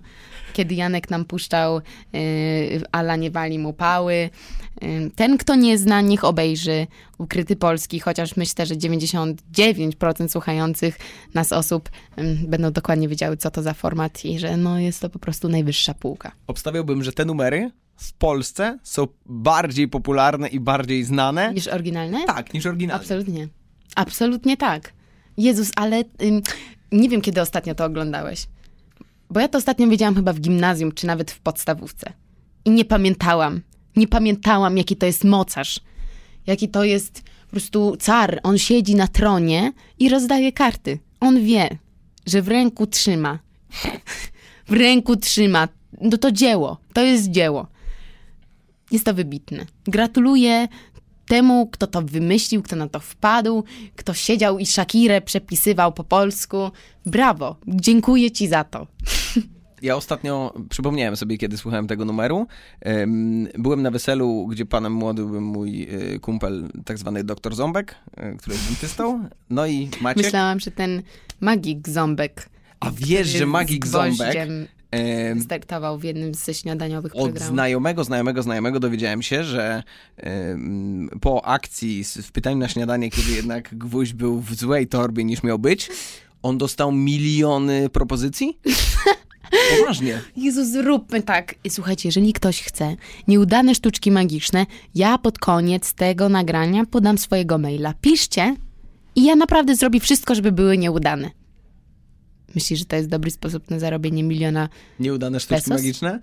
[0.59, 1.77] Kiedy Janek nam puszczał
[2.15, 4.29] y, Ala nie wali mu pały.
[4.83, 6.87] Y, ten, kto nie zna, niech obejrzy
[7.17, 10.97] Ukryty Polski, chociaż myślę, że 99% słuchających
[11.33, 15.09] nas osób y, będą dokładnie wiedziały, co to za format i że no, jest to
[15.09, 16.31] po prostu najwyższa półka.
[16.47, 21.53] Obstawiałbym, że te numery w Polsce są bardziej popularne i bardziej znane.
[21.53, 22.25] Niż oryginalne?
[22.25, 23.01] Tak, niż oryginalne.
[23.01, 23.47] Absolutnie.
[23.95, 24.93] Absolutnie tak.
[25.37, 26.03] Jezus, ale
[26.91, 28.47] nie wiem, kiedy ostatnio to oglądałeś.
[29.29, 32.13] Bo ja to ostatnio wiedziałam chyba w gimnazjum, czy nawet w podstawówce.
[32.65, 33.61] I nie pamiętałam.
[33.95, 35.79] Nie pamiętałam, jaki to jest mocarz.
[36.47, 38.39] Jaki to jest po prostu car.
[38.43, 40.99] On siedzi na tronie i rozdaje karty.
[41.19, 41.77] On wie,
[42.25, 43.39] że w ręku trzyma.
[44.69, 45.67] w ręku trzyma.
[46.01, 46.77] No to dzieło.
[46.93, 47.67] To jest dzieło.
[48.91, 49.65] Jest to wybitne.
[49.83, 50.67] Gratuluję
[51.29, 53.63] temu, kto to wymyślił, kto na to wpadł,
[53.95, 56.71] kto siedział i Shakirę przepisywał po polsku.
[57.05, 58.87] Brawo, dziękuję ci za to.
[59.81, 62.47] Ja ostatnio przypomniałem sobie, kiedy słuchałem tego numeru.
[62.81, 67.95] Em, Byłem na weselu, gdzie panem młodym był mój e, kumpel, tak zwany doktor Ząbek,
[68.17, 69.29] e, który jest dentystą.
[69.49, 70.23] No i Maciek.
[70.23, 71.01] Myślałam, że ten
[71.39, 72.49] magik Ząbek
[72.79, 74.37] A wiesz, że Magik Ząbek
[75.41, 77.53] startował w jednym ze śniadaniowych od programów.
[77.53, 79.83] znajomego, znajomego, znajomego dowiedziałem się, że
[81.21, 85.59] po akcji w pytaniu na śniadanie, kiedy jednak gwóźdź był w złej torbie niż miał
[85.59, 85.89] być,
[86.43, 88.57] on dostał miliony propozycji?
[89.79, 90.21] Poważnie.
[90.35, 91.55] Jezu, zróbmy tak.
[91.69, 92.95] Słuchajcie, jeżeli ktoś chce
[93.27, 97.93] nieudane sztuczki magiczne, ja pod koniec tego nagrania podam swojego maila.
[98.01, 98.55] Piszcie
[99.15, 101.38] i ja naprawdę zrobię wszystko, żeby były nieudane.
[102.55, 104.69] Myślisz, że to jest dobry sposób na zarobienie miliona?
[104.99, 105.81] Nieudane sztuczki Pesos?
[105.81, 106.19] magiczne?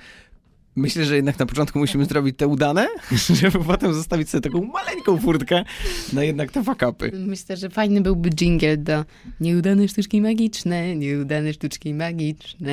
[0.76, 2.88] Myślę, że jednak na początku musimy zrobić te udane,
[3.40, 5.64] żeby potem zostawić sobie taką maleńką furtkę
[6.12, 7.10] na jednak te fakapy.
[7.14, 9.04] Myślę, że fajny byłby jingle do
[9.40, 12.72] nieudane sztuczki magiczne, nieudane sztuczki magiczne.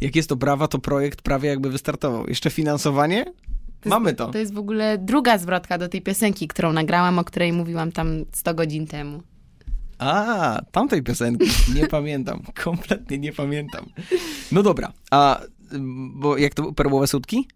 [0.00, 2.26] Jak jest to prawa, to projekt prawie jakby wystartował.
[2.26, 3.24] Jeszcze finansowanie?
[3.84, 4.32] Mamy to.
[4.32, 8.24] To jest w ogóle druga zwrotka do tej piosenki, którą nagrałam, o której mówiłam tam
[8.32, 9.22] 100 godzin temu.
[9.98, 11.50] A, tamtej piosenki.
[11.74, 12.42] Nie pamiętam.
[12.64, 13.86] Kompletnie nie pamiętam.
[14.52, 15.40] No dobra, a
[16.14, 17.48] bo jak to perłowe sutki?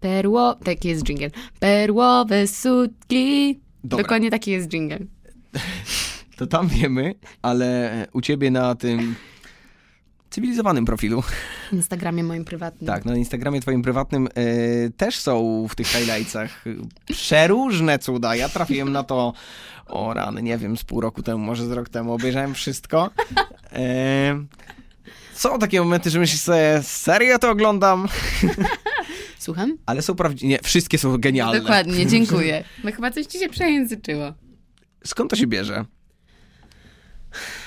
[0.00, 1.30] Perło, taki jest jingle.
[1.60, 3.58] Perłowe sutki.
[3.84, 4.02] Dobra.
[4.02, 4.98] Dokładnie taki jest jingle.
[6.36, 9.14] To tam wiemy, ale u ciebie na tym
[10.30, 12.86] cywilizowanym profilu, W Instagramie moim prywatnym.
[12.86, 16.64] tak, na Instagramie twoim prywatnym e, też są w tych highlightsach
[17.06, 18.36] przeróżne cuda.
[18.36, 19.32] Ja trafiłem na to,
[19.86, 23.10] o rany, nie wiem, z pół roku temu, może z rok temu, obejrzałem wszystko.
[23.72, 24.44] E,
[25.34, 28.08] są takie momenty, że myślisz sobie, serio to oglądam?
[29.38, 29.78] Słucham?
[29.86, 31.60] Ale są prawdziwe, nie, wszystkie są genialne.
[31.60, 32.64] Dokładnie, dziękuję.
[32.84, 34.32] No chyba coś ci się przejęzyczyło.
[35.04, 35.84] Skąd to się bierze?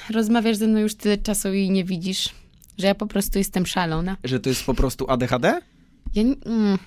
[0.10, 2.30] Rozmawiasz ze mną już tyle czasu i nie widzisz,
[2.78, 4.18] że ja po prostu jestem szalona.
[4.24, 5.62] Że to jest po prostu ADHD?
[6.16, 6.78] Ja nie, mm,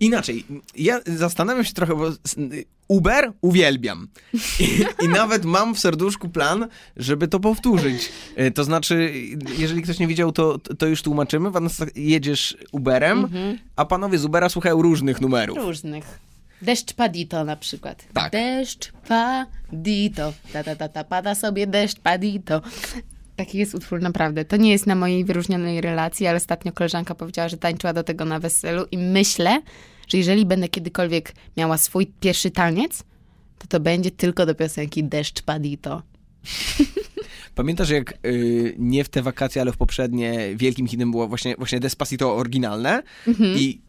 [0.00, 0.44] Inaczej,
[0.76, 2.10] ja zastanawiam się trochę, bo
[2.88, 4.08] Uber uwielbiam.
[4.60, 8.08] I, I nawet mam w serduszku plan, żeby to powtórzyć.
[8.36, 9.12] E, To znaczy,
[9.58, 11.50] jeżeli ktoś nie widział, to, to już tłumaczymy.
[11.50, 13.58] Vanessa, jedziesz Uberem, Mhm.
[13.76, 15.58] a panowie z Ubera słuchają różnych numerów.
[15.58, 16.18] różnych.
[16.62, 18.04] Deszcz padito na przykład.
[18.12, 18.32] Tak.
[18.32, 20.32] Deszcz padito.
[20.52, 22.62] Ta, ta, ta, ta, pada sobie deszcz padito.
[23.38, 24.44] Taki jest utwór naprawdę.
[24.44, 28.24] To nie jest na mojej wyróżnionej relacji, ale ostatnio koleżanka powiedziała, że tańczyła do tego
[28.24, 29.62] na weselu i myślę,
[30.08, 33.04] że jeżeli będę kiedykolwiek miała swój pierwszy taniec,
[33.58, 36.02] to to będzie tylko do piosenki Deszcz Padito.
[37.54, 41.80] Pamiętasz, jak y, nie w te wakacje, ale w poprzednie wielkim hitem było właśnie, właśnie
[41.80, 43.02] Despacito oryginalne
[43.56, 43.80] i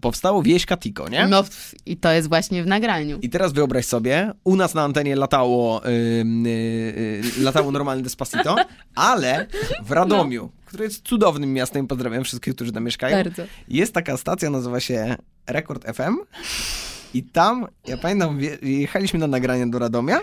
[0.00, 1.26] powstało Wieśka Tico, nie?
[1.26, 1.44] No
[1.86, 3.18] i to jest właśnie w nagraniu.
[3.22, 5.90] I teraz wyobraź sobie, u nas na antenie latało, y,
[6.46, 8.56] y, y, latało normalne Despacito,
[8.94, 9.46] ale
[9.84, 10.62] w Radomiu, No.
[10.64, 13.42] które jest cudownym miastem, pozdrawiam wszystkich, którzy tam mieszkają, Bardzo.
[13.68, 15.16] jest taka stacja, nazywa się
[15.46, 16.16] Rekord FM
[17.14, 20.20] i tam, ja pamiętam, jechaliśmy na nagranie do Radomia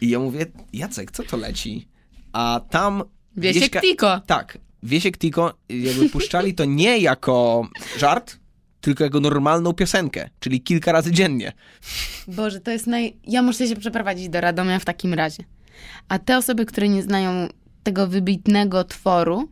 [0.00, 1.88] i ja mówię, Jacek, co to leci?
[2.32, 3.02] A tam...
[3.36, 4.20] Wiesiek Tiko.
[4.26, 8.38] Tak, Wiesiek Tiko jakby puszczali to nie jako żart,
[8.82, 11.52] tylko jako normalną piosenkę, czyli kilka razy dziennie.
[12.28, 13.16] Boże, to jest naj...
[13.26, 15.44] Ja muszę się przeprowadzić do Radomia w takim razie.
[16.08, 17.48] A te osoby, które nie znają
[17.82, 19.48] tego wybitnego tworu,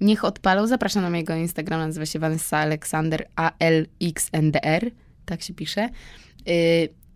[0.00, 0.66] niech odpalą.
[0.66, 4.90] Zapraszam na mojego Instagrama, nazywa się Vanessa Aleksander, A-L-X-N-D-R,
[5.24, 5.88] tak się pisze.
[6.46, 6.54] Yy,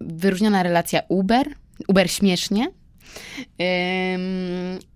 [0.00, 1.46] wyróżniona relacja Uber,
[1.88, 2.66] Uber śmiesznie.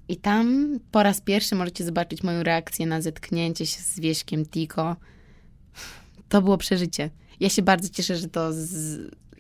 [0.08, 4.96] I tam po raz pierwszy możecie zobaczyć moją reakcję na zetknięcie się z Wieśkiem Tiko.
[6.28, 7.10] To było przeżycie.
[7.40, 8.58] Ja się bardzo cieszę, że to z,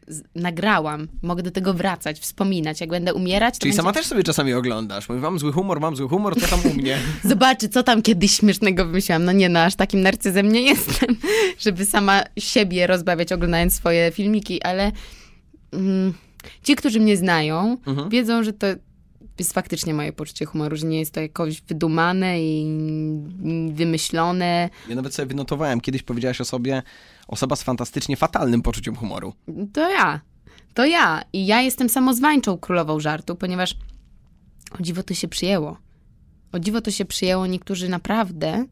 [0.08, 1.08] z, nagrałam.
[1.22, 2.80] Mogę do tego wracać, wspominać.
[2.80, 3.76] Jak będę umierać, Czyli będzie...
[3.76, 5.08] sama też sobie czasami oglądasz.
[5.08, 6.98] Mówię, mam zły humor, mam zły humor, co tam u mnie?
[7.24, 9.24] Zobaczy, co tam kiedyś śmiesznego wymyśliłam.
[9.24, 11.16] No nie, no aż takim narcyzem nie jestem,
[11.58, 14.92] żeby sama siebie rozbawiać oglądając swoje filmiki, ale
[15.72, 16.14] mm,
[16.62, 18.08] ci, którzy mnie znają, Mhm.
[18.10, 18.66] wiedzą, że to
[19.38, 22.66] jest faktycznie moje poczucie humoru, że nie jest to jakoś wydumane i
[23.72, 24.70] wymyślone.
[24.88, 26.82] Ja nawet sobie wynotowałem, kiedyś powiedziałaś o sobie,
[27.28, 29.32] osoba z fantastycznie fatalnym poczuciem humoru.
[29.72, 30.20] To ja.
[30.74, 31.22] To ja.
[31.32, 33.76] I ja jestem samozwańczą królową żartu, ponieważ
[34.78, 35.76] o dziwo to się przyjęło.
[36.52, 37.46] O dziwo to się przyjęło.
[37.46, 38.64] Niektórzy naprawdę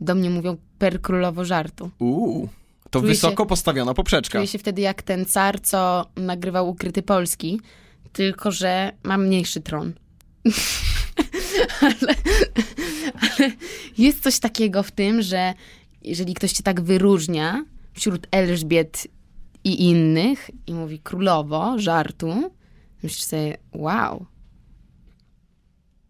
[0.00, 1.90] do mnie mówią per królowo żartu.
[1.98, 2.48] Uuu,
[2.90, 4.38] to Czuję wysoko postawiona poprzeczka.
[4.38, 7.60] Czuję się wtedy jak ten car, co nagrywał Ukryty Polski,
[8.12, 9.92] tylko że mam mniejszy tron.
[11.80, 12.14] ale,
[13.20, 13.50] ale
[13.98, 15.54] jest coś takiego w tym, że
[16.02, 19.06] jeżeli ktoś cię tak wyróżnia wśród Elżbiet
[19.64, 22.50] i innych i mówi królowo żartu,
[23.02, 24.26] myślisz sobie, wow,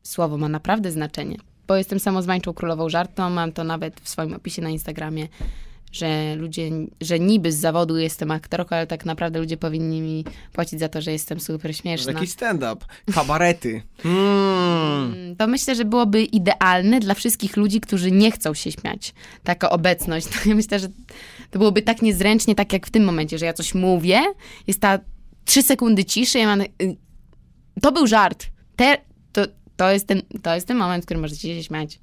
[0.03, 1.37] słowo ma naprawdę znaczenie.
[1.67, 5.29] Bo jestem samozwańczą królową żartu, mam to nawet w swoim opisie na Instagramie,
[5.93, 6.71] że ludzie,
[7.01, 11.03] że niby z zawodu jestem aktorką, ale tak naprawdę ludzie powinni mi płacić za to,
[11.03, 12.13] że jestem super śmieszna.
[12.13, 12.77] Jakiś stand-up,
[13.15, 13.83] kabarety.
[14.05, 15.13] Mm.
[15.15, 19.15] Mm, To myślę, że byłoby idealne dla wszystkich ludzi, którzy nie chcą się śmiać.
[19.45, 20.27] Taka obecność.
[20.47, 20.89] Ja myślę, że
[21.51, 24.21] to byłoby tak niezręcznie, tak jak w tym momencie, że ja coś mówię,
[24.67, 24.99] jest ta
[25.45, 26.61] trzy sekundy ciszy, ja mam...
[26.61, 26.67] y,
[27.83, 28.47] To był żart.
[28.77, 28.97] Te,
[29.33, 29.43] to,
[29.77, 31.99] to, jest ten, to jest ten moment, w którym możecie się śmiać.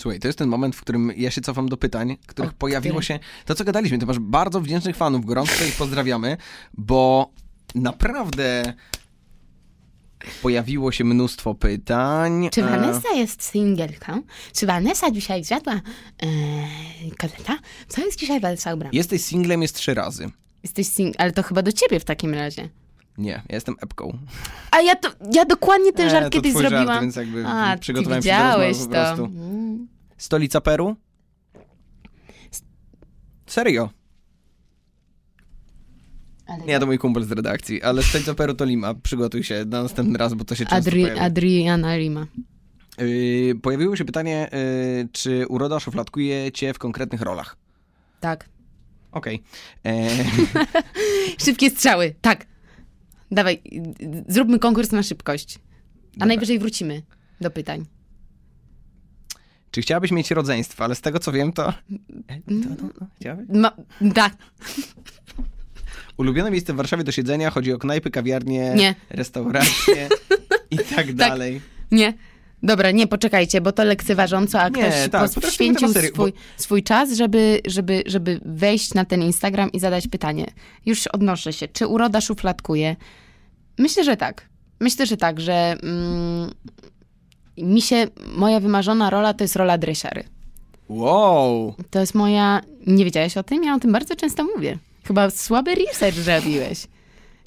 [0.00, 3.02] Słuchaj, to jest ten moment, w którym ja się cofam do pytań, których O, pojawiło
[3.02, 3.18] się...
[3.44, 6.36] To, co gadaliśmy, ty masz bardzo wdzięcznych fanów, gorąco ich pozdrawiamy,
[6.74, 7.30] bo
[7.74, 8.74] naprawdę
[10.42, 12.48] pojawiło się mnóstwo pytań.
[12.52, 14.22] Czy e, Vanessa jest singielką?
[14.52, 15.80] Czy Vanessa dzisiaj zjadła
[17.18, 17.58] kotleta?
[17.88, 18.90] Co jest dzisiaj Vanessa ubrana?
[18.92, 20.30] Jesteś singlem jest trzy razy.
[20.62, 21.14] Jesteś sing...
[21.18, 22.68] Ale to chyba do ciebie w takim razie.
[23.18, 24.18] Nie, ja jestem epką.
[24.70, 27.00] A ja to, ja dokładnie ten żart to kiedyś twój żart, zrobiłam.
[27.00, 28.88] więc jakby A, ty przygotowałem się do rozmowy po to.
[28.90, 29.24] prostu.
[29.24, 29.88] Mm.
[30.16, 30.96] Stolica Peru?
[33.46, 33.90] Serio?
[36.46, 38.94] Ale Nie, to mój kumpel z redakcji, ale stolica Peru to Lima.
[38.94, 41.22] Przygotuj się na następny raz, bo to się często Adri, pojawia.
[41.22, 42.26] Adriana Rima.
[42.98, 47.56] Yy, pojawiło się pytanie, yy, czy uroda szufladkuje cię w konkretnych rolach?
[48.20, 48.48] Tak.
[49.12, 49.42] Okej.
[49.86, 50.08] E,
[51.44, 52.46] Szybkie strzały, tak.
[53.30, 53.62] Dawaj,
[54.28, 55.58] zróbmy konkurs na szybkość.
[55.58, 56.26] A Dobra.
[56.26, 57.02] najwyżej wrócimy
[57.40, 57.86] do pytań.
[59.70, 60.84] Czy chciałabyś mieć rodzeństwo?
[60.84, 61.68] Ale z tego co wiem, to...
[61.68, 61.74] E,
[62.40, 63.46] to, to, to chciałabyś?
[63.48, 63.72] Ma,
[64.14, 64.36] tak,
[66.18, 68.94] Ulubione miejsce w Warszawie do siedzenia, chodzi o knajpy, kawiarnie, Nie.
[69.10, 70.08] restauracje
[70.70, 71.60] i tak dalej.
[71.90, 72.14] nie.
[72.62, 76.82] Dobra, nie, poczekajcie, bo to lekceważąco, a Nie, ktoś tak, poświęcił na serio, swój, swój
[76.82, 80.46] czas, żeby, żeby, żeby wejść na ten Instagram i zadać pytanie.
[80.86, 81.68] Już odnoszę się.
[81.68, 82.96] Czy uroda szufladkuje?
[83.78, 84.48] Myślę, że tak.
[84.80, 86.50] Myślę, że tak, że mm,
[87.56, 88.06] mi się,
[88.36, 90.24] moja wymarzona rola to jest rola dresiary.
[90.88, 91.74] Wow!
[91.90, 92.60] To jest moja...
[92.86, 93.64] Nie wiedziałeś o tym?
[93.64, 94.78] Ja o tym bardzo często mówię.
[95.04, 96.86] Chyba słaby research zrobiłeś.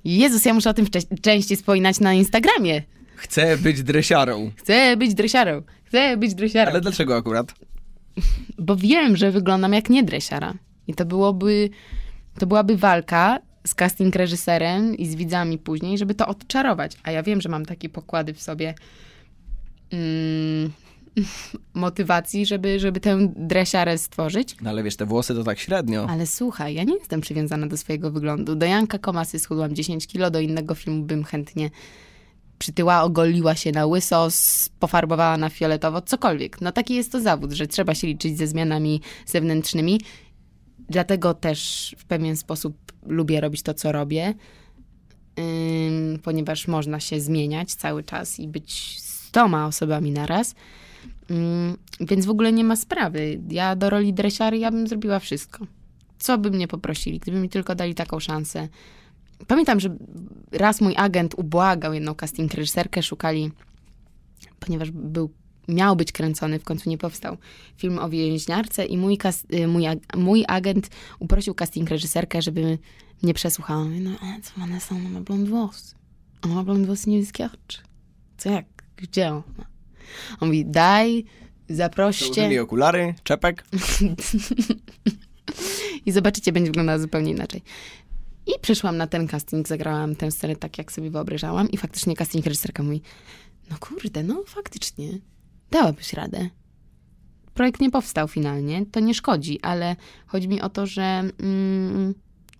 [0.05, 0.85] Jezus, ja muszę o tym
[1.21, 2.81] częściej wspominać na Instagramie.
[3.21, 4.51] Chcę być dresiarą.
[4.55, 5.61] Chcę być dresiarą.
[5.83, 6.71] Chcę być dresiarą.
[6.71, 7.53] Ale dlaczego akurat?
[8.67, 10.53] Bo wiem, że wyglądam jak nie dresiara.
[10.87, 11.69] I to byłoby...
[12.39, 16.97] To byłaby walka z casting reżyserem i z widzami później, żeby to odczarować.
[17.03, 18.75] A ja wiem, że mam takie pokłady w sobie.
[19.91, 20.71] Mm,
[21.73, 24.55] motywacji, żeby, żeby tę dresiarę stworzyć.
[24.61, 26.07] No ale wiesz, te włosy to tak średnio.
[26.09, 28.55] Ale słuchaj, ja nie jestem przywiązana do swojego wyglądu.
[28.55, 31.69] Do Janka Komasy schudłam 10 kilo, do innego filmu bym chętnie
[32.61, 34.27] przytyła, ogoliła się na łyso,
[34.79, 36.61] pofarbowała na fioletowo, cokolwiek.
[36.61, 40.01] No taki jest to zawód, że trzeba się liczyć ze zmianami zewnętrznymi.
[40.89, 44.33] Dlatego też w pewien sposób lubię robić to, co robię,
[46.23, 50.55] ponieważ można się zmieniać cały czas i być z toma osobami naraz.
[51.31, 53.41] Ym, więc w ogóle nie ma sprawy.
[53.49, 55.65] Ja do roli dresiary ja bym zrobiła wszystko.
[56.19, 58.67] Co by mnie poprosili, gdyby mi tylko dali taką szansę.
[59.47, 59.95] Pamiętam, że
[60.51, 63.51] raz mój agent ubłagał jedną casting reżyserkę, szukali,
[64.59, 65.31] ponieważ był,
[65.67, 67.37] miał być kręcony, w końcu nie powstał,
[67.77, 69.83] film o więźniarce i mój, kas, y, mój,
[70.17, 70.89] mój agent
[71.19, 72.77] uprosił casting reżyserkę, żeby
[73.23, 73.83] mnie przesłuchała.
[73.83, 75.95] Mówię, no ale co one są, ona ma blond włosy.
[76.41, 77.81] Ona ma blond włosy niebieskie oczy.
[78.37, 78.65] Co jak?
[78.97, 79.65] Gdzie ona?
[80.39, 81.25] On mówi, daj,
[81.69, 83.65] zaproście Założyli okulary, czepek.
[86.05, 87.61] i zobaczycie, będzie wyglądała zupełnie inaczej.
[88.47, 92.45] I przyszłam na ten casting, zagrałam tę scenę tak, jak sobie wyobrażałam i faktycznie casting
[92.45, 93.01] reżyserka mówi,
[93.69, 95.19] no kurde, no faktycznie,
[95.71, 96.49] dałabyś radę.
[97.53, 99.95] Projekt nie powstał finalnie, to nie szkodzi, ale
[100.27, 102.13] chodzi mi o to, że mm,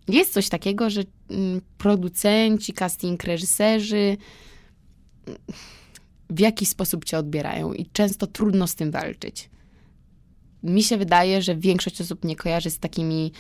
[0.07, 4.17] jest coś takiego, że mm, producenci, casting reżyserzy
[6.29, 9.49] w jakiś sposób cię odbierają i często trudno z tym walczyć
[10.63, 13.31] mi się wydaje, że większość osób mnie kojarzy z takimi,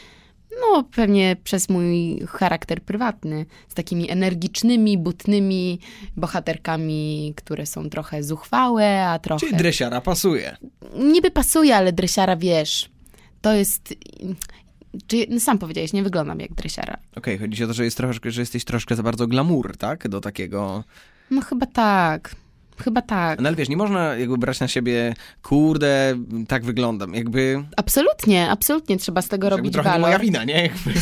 [0.61, 5.79] no pewnie przez mój charakter prywatny, z takimi energicznymi, butnymi
[6.17, 9.39] bohaterkami, które są trochę zuchwałe, a trochę...
[9.39, 10.57] Czyli dresiara pasuje.
[10.99, 12.89] Niby pasuje, ale dresiara, wiesz,
[13.41, 13.93] to jest...
[15.07, 16.97] Czy, no sam powiedziałeś, nie wyglądam jak dresiara.
[17.15, 20.07] Okej, chodzi ci o to, że, jest troszkę, że jesteś troszkę za bardzo glamour, tak?
[20.07, 20.83] Do takiego...
[21.31, 22.35] No chyba tak.
[22.77, 23.39] Chyba tak.
[23.41, 26.15] No ale wiesz, nie można jakby brać na siebie, kurde,
[26.47, 27.13] tak wyglądam.
[27.13, 30.01] Jakby, Absolutnie, absolutnie trzeba z tego jakby robić trochę walor.
[30.01, 30.61] moja wina, nie?
[30.61, 30.93] Jakby...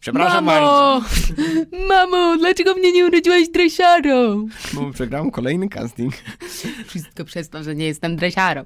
[0.00, 1.88] Przepraszam bardzo, Mamo!
[1.88, 4.46] Mamo, dlaczego mnie nie urodziłaś dresiarą?
[4.72, 6.14] bo przegrałem kolejny casting.
[6.88, 8.64] Wszystko przez to, że nie jestem dresiarą.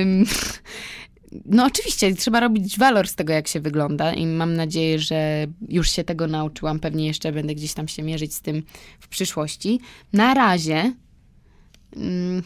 [0.00, 0.24] Ym,
[1.44, 5.90] no oczywiście, trzeba robić walor z tego, jak się wygląda i mam nadzieję, że już
[5.90, 6.80] się tego nauczyłam.
[6.80, 8.62] Pewnie jeszcze będę gdzieś tam się mierzyć z tym
[9.00, 9.80] w przyszłości.
[10.12, 10.92] Na razie
[11.96, 12.42] ym,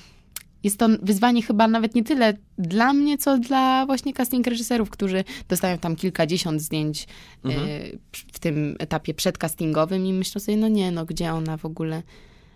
[0.62, 5.24] jest to wyzwanie chyba nawet nie tyle dla mnie, co dla właśnie casting reżyserów, którzy
[5.48, 7.06] dostają tam kilkadziesiąt zdjęć
[7.44, 7.68] Mhm.
[7.68, 7.98] y,
[8.32, 12.02] w tym etapie przedcastingowym i myślą sobie, no nie, no gdzie ona w ogóle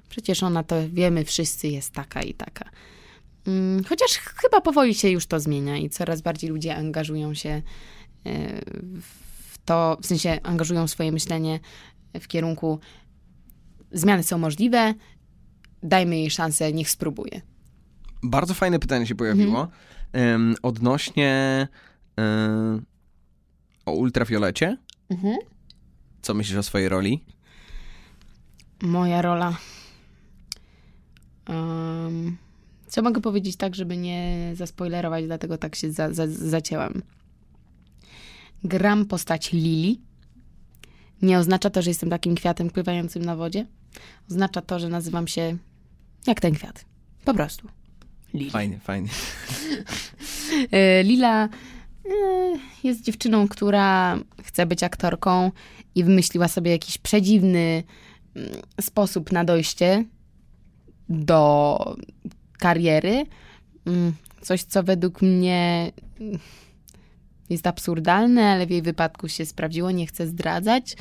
[0.08, 2.70] Przecież ona to wiemy wszyscy jest taka i taka.
[3.48, 7.62] Mm, Chociaż chyba powoli się już to zmienia i coraz bardziej ludzie angażują się e,
[9.00, 11.60] w to, w sensie angażują swoje myślenie
[12.20, 12.80] w kierunku
[13.92, 14.94] zmiany są możliwe,
[15.82, 17.40] dajmy jej szansę, niech spróbuje.
[18.22, 19.68] Bardzo fajne pytanie się pojawiło.
[20.12, 21.68] Em, odnośnie
[22.16, 22.86] em,
[23.86, 24.76] o ultrafiolecie.
[26.22, 27.24] Co myślisz o swojej roli?
[28.82, 29.56] Moja rola.
[31.46, 32.36] Em,
[32.88, 37.02] co mogę powiedzieć tak, żeby nie zaspoilerować, dlatego tak się za, za, zacięłam.
[38.64, 40.00] Gram postać Lili.
[41.22, 43.66] Nie oznacza to, że jestem takim kwiatem pływającym na wodzie.
[44.30, 45.56] Oznacza to, że nazywam się
[46.26, 46.84] jak ten kwiat.
[47.24, 47.68] Po prostu.
[48.34, 48.50] Lili.
[48.50, 49.08] Fajnie, fajnie.
[50.72, 51.48] E, Lila e,
[52.84, 55.50] jest dziewczyną, która chce być aktorką
[55.94, 57.82] i wymyśliła sobie jakiś przedziwny
[58.36, 58.50] mm,
[58.80, 60.04] sposób na dojście
[61.08, 61.96] do
[62.58, 63.26] kariery.
[63.86, 64.12] Mm,
[64.42, 66.38] Coś, co według mnie mm,
[67.50, 70.96] jest absurdalne, ale w jej wypadku się sprawdziło, nie chcę zdradzać.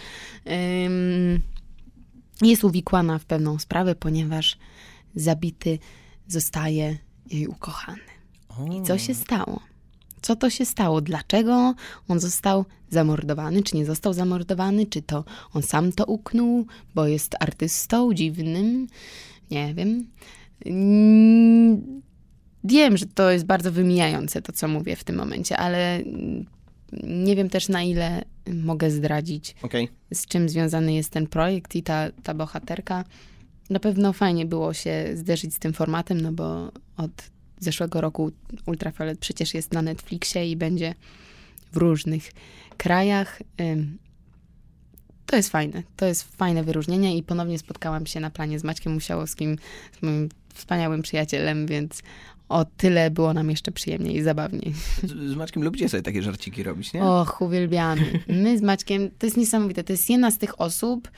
[2.42, 4.58] Jest uwikłana w pewną sprawę, ponieważ
[5.16, 5.80] zabity
[6.28, 6.98] zostaje
[7.30, 8.00] jej ukochany.
[8.80, 9.60] I co się stało?
[10.22, 11.02] Co to się stało?
[11.02, 11.76] Dlaczego
[12.08, 13.64] on został zamordowany?
[13.64, 14.86] Czy nie został zamordowany?
[14.86, 15.24] Czy to
[15.54, 16.66] on sam to uknął,
[16.96, 18.88] bo jest artystą dziwnym?
[19.52, 20.08] Nie wiem.
[20.66, 22.02] Mm,
[22.64, 26.02] Wiem, że to jest bardzo wymijające to, co mówię w tym momencie, ale
[27.04, 28.24] nie wiem też na ile
[28.54, 29.90] mogę zdradzić Okej.
[30.14, 33.04] z czym związany jest ten projekt i ta, ta bohaterka.
[33.70, 37.12] Na pewno fajnie było się zderzyć z tym formatem, no bo od
[37.60, 38.32] zeszłego roku
[38.66, 40.96] Ultrafiolet przecież jest na Netflixie i będzie
[41.72, 42.32] w różnych
[42.78, 43.42] krajach.
[45.26, 45.84] To jest fajne.
[45.96, 49.58] To jest fajne wyróżnienie i ponownie spotkałam się na planie z Maćkiem Musiałowskim,
[50.00, 52.02] z moim wspaniałym przyjacielem, więc
[52.50, 54.74] o tyle było nam jeszcze przyjemniej i zabawniej.
[55.04, 57.04] Z, z Maćkiem lubicie sobie takie żarciki robić, nie?
[57.04, 58.20] Och, uwielbiamy.
[58.28, 61.12] My z Maćkiem, to jest niesamowite, to jest jedna z tych osób,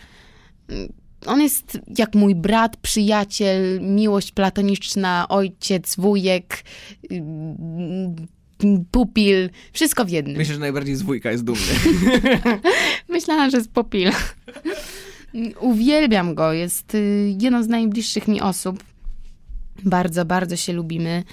[0.70, 0.94] mm,
[1.26, 6.64] on jest jak mój brat, przyjaciel, miłość platoniczna, ojciec, wujek,
[7.10, 7.22] yy,
[8.92, 10.38] pupil, wszystko w jednym.
[10.38, 11.62] Myślę, że najbardziej z wujka jest dumny.
[13.10, 14.12] Myślałam, że jest pupil.
[15.60, 18.84] Uwielbiam go, jest y, jedną z najbliższych mi osób.
[19.86, 21.24] Bardzo, bardzo się lubimy,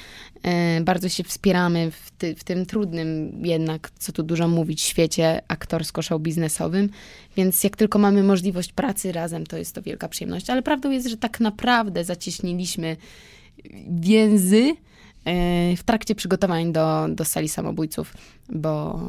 [0.79, 5.41] y, bardzo się wspieramy w, ty, w tym trudnym jednak, co tu dużo mówić, świecie
[5.49, 6.89] aktorsko-show-biznesowym,
[7.37, 10.51] więc jak tylko mamy możliwość pracy razem, to jest to wielka przyjemność.
[10.51, 12.97] Ale prawdą jest, że tak naprawdę zacieśniliśmy
[13.89, 14.75] więzy y,
[15.77, 18.15] w trakcie przygotowań do, do sali samobójców,
[18.49, 19.01] bo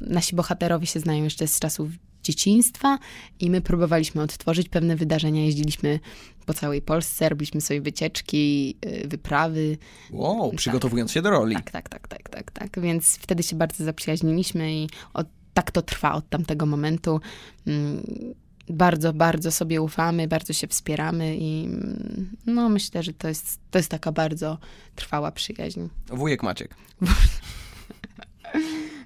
[0.00, 1.90] nasi bohaterowie się znają jeszcze z czasów
[2.22, 2.98] dzieciństwa
[3.40, 5.44] i my próbowaliśmy odtworzyć pewne wydarzenia.
[5.44, 6.00] Jeździliśmy
[6.46, 9.78] po całej Polsce, robiliśmy sobie wycieczki, y, wyprawy.
[10.10, 11.54] Wow, przygotowując się do roli.
[11.54, 12.80] Tak, tak, tak, tak, tak, tak.
[12.80, 17.20] Więc wtedy się bardzo zaprzyjaźniliśmy i od, tak to trwa od tamtego momentu.
[17.66, 18.02] Mm,
[18.68, 23.78] Bardzo, bardzo sobie ufamy, bardzo się wspieramy i mm, no myślę, że to jest, to
[23.78, 24.58] jest taka bardzo
[24.96, 25.80] trwała przyjaźń.
[26.08, 26.74] Wujek Maciek.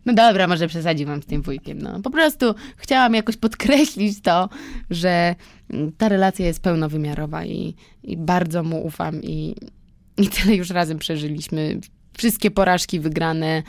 [0.06, 1.82] No dobra, może przesadziłam z tym wujkiem.
[1.82, 2.00] No.
[2.02, 4.48] Po prostu chciałam jakoś podkreślić to,
[4.90, 5.34] że
[5.70, 9.54] mm, ta relacja jest pełnowymiarowa i, i bardzo mu ufam i,
[10.16, 11.80] i tyle już razem przeżyliśmy.
[12.18, 13.62] Wszystkie porażki wygrane,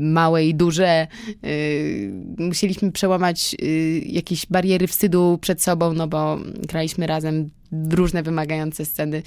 [0.00, 1.06] małe i duże.
[1.42, 6.38] Yy, musieliśmy przełamać yy, jakieś bariery wstydu przed sobą, no bo
[6.68, 7.50] graliśmy razem
[7.90, 9.22] różne wymagające sceny.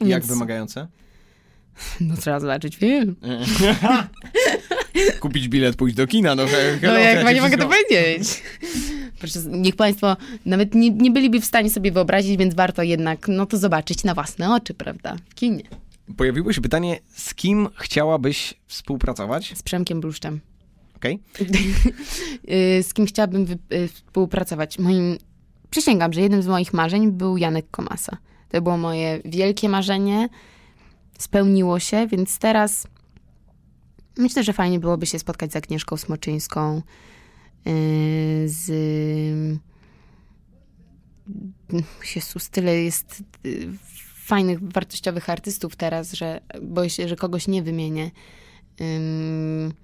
[0.00, 0.86] Jak Więc- wymagające?
[2.00, 3.16] No trzeba zobaczyć film.
[5.20, 8.42] Kupić bilet, pójść do kina, no he, No hello, jak ja nie mogę to powiedzieć.
[9.18, 10.16] Proszę, niech Państwo
[10.46, 14.14] nawet nie, nie byliby w stanie sobie wyobrazić, więc warto jednak no to zobaczyć na
[14.14, 15.16] własne oczy, prawda?
[15.30, 15.62] W kinie.
[16.16, 19.52] Pojawiło się pytanie, z kim chciałabyś współpracować?
[19.56, 20.40] Z Przemkiem Bluszczem.
[20.96, 21.18] Okej.
[22.78, 24.78] Y, z kim chciałabym y, współpracować?
[24.78, 25.18] Moim,
[25.70, 28.16] przysięgam, że jednym z moich marzeń był Janek Komasa.
[28.48, 30.28] To było moje wielkie marzenie.
[31.18, 32.86] Spełniło się, więc teraz
[34.18, 36.82] myślę, że fajnie byłoby się spotkać z Agnieszką Smoczyńską,
[37.66, 38.70] y, z...
[42.16, 43.68] Jezus, tyle jest y,
[44.24, 48.10] fajnych, wartościowych artystów teraz, że boję się, że kogoś nie wymienię.
[48.80, 49.74] Ym,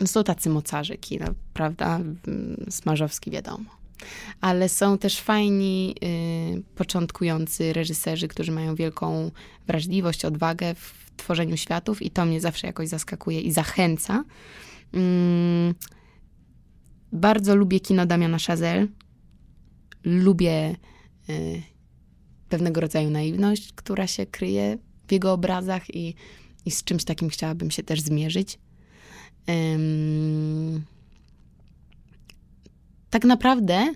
[0.00, 2.00] no są tacy mocarze kina, prawda?
[2.70, 3.64] Smarzowski wiadomo.
[4.40, 5.94] Ale są też fajni,
[6.58, 9.30] y, początkujący reżyserzy, którzy mają wielką
[9.66, 14.24] wrażliwość, odwagę w tworzeniu światów i to mnie zawsze jakoś zaskakuje i zachęca.
[14.92, 15.74] Mm,
[17.12, 18.86] bardzo lubię kino Damiana Chazelle.
[20.04, 20.76] Lubię
[21.30, 21.62] y,
[22.48, 24.78] pewnego rodzaju naiwność, która się kryje
[25.08, 26.14] w jego obrazach i,
[26.66, 28.58] i z czymś takim chciałabym się też zmierzyć.
[29.74, 30.82] Ym,
[33.10, 33.94] tak naprawdę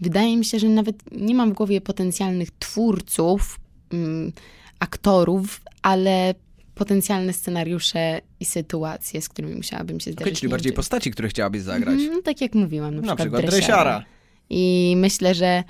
[0.00, 3.60] wydaje mi się, że nawet nie mam w głowie potencjalnych twórców,
[3.94, 4.32] ym,
[4.78, 6.34] aktorów, ale
[6.80, 10.38] potencjalne scenariusze i sytuacje, z którymi musiałabym się Okay, zderzyć.
[10.40, 12.00] czyli Nie bardziej postaci, które chciałabyś zagrać.
[12.00, 14.04] Mhm, tak jak mówiłam, na, Na przykład, przykład dresiara.
[14.50, 15.64] I myślę, że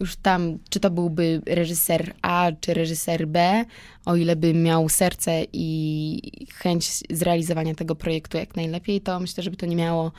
[0.00, 3.64] już tam, czy to byłby reżyser A, czy reżyser B,
[4.04, 9.56] o ile by miał serce i chęć zrealizowania tego projektu jak najlepiej, to myślę, żeby
[9.56, 10.12] to nie miało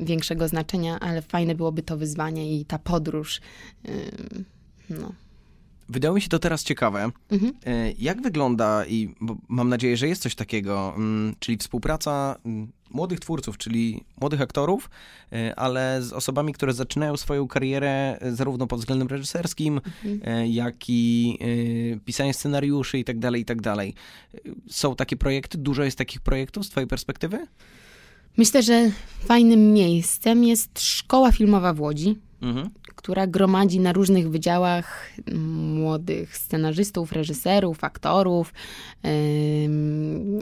[0.00, 3.40] większego znaczenia, ale fajne byłoby to wyzwanie i ta podróż.
[4.90, 5.12] No.
[5.88, 7.10] Wydało mi się to teraz ciekawe.
[7.30, 7.52] Mhm.
[7.66, 9.14] E, Jak wygląda, i
[9.48, 14.90] mam nadzieję, że jest coś takiego, mm, czyli współpraca mm, młodych twórców, czyli młodych aktorów,
[15.32, 19.80] e, ale z osobami, które zaczynają swoją karierę e, zarówno pod względem reżyserskim,
[20.24, 21.38] e, jak i
[22.04, 23.94] pisanie scenariuszy i tak dalej, i tak dalej.
[24.70, 25.58] Są takie projekty?
[25.58, 27.46] Dużo jest takich projektów z twojej perspektywy?
[28.36, 28.90] Myślę, że
[29.20, 32.70] fajnym miejscem jest szkoła filmowa w Łodzi, Mhm.
[32.98, 35.10] Która gromadzi na różnych wydziałach
[35.74, 38.52] młodych scenarzystów, reżyserów, aktorów,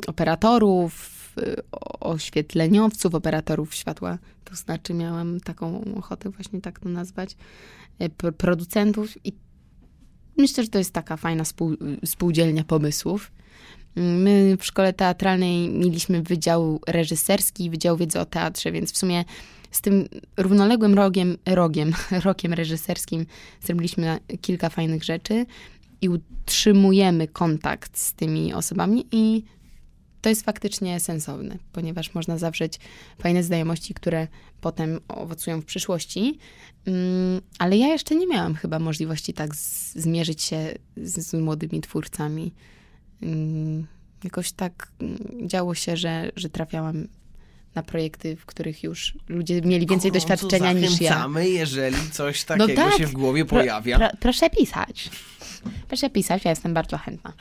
[0.07, 1.11] operatorów,
[2.01, 4.19] oświetleniowców, operatorów światła.
[4.45, 7.37] To znaczy miałam taką ochotę właśnie tak to nazwać,
[8.16, 9.33] pro- producentów i
[10.37, 13.33] myślę, że to jest taka fajna spół, spółdzielnia pomysłów.
[13.97, 19.24] My w szkole teatralnej mieliśmy wydział reżyserski, wydział wiedzy o teatrze, więc w sumie
[19.77, 21.93] z tym równoległym rogiem, rogiem,
[22.24, 23.27] rokiem reżyserskim
[23.61, 25.47] zrobiliśmy kilka fajnych rzeczy
[26.01, 29.43] i utrzymujemy kontakt z tymi osobami i
[30.20, 32.78] to jest faktycznie sensowne, ponieważ można zawrzeć
[33.19, 34.28] fajne znajomości, które
[34.61, 36.39] potem owocują w przyszłości.
[36.86, 39.55] Mm, Ale ja jeszcze nie miałam chyba możliwości tak
[39.94, 42.55] zmierzyć się z, z młodymi twórcami.
[43.23, 43.86] Mm,
[44.24, 47.09] Jakoś tak mm, działo się, że, że trafiałam
[47.77, 51.09] na projekty, w których już ludzie mieli więcej Gorąco doświadczenia niż ja.
[51.09, 52.98] zachęcamy, jeżeli coś takiego tak.
[52.98, 53.98] się w głowie Pro- pojawia.
[53.98, 55.11] Pro, proszę pisać.
[55.89, 57.32] Proszę pisać, ja jestem bardzo chętna.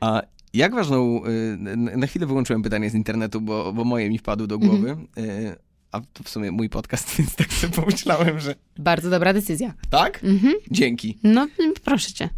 [0.00, 0.22] A
[0.54, 4.58] jak ważną, y, na chwilę wyłączyłem pytanie z internetu, bo, bo moje mi wpadły do
[4.58, 5.06] głowy, Mhm.
[5.18, 5.56] y,
[5.92, 9.74] a to w sumie mój podcast, więc tak sobie pomyślałem, że Bardzo dobra decyzja.
[9.90, 10.24] tak?
[10.24, 10.54] Mhm.
[10.70, 11.18] Dzięki.
[11.22, 11.46] No,
[11.84, 12.28] proszę cię.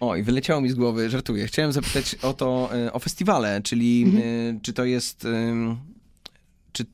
[0.00, 1.46] Oj, wyleciało mi z głowy, żartuję.
[1.46, 4.22] Chciałem zapytać o to, y, o festiwale, czyli Mhm.
[4.24, 5.24] y, czy to jest...
[5.24, 5.76] ym,
[6.72, 6.84] Czy,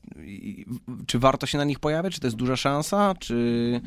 [1.07, 2.13] czy warto się na nich pojawiać?
[2.13, 3.13] Czy to jest duża szansa?
[3.19, 3.81] Czy,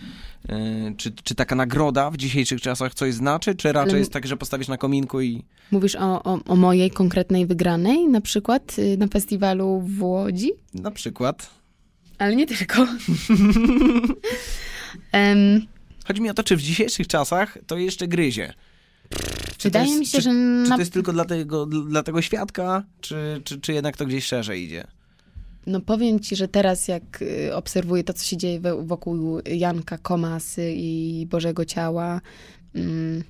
[0.97, 3.55] czy, czy taka nagroda w dzisiejszych czasach coś znaczy?
[3.55, 5.43] Czy raczej Ale- jest tak, że postawisz na kominku i...
[5.71, 10.51] Mówisz o, o, o mojej konkretnej wygranej, na przykład y, na festiwalu w Łodzi?
[10.75, 11.51] Na przykład.
[12.19, 12.87] Ale nie tylko.
[15.13, 15.67] Em,
[16.07, 18.53] Chodzi mi o to, czy w dzisiejszych czasach to jeszcze gryzie.
[19.57, 21.67] Czy to wydaje jest, mi się, czy, że Czy na, to jest tylko dla tego,
[21.67, 24.85] dla tego świadka, czy, czy, czy jednak to gdzieś szerzej idzie?
[25.69, 30.73] no powiem ci, że teraz jak y, obserwuję to, co się dzieje wokół Janka Komasy
[30.77, 32.21] i Bożego Ciała,
[32.75, 33.25] mm,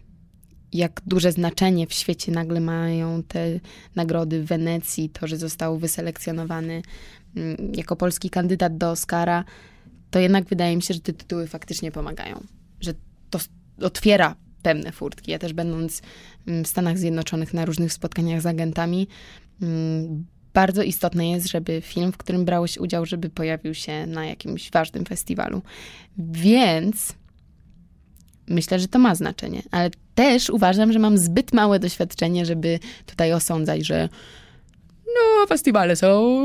[0.73, 3.61] jak duże znaczenie w świecie nagle mają te
[3.97, 6.83] nagrody w Wenecji, to, że został wyselekcjonowany
[7.37, 9.45] mm, jako polski kandydat do Oscara,
[10.11, 12.45] to jednak wydaje mi się, że te tytuły faktycznie pomagają.
[12.81, 12.95] Że
[13.31, 13.39] to
[13.83, 14.37] otwiera
[14.69, 15.31] pewne furtki.
[15.31, 16.03] Ja też będąc
[16.47, 19.09] mm, w Stanach Zjednoczonych na różnych spotkaniach z agentami,
[19.63, 20.25] mm,
[20.55, 25.05] bardzo istotne jest, żeby film, w którym brałeś udział, żeby pojawił się na jakimś ważnym
[25.05, 25.63] festiwalu.
[26.19, 27.15] Więc
[28.49, 33.33] myślę, że to ma znaczenie, ale też uważam, że mam zbyt małe doświadczenie, żeby tutaj
[33.33, 34.09] osądzać, że
[35.07, 36.39] no, festiwale są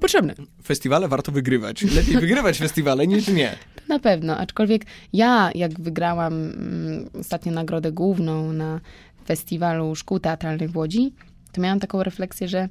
[0.00, 0.34] potrzebne.
[0.64, 1.82] Festiwale warto wygrywać.
[1.82, 3.56] Lepiej wygrywać festiwale niż nie.
[3.88, 8.80] Na pewno, aczkolwiek ja, jak wygrałam mm, ostatnio nagrodę główną na
[9.26, 11.12] festiwalu szkół teatralnych w Łodzi,
[11.52, 12.68] to miałam taką refleksję, że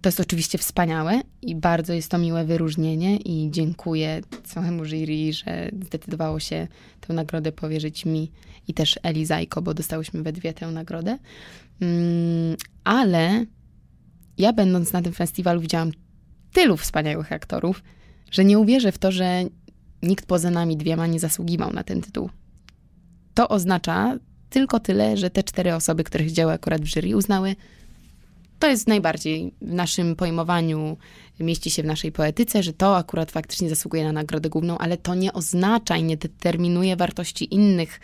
[0.00, 5.70] to jest oczywiście wspaniałe i bardzo jest to miłe wyróżnienie i dziękuję całemu jury, że
[5.84, 6.68] zdecydowało się
[7.00, 8.30] tę nagrodę powierzyć mi
[8.68, 11.18] i też Eli Zajko, bo dostałyśmy we dwie tę nagrodę.
[11.80, 13.44] Mm, ale
[14.38, 15.90] ja będąc na tym festiwalu widziałam
[16.52, 17.82] tylu wspaniałych aktorów,
[18.30, 19.44] że nie uwierzę w to, że
[20.02, 22.30] nikt poza nami dwiema nie zasługiwał na ten tytuł.
[23.34, 24.18] To oznacza
[24.50, 27.56] tylko tyle, że te cztery osoby, które siedziały akurat w jury, uznały,
[28.58, 30.96] to jest najbardziej w naszym pojmowaniu,
[31.40, 35.14] mieści się w naszej poetyce, że to akurat faktycznie zasługuje na nagrodę główną, ale to
[35.14, 38.00] nie oznacza i nie determinuje wartości innych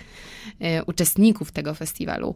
[0.60, 2.34] e, uczestników tego festiwalu.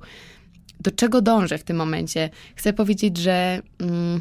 [0.81, 2.31] Do czego dążę w tym momencie?
[2.55, 4.21] Chcę powiedzieć, że mm,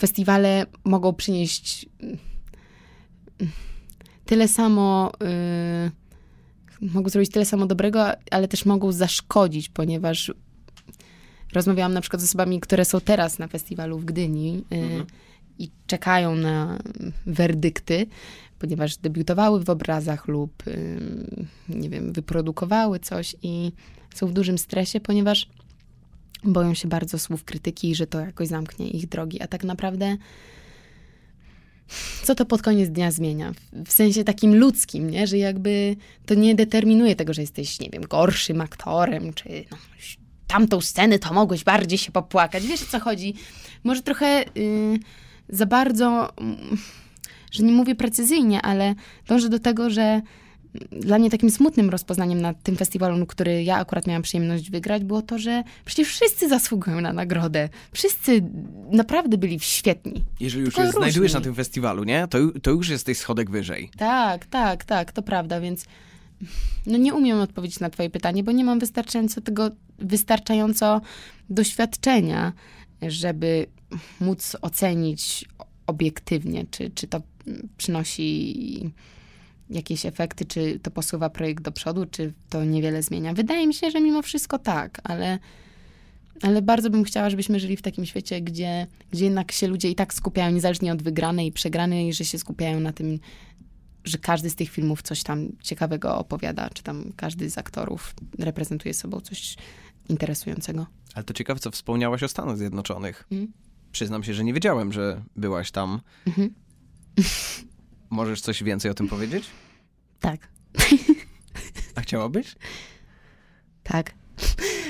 [0.00, 1.86] festiwale mogą przynieść
[4.24, 5.12] tyle samo,
[6.82, 10.32] y, mogą zrobić tyle samo dobrego, ale też mogą zaszkodzić, ponieważ
[11.52, 15.06] rozmawiałam na przykład z osobami, które są teraz na festiwalu w Gdyni y,
[15.58, 16.78] i czekają na
[17.26, 18.06] werdykty,
[18.58, 21.00] ponieważ debiutowały w obrazach lub, y,
[21.68, 23.72] nie wiem, wyprodukowały coś i
[24.14, 25.48] są w dużym stresie, ponieważ
[26.44, 30.16] boją się bardzo słów krytyki, że to jakoś zamknie ich drogi, a tak naprawdę
[32.22, 33.52] co to pod koniec dnia zmienia?
[33.72, 35.26] W- sensie takim ludzkim, nie?
[35.26, 35.96] Że jakby
[36.26, 39.76] to nie determinuje tego, że jesteś, nie wiem, gorszym aktorem, czy no,
[40.46, 42.66] tamtą scenę to mogłeś bardziej się popłakać.
[42.66, 43.34] Wiesz o co chodzi?
[43.84, 44.98] Może trochę y,
[45.48, 46.78] za bardzo, mm,
[47.50, 48.94] że nie mówię precyzyjnie, ale
[49.28, 50.20] dążę do tego, że
[50.90, 55.22] dla mnie takim smutnym rozpoznaniem na tym festiwalu, który ja akurat miałam przyjemność wygrać, było
[55.22, 57.68] to, że przecież wszyscy zasługują na nagrodę.
[57.92, 58.42] Wszyscy
[58.90, 60.24] naprawdę byli świetni.
[60.40, 62.28] Jeżeli już się znajdujesz na tym festiwalu, nie?
[62.28, 63.90] To, to już jesteś schodek wyżej.
[63.96, 65.84] Tak, tak, tak, to prawda, więc
[66.86, 71.00] no nie umiem odpowiedzieć na twoje pytanie, bo nie mam wystarczająco tego, wystarczająco
[71.50, 72.52] doświadczenia,
[73.02, 73.66] żeby
[74.20, 75.44] móc ocenić
[75.86, 77.22] obiektywnie, czy, czy to
[77.76, 78.90] przynosi
[79.70, 83.34] jakieś efekty, czy to posuwa projekt do przodu, czy to niewiele zmienia.
[83.34, 85.38] Wydaje mi się, że mimo wszystko tak, ale,
[86.42, 89.94] ale bardzo bym chciała, żebyśmy żyli w takim świecie, gdzie, gdzie jednak się ludzie i
[89.94, 93.18] tak skupiają, niezależnie od wygranej i przegranej, że się skupiają na tym,
[94.04, 98.94] że każdy z tych filmów coś tam ciekawego opowiada, czy tam każdy z aktorów reprezentuje
[98.94, 99.56] sobą coś
[100.08, 100.86] interesującego.
[101.14, 103.26] Ale to ciekawe, co wspomniałaś o Stanach Zjednoczonych.
[103.32, 103.52] Mhm.
[103.92, 106.00] Przyznam się, że nie wiedziałem, że byłaś tam.
[106.26, 106.54] Mhm.
[108.12, 109.44] Możesz coś więcej o tym powiedzieć?
[110.20, 110.48] Tak,
[111.94, 112.54] A chciałabyś?
[113.82, 114.14] tak.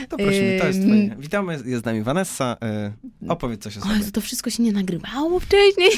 [0.09, 1.16] To prosimy, to jest twoje.
[1.19, 2.57] Witamy, jest z nami Vanessa.
[3.23, 4.11] Y, opowiedz coś o sobie.
[4.12, 5.90] To wszystko się nie nagrywało wcześniej.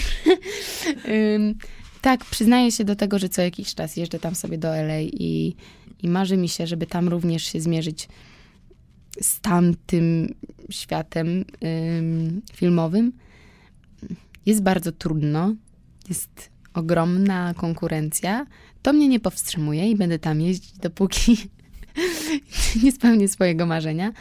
[2.01, 5.57] Tak, przyznaję się do tego, że co jakiś czas jeżdżę tam sobie do LA i,
[6.03, 8.09] i marzy mi się, żeby tam również się zmierzyć
[9.21, 10.35] z tamtym
[10.71, 11.45] światem
[11.99, 13.13] ym, filmowym
[14.47, 15.55] jest bardzo trudno.
[16.09, 18.47] Jest ogromna konkurencja.
[18.83, 21.37] To mnie nie powstrzymuje i będę tam jeździć, dopóki
[22.83, 24.13] nie spełnię swojego marzenia.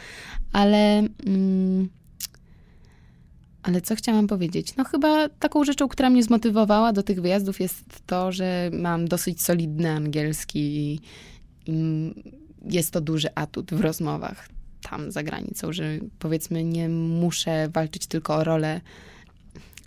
[0.52, 0.98] Ale.
[1.26, 1.88] Mm,
[3.62, 4.76] ale co chciałam powiedzieć?
[4.76, 9.42] No chyba taką rzeczą, która mnie zmotywowała do tych wyjazdów jest to, że mam dosyć
[9.42, 11.00] solidny angielski i,
[11.66, 12.14] i
[12.70, 14.48] jest to duży atut w rozmowach
[14.90, 15.84] tam za granicą, że
[16.18, 18.80] powiedzmy nie muszę walczyć tylko o rolę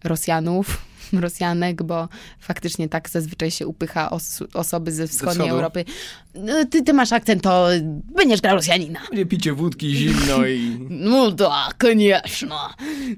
[0.04, 0.86] Rosjanów,
[1.22, 2.10] Rosjanek, bo
[2.40, 5.86] faktycznie tak zazwyczaj się upycha os osoby ze wschodniej Europy.
[6.36, 7.68] No, ty, ty masz akcent, to
[8.16, 9.00] będziesz grał Rosjanina.
[9.14, 10.78] Nie picie wódki zimno i...
[10.90, 12.48] no tak, koniecznie.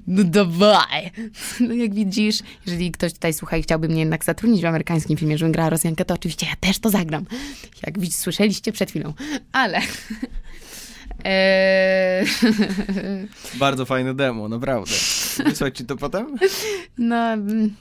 [0.06, 1.10] No dawaj.
[1.60, 5.38] No jak widzisz, jeżeli ktoś tutaj słucha i chciałby mnie jednak zatrudnić w amerykańskim filmie,
[5.38, 7.24] żebym grała Rosjankę, to oczywiście ja też to zagram.
[7.86, 9.14] Jak słyszeliście przed chwilą.
[9.52, 9.80] Ale...
[11.24, 12.26] Eee,
[13.58, 14.94] Bardzo fajne demo, naprawdę.
[15.44, 16.36] Wysłać ci to potem?
[16.98, 17.74] no, mm,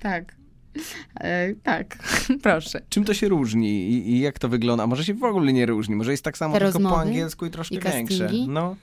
[0.00, 0.36] tak.
[1.20, 1.98] E, tak,
[2.42, 2.82] proszę.
[2.88, 4.84] Czym to się różni i, i jak to wygląda?
[4.84, 5.96] A może się w ogóle nie różni?
[5.96, 8.30] Może jest tak samo, Te tylko po angielsku i troszkę i większe.
[8.48, 8.76] No.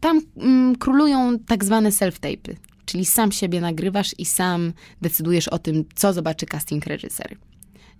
[0.00, 4.72] Tam mm, królują tak zwane self-tape'y, czyli sam siebie nagrywasz i sam
[5.02, 7.36] decydujesz o tym, co zobaczy casting reżyser.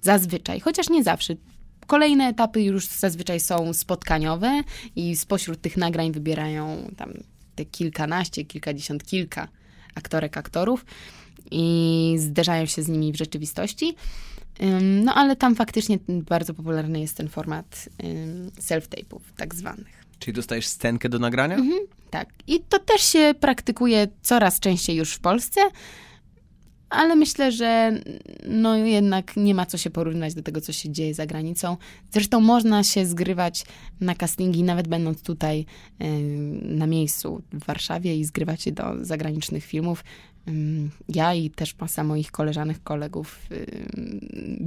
[0.00, 1.34] Zazwyczaj, chociaż nie zawsze.
[1.86, 4.62] Kolejne etapy już zazwyczaj są spotkaniowe
[4.96, 7.12] i spośród tych nagrań wybierają tam
[7.54, 9.48] te kilkanaście, kilkadziesiąt, kilka
[9.94, 10.84] aktorek, aktorów
[11.50, 13.94] i zderzają się z nimi w rzeczywistości.
[14.82, 17.88] No ale tam faktycznie bardzo popularny jest ten format
[18.60, 20.04] self-tape'ów tak zwanych.
[20.18, 21.54] Czyli dostajesz scenkę do nagrania?
[21.56, 21.80] Mhm.
[22.10, 22.28] Tak.
[22.46, 25.60] I to też się praktykuje coraz częściej już w Polsce,
[26.90, 28.00] ale myślę, że
[28.48, 31.76] no jednak nie ma co się porównać do tego, co się dzieje za granicą.
[32.12, 33.64] Zresztą można się zgrywać
[34.00, 35.66] na castingi, nawet będąc tutaj
[36.62, 40.04] na miejscu w Warszawie i zgrywać się do zagranicznych filmów.
[41.08, 43.48] Ja i też masa moich koleżanek, kolegów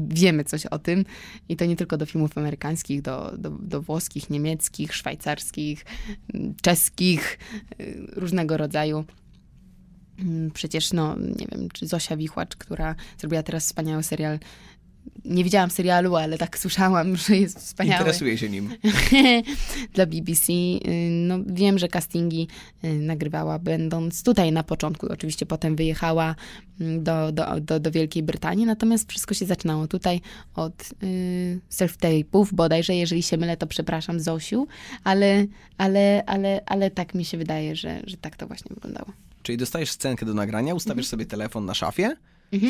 [0.09, 1.05] wiemy coś o tym.
[1.49, 5.85] I to nie tylko do filmów amerykańskich, do, do, do włoskich, niemieckich, szwajcarskich,
[6.61, 7.39] czeskich,
[8.15, 9.05] różnego rodzaju.
[10.19, 14.39] Ym, Przecież, no, nie wiem, czy Zosia Wichłacz, która zrobiła teraz wspaniały serial.
[15.25, 17.99] Nie widziałam serialu, ale tak słyszałam, że jest wspaniały.
[17.99, 18.69] Interesuję się nim.
[19.93, 20.53] Dla BBC.
[20.53, 22.47] Y, No, wiem, że castingi
[22.83, 25.07] y, nagrywała będąc tutaj na początku.
[25.11, 26.35] Oczywiście potem wyjechała
[26.81, 30.21] mm, do, do, do, do Wielkiej Brytanii, natomiast wszystko się zaczynało tutaj
[30.55, 34.67] od y, self-tape'ów, bodajże, jeżeli się mylę, to przepraszam Zosiu,
[35.03, 35.45] ale,
[35.77, 39.26] ale, ale, ale tak mi się wydaje, że, że tak to właśnie wyglądało.
[39.47, 42.15] Czyli dostajesz scenkę do nagrania, ustawiasz sobie telefon na szafie,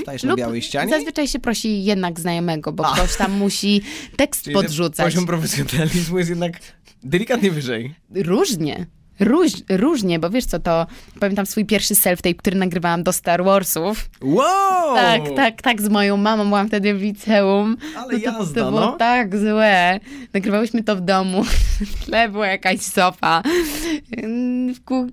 [0.02, 0.30] stajesz na Mhm.
[0.30, 0.90] Lub białej ścianie.
[0.90, 3.82] Zazwyczaj się prosi jednak znajomego, bo ktoś tam musi
[4.18, 5.06] tekst Czyli ten podrzucać.
[5.06, 6.60] Poziom profesjonalizmu jest jednak
[7.04, 7.96] delikatnie wyżej.
[8.16, 8.86] Różnie.
[9.20, 10.88] Róż, różnie, bo wiesz co, to
[11.20, 14.10] pamiętam swój pierwszy self-tape, który nagrywałam do Star Warsów.
[14.22, 14.96] Wow!
[14.96, 17.78] Tak, tak, tak, z moją mamą byłam wtedy w liceum.
[17.98, 18.92] Ale no to, jazda, to było no.
[18.92, 20.00] tak złe.
[20.34, 21.44] Nagrywałyśmy to w domu.
[21.92, 23.44] W tle była jakaś sofa.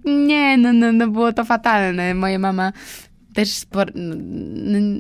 [0.05, 2.15] Nie, no, no, no było to fatalne.
[2.15, 2.73] Moja mama
[3.35, 4.15] też po, no,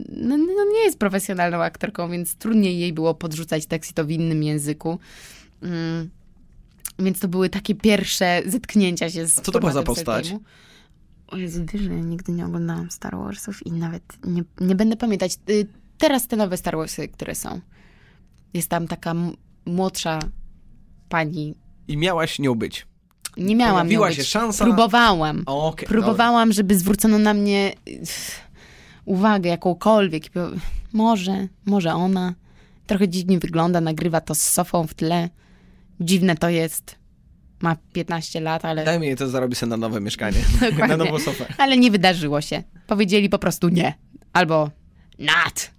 [0.08, 4.10] no, no, nie jest profesjonalną aktorką, więc trudniej jej było podrzucać tekst i to w
[4.10, 4.98] innym języku.
[5.62, 6.10] Mm.
[6.98, 10.34] Więc to były takie pierwsze zetknięcia się z A co to była za postać?
[11.26, 14.96] O Jezu, wiesz, że ja nigdy nie oglądałam Star Warsów i nawet nie, nie będę
[14.96, 15.36] pamiętać.
[15.50, 15.66] Y,
[15.98, 17.60] Teraz te nowe Star Warsy, które są.
[18.54, 19.32] Jest tam taka m-
[19.66, 20.18] młodsza
[21.08, 21.54] pani.
[21.88, 22.86] I miałaś nią być.
[23.36, 24.28] Nie miałam Pojawiła nią się być.
[24.28, 24.64] szansa.
[24.64, 25.42] Próbowałam.
[25.46, 28.02] Okej, Próbowałam, żeby zwrócono na mnie y,
[29.04, 30.26] uwagę jakąkolwiek.
[30.26, 30.30] I
[30.92, 32.34] Może, może ona.
[32.86, 35.28] Trochę dziwnie wygląda, nagrywa to z sofą w tle.
[36.00, 36.96] Dziwne to jest.
[37.60, 38.84] Ma 15 lat, ale...
[38.84, 40.38] Daj mi to zarobi sobie na nowe mieszkanie.
[40.88, 41.46] Na nową sofę.
[41.58, 42.62] Ale nie wydarzyło się.
[42.86, 43.94] Powiedzieli po prostu nie.
[44.32, 44.70] Albo
[45.18, 45.70] not.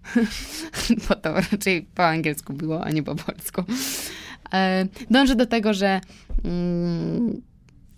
[1.10, 3.64] Bo to raczej po angielsku było, a nie po polsku.
[4.54, 6.02] E, Dążę do tego, że
[6.44, 7.42] mm,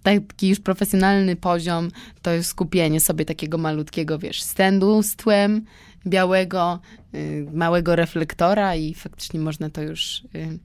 [0.03, 1.91] taki już profesjonalny poziom
[2.21, 5.65] to jest skupienie sobie takiego malutkiego, wiesz, stędu z tłem
[6.05, 6.79] białego,
[7.15, 10.59] y, małego reflektora i faktycznie można to już, y,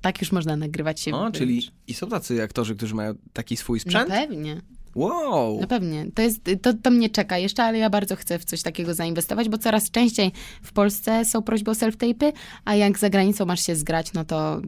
[0.00, 1.14] tak już można nagrywać się.
[1.14, 4.08] O, czyli i są tacy aktorzy, którzy mają taki swój No sprzęt?
[4.08, 4.60] pewnie.
[4.94, 5.58] Wow!
[5.60, 6.06] No pewnie.
[6.14, 9.48] To, jest, to, to mnie czeka jeszcze, ale ja bardzo chcę w coś takiego zainwestować,
[9.48, 12.32] bo coraz częściej w Polsce są prośby o self-tape'y,
[12.64, 14.60] a jak za granicą masz się zgrać, no to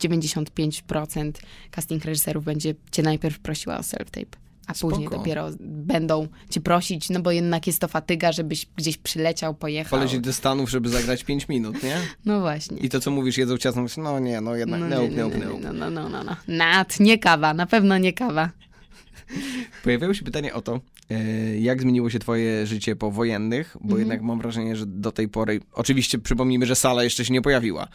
[0.00, 1.32] 95%
[1.70, 4.36] casting reżyserów będzie cię najpierw prosiła o self-tape.
[4.68, 5.16] A później Spoko.
[5.18, 9.98] dopiero będą cię prosić, no bo jednak jest to fatyga, żebyś gdzieś przyleciał, pojechał.
[9.98, 11.96] Polecieć do Stanów, żeby zagrać 5 minut, nie?
[12.24, 12.76] No właśnie.
[12.78, 15.16] I to, co mówisz, jedzą ciasto, mówisz, no nie, no jednak, no, nie, nope, nie,
[15.22, 15.60] nope, nie, nope.
[15.72, 16.36] No, no, no, no, no.
[16.48, 18.50] Nat, nie kawa, na pewno nie kawa.
[19.84, 20.80] Pojawiało się pytanie o to,
[21.10, 24.00] e, jak zmieniło się twoje życie po wojennych, bo Mhm.
[24.00, 27.88] jednak mam wrażenie, że do tej pory, oczywiście przypomnijmy, że sala jeszcze się nie pojawiła.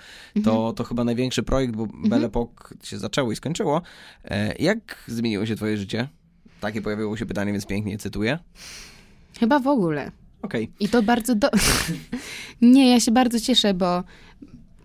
[0.43, 0.75] To, Mhm.
[0.75, 3.81] to chyba największy projekt, bo Belle Epoque się zaczęło i skończyło.
[4.25, 6.07] E, Jak zmieniło się twoje życie?
[6.63, 8.39] Takie pojawiło się pytanie, więc pięknie cytuję.
[9.39, 10.11] Chyba w ogóle.
[10.41, 10.71] Okej.
[10.79, 11.49] I to bardzo do...
[12.61, 14.03] nie, ja się bardzo cieszę, bo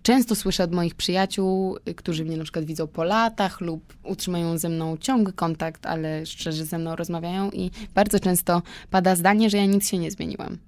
[0.03, 4.69] często słyszę od moich przyjaciół, którzy mnie na przykład widzą po latach lub utrzymują ze
[4.69, 9.67] mną ciągły kontakt, ale szczerze ze mną rozmawiają i bardzo często pada zdanie, że ja
[9.67, 10.59] nic się nie zmieniłam.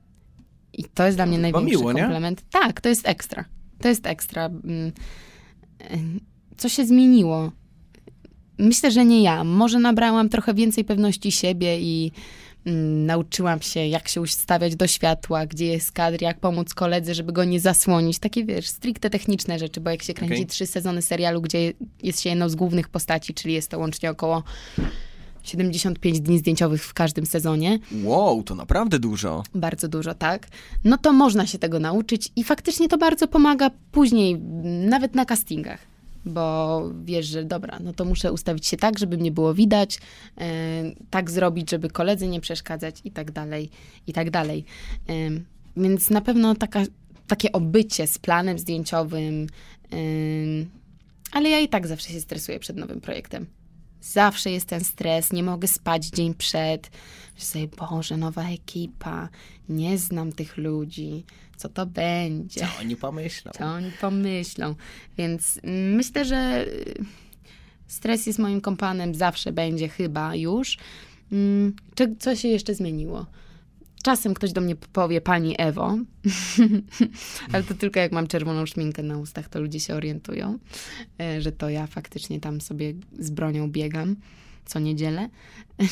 [0.73, 2.01] I to jest dla mnie największy miło, nie?
[2.01, 2.43] komplement.
[2.51, 3.45] Tak, to jest ekstra.
[3.81, 4.47] To jest ekstra.
[4.47, 4.93] Mm,
[5.81, 6.20] y,
[6.57, 7.53] Co się zmieniło?
[8.61, 9.45] Myślę, że nie ja.
[9.45, 12.12] Może nabrałam trochę więcej pewności siebie i
[12.66, 17.32] mm, nauczyłam się, jak się ustawiać do światła, gdzie jest kadr, jak pomóc koledze, żeby
[17.32, 18.19] go nie zasłonić.
[18.19, 20.47] Takie, wiesz, stricte techniczne rzeczy, bo jak się kręci Okej.
[20.47, 21.73] trzy sezony serialu, gdzie
[22.03, 24.43] jest się jedną z głównych postaci, czyli jest to łącznie około
[25.43, 29.43] 75 dni zdjęciowych w każdym sezonie, Wow, to naprawdę dużo.
[29.55, 30.49] bardzo dużo, tak?
[30.85, 34.41] No to można się tego nauczyć i faktycznie to bardzo pomaga później, m,
[34.89, 35.90] nawet na castingach.
[36.25, 39.99] Bo wiesz, że dobra, no to muszę ustawić się tak, żeby mnie było widać,
[40.39, 40.51] e,
[41.11, 43.71] tak zrobić, żeby koledzy nie przeszkadzać i tak dalej,
[44.07, 44.65] i tak dalej.
[45.07, 45.45] Em,
[45.77, 46.83] więc na pewno taka,
[47.27, 49.47] takie obycie z planem zdjęciowym,
[49.91, 50.71] em,
[51.33, 53.47] ale ja i tak zawsze się stresuję przed nowym projektem.
[54.02, 56.90] Zawsze jest ten stres, nie mogę spać dzień przed.
[57.35, 59.28] Myślę sobie, Boże, nowa ekipa,
[59.68, 61.24] nie znam tych ludzi,
[61.56, 63.52] co to będzie, Co oni pomyślą?
[63.59, 64.74] co oni pomyślą.
[65.18, 67.05] Więc mm, myślę, że y,
[67.86, 70.77] stres jest moim kompanem, zawsze będzie chyba już.
[71.32, 73.27] Mm, Czy, co się jeszcze zmieniło?
[74.02, 75.98] Czasem ktoś do mnie powie pani Ewo,
[77.52, 80.59] ale to tylko jak mam czerwoną szminkę na ustach, to ludzie się orientują,
[81.20, 84.16] e, że to ja faktycznie tam sobie z bronią biegam
[84.64, 85.28] co niedzielę.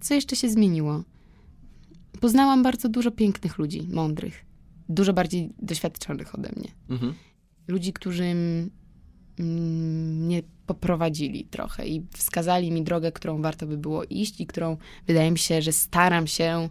[0.00, 1.02] Co jeszcze się zmieniło?
[2.20, 4.44] Poznałam bardzo dużo pięknych ludzi, mądrych,
[4.88, 6.68] dużo bardziej doświadczonych ode mnie.
[6.90, 7.14] Mhm.
[7.68, 8.34] Ludzi, którzy
[9.38, 14.76] mnie poprowadzili trochę i wskazali mi drogę, którą warto by było iść i którą
[15.06, 16.68] wydaje mi się, że staram się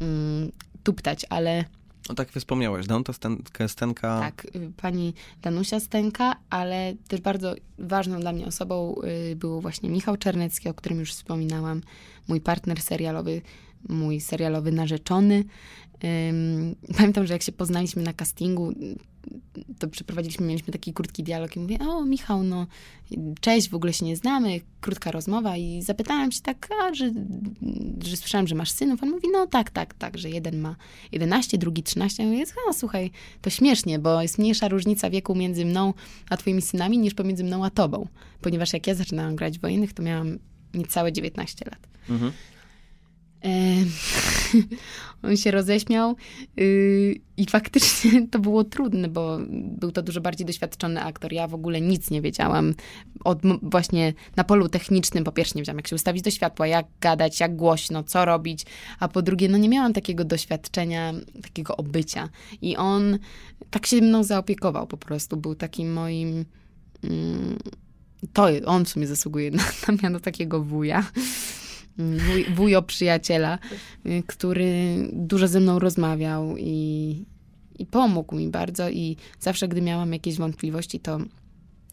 [0.00, 0.52] mm,
[0.82, 1.64] tuptać, ale
[2.08, 8.20] No tak wspomniałeś, Danta Stenka, Stenka tak, y, pani Danusia Stenka, ale też bardzo ważną
[8.20, 8.94] dla mnie osobą
[9.30, 11.80] y, był właśnie Michał Czernecki, o którym już wspominałam,
[12.28, 13.42] mój partner serialowy,
[13.88, 15.44] mój serialowy narzeczony.
[16.96, 18.72] Pamiętam, że jak się poznaliśmy na castingu,
[19.78, 22.66] to przeprowadziliśmy, mieliśmy taki krótki dialog i mówię, o Michał, no
[23.40, 27.12] cześć, w ogóle się nie znamy, krótka rozmowa i zapytałam się tak, a, że,
[28.04, 29.02] że słyszałam, że masz synów.
[29.02, 30.76] On mówi, no tak, tak, tak, że jeden ma
[31.12, 32.22] 11, drugi 13.
[32.22, 33.10] Ja mówię, a słuchaj,
[33.42, 35.94] to śmiesznie, bo jest mniejsza różnica wieku między mną
[36.30, 38.06] a twoimi synami niż pomiędzy mną a tobą.
[38.40, 40.38] Ponieważ jak ja zaczynałam grać w wojennych, to miałam
[40.74, 41.88] niecałe 19 lat.
[42.10, 42.32] Mhm.
[45.22, 46.16] On się roześmiał
[46.56, 51.32] yy, i faktycznie to było trudne, bo był to dużo bardziej doświadczony aktor.
[51.32, 52.74] Ja w ogóle nic nie wiedziałam.
[53.24, 56.86] Od, właśnie na polu technicznym po pierwsze nie wiedziałam, jak się ustawić do światła, jak
[57.00, 58.66] gadać, jak głośno, co robić,
[59.00, 61.12] a po drugie, no nie miałam takiego doświadczenia,
[61.42, 62.28] takiego obycia.
[62.62, 63.18] I on
[63.70, 65.36] tak się mną zaopiekował po prostu.
[65.36, 66.44] Był takim moim...
[67.04, 67.58] Mm,
[68.32, 71.04] to on w sumie zasługuje na, na miano takiego wuja
[71.98, 73.58] wuj, wujo przyjaciela,
[74.06, 77.24] y, który dużo ze mną rozmawiał i,
[77.78, 78.90] i pomógł mi bardzo.
[78.90, 81.18] I zawsze, gdy miałam jakieś wątpliwości, to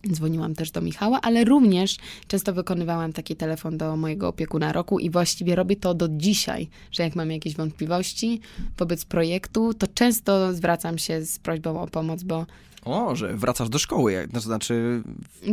[0.08, 1.98] dzwoniłam też do Michała, ale również
[2.28, 7.04] często wykonywałam taki telefon do mojego opiekuna roku i właściwie robię to do dzisiaj, że
[7.04, 8.40] jak mam jakieś wątpliwości
[8.78, 12.46] wobec projektu, to często zwracam się z prośbą o pomoc, bo
[12.86, 15.04] O, że wracasz do szkoły, to znaczy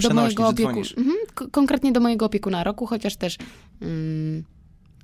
[0.02, 0.98] do mojego dzwonisz.
[0.98, 1.16] Mhm,
[1.50, 3.36] konkretnie do mojego opiekuna roku, chociaż też
[3.80, 4.44] mm,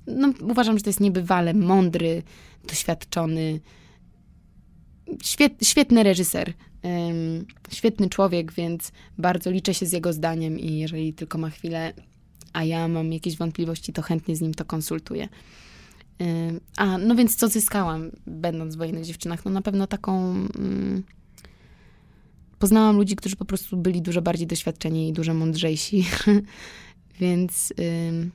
[0.07, 2.23] no, uważam, że to jest niebywale mądry,
[2.67, 3.59] doświadczony,
[5.23, 6.53] świet, świetny reżyser.
[7.71, 11.93] świetny człowiek, więc bardzo liczę się z jego zdaniem i jeżeli tylko ma chwilę,
[12.53, 15.29] a ja mam jakieś wątpliwości, to chętnie z nim to konsultuję.
[16.77, 19.45] A, no więc co zyskałam, będąc w wojennych dziewczynach?
[19.45, 20.33] No na pewno taką...
[20.57, 21.03] Mm,
[22.63, 26.05] poznałam ludzi, którzy po prostu byli dużo bardziej doświadczeni i dużo mądrzejsi,
[27.19, 27.73] więc
[28.09, 28.31] ym,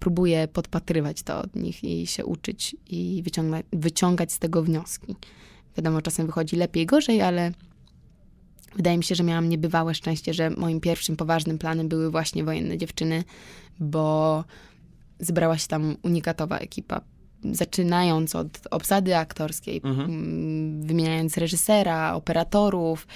[0.00, 5.16] próbuję podpatrywać to od nich i się uczyć i wyciągać, wyciągać z tego wnioski.
[5.76, 7.52] Wiadomo, czasem wychodzi lepiej, gorzej, ale,
[8.76, 12.78] Wydaje mi się, że miałam niebywałe szczęście, że moim pierwszym poważnym planem były właśnie wojenne
[12.78, 13.24] dziewczyny,
[13.78, 14.44] bo
[15.20, 17.00] zebrała się tam unikatowa ekipa.
[17.52, 23.06] Zaczynając od obsady aktorskiej, mm, wymieniając reżysera, operatorów,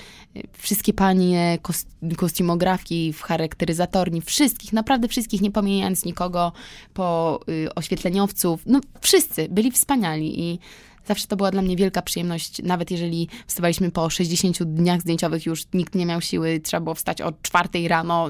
[0.52, 6.52] wszystkie panie kos- kostiumografki w charakteryzatorni, wszystkich, naprawdę wszystkich, nie pomijając nikogo,
[6.94, 10.58] po y, oświetleniowców, no wszyscy byli wspaniali i
[11.06, 15.62] zawsze to była dla mnie wielka przyjemność, nawet jeżeli wstawaliśmy po 60 dniach zdjęciowych, już
[15.74, 18.28] nikt nie miał siły, trzeba było wstać o 4 rano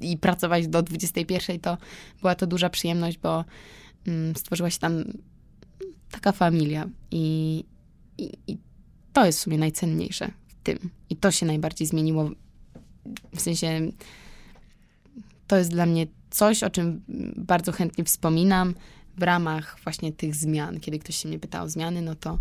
[0.00, 1.76] i pracować do 21, to
[2.20, 3.44] była to duża przyjemność, bo
[4.36, 5.04] stworzyła się tam
[6.10, 7.64] taka familia i,
[8.18, 8.58] i, i
[9.12, 10.90] to jest w sumie najcenniejsze w tym.
[11.10, 12.30] I to się najbardziej zmieniło.
[13.34, 13.80] W sensie
[15.46, 17.02] to jest dla mnie coś, o czym
[17.36, 18.74] bardzo chętnie wspominam
[19.16, 20.80] w ramach właśnie tych zmian.
[20.80, 22.38] Kiedy ktoś się mnie pyta o zmiany, no to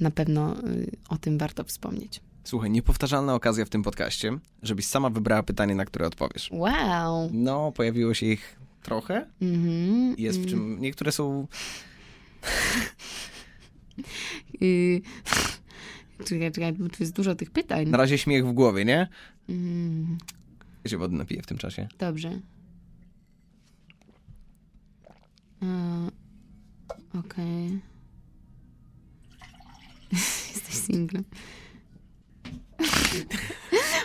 [0.00, 2.20] na pewno y, o tym warto wspomnieć.
[2.44, 6.50] Słuchaj, niepowtarzalna okazja w tym podcaście, żebyś sama wybrała pytanie, na które odpowiesz.
[6.52, 7.30] Wow!
[7.32, 9.26] No, pojawiło się ich trochę.
[9.42, 10.14] Mhm.
[10.18, 10.80] Jest w czym.
[10.80, 11.46] Niektóre są.
[14.62, 15.00] Y,
[16.28, 17.88] Czekaj, czekaj, bo tu jest dużo tych pytań.
[17.88, 19.08] Na razie śmiech w głowie, nie?
[19.48, 20.18] Mm,
[20.84, 21.88] Ja się wody napiję w tym czasie.
[21.98, 22.40] dobrze.
[25.62, 26.10] E,
[27.18, 27.80] Okej.
[30.54, 31.24] Jesteś singlem.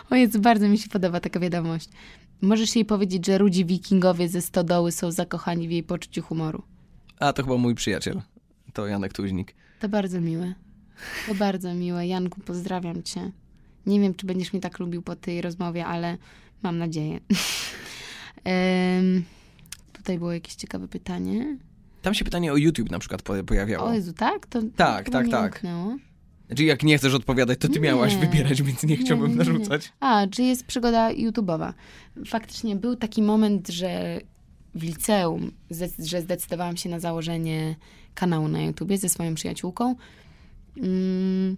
[0.09, 1.89] o Jezu, bardzo mi się podoba taka wiadomość.
[2.41, 6.63] Możesz jej powiedzieć, że rudzi wikingowie ze stodoły są zakochani w jej poczuciu humoru.
[7.19, 8.21] A to chyba mój przyjaciel.
[8.73, 9.55] To Janek Tuźnik.
[9.79, 10.53] To bardzo miłe.
[11.27, 12.07] To bardzo miłe.
[12.07, 13.31] Janku, pozdrawiam cię.
[13.85, 16.17] Nie wiem, czy będziesz mnie tak lubił po tej rozmowie, ale
[16.63, 17.19] mam nadzieję.
[18.43, 19.23] Em,
[19.93, 21.57] tutaj było jakieś ciekawe pytanie.
[22.01, 23.87] Tam się pytanie o YouTube na przykład po- pojawiało.
[23.87, 24.45] O Jezu, tak?
[24.47, 25.53] To Tak, chyba tak, tak.
[25.53, 25.97] umknęło.
[26.49, 27.79] Znaczy, jak nie chcesz odpowiadać, to ty Nie.
[27.79, 29.93] miałaś wybierać, więc nie chciałbym nie, nie, narzucać.
[29.99, 31.73] A, czy jest przygoda YouTube'owa?
[32.25, 34.19] Faktycznie był taki moment, że
[34.75, 35.51] w liceum,
[35.99, 37.75] że zdecydowałam się na założenie
[38.13, 39.95] kanału na YouTubie ze swoją przyjaciółką.
[40.77, 41.57] Mm,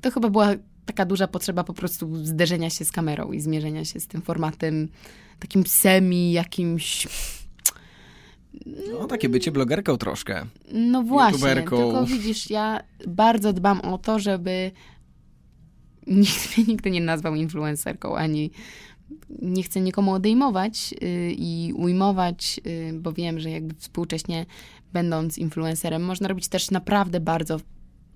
[0.00, 0.54] to chyba była
[0.86, 4.88] taka duża potrzeba po prostu zderzenia się z kamerą i zmierzenia się z tym formatem
[5.38, 7.06] takim semi, jakimś
[8.92, 10.46] No, takie bycie blogerką troszkę.
[10.72, 11.76] No właśnie, YouTuberką.
[11.76, 14.70] tylko widzisz, ja bardzo dbam o to, żeby
[16.06, 18.50] nikt mnie nigdy nie nazwał influencerką, ani
[19.42, 24.46] nie chcę nikomu odejmować y, i ujmować, y, bo wiem, że jakby współcześnie
[24.92, 27.60] będąc influencerem można robić też naprawdę bardzo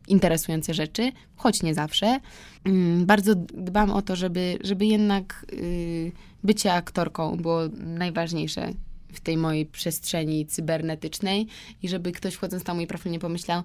[0.09, 2.21] interesujące rzeczy, choć nie zawsze.
[2.65, 6.13] Mm, Bardzo dbam o to, żeby, żeby jednak y,
[6.45, 8.73] bycie aktorką było najważniejsze
[9.15, 11.47] w tej mojej przestrzeni cybernetycznej
[11.83, 13.63] i żeby ktoś wchodząc na mój profil nie pomyślał,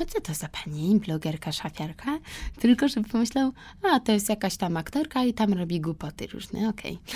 [0.00, 2.18] a co to za pani, blogerka, szafiarka?
[2.58, 3.52] Tylko żeby pomyślał,
[3.82, 6.98] a to jest jakaś tam aktorka i tam robi głupoty różne, okej.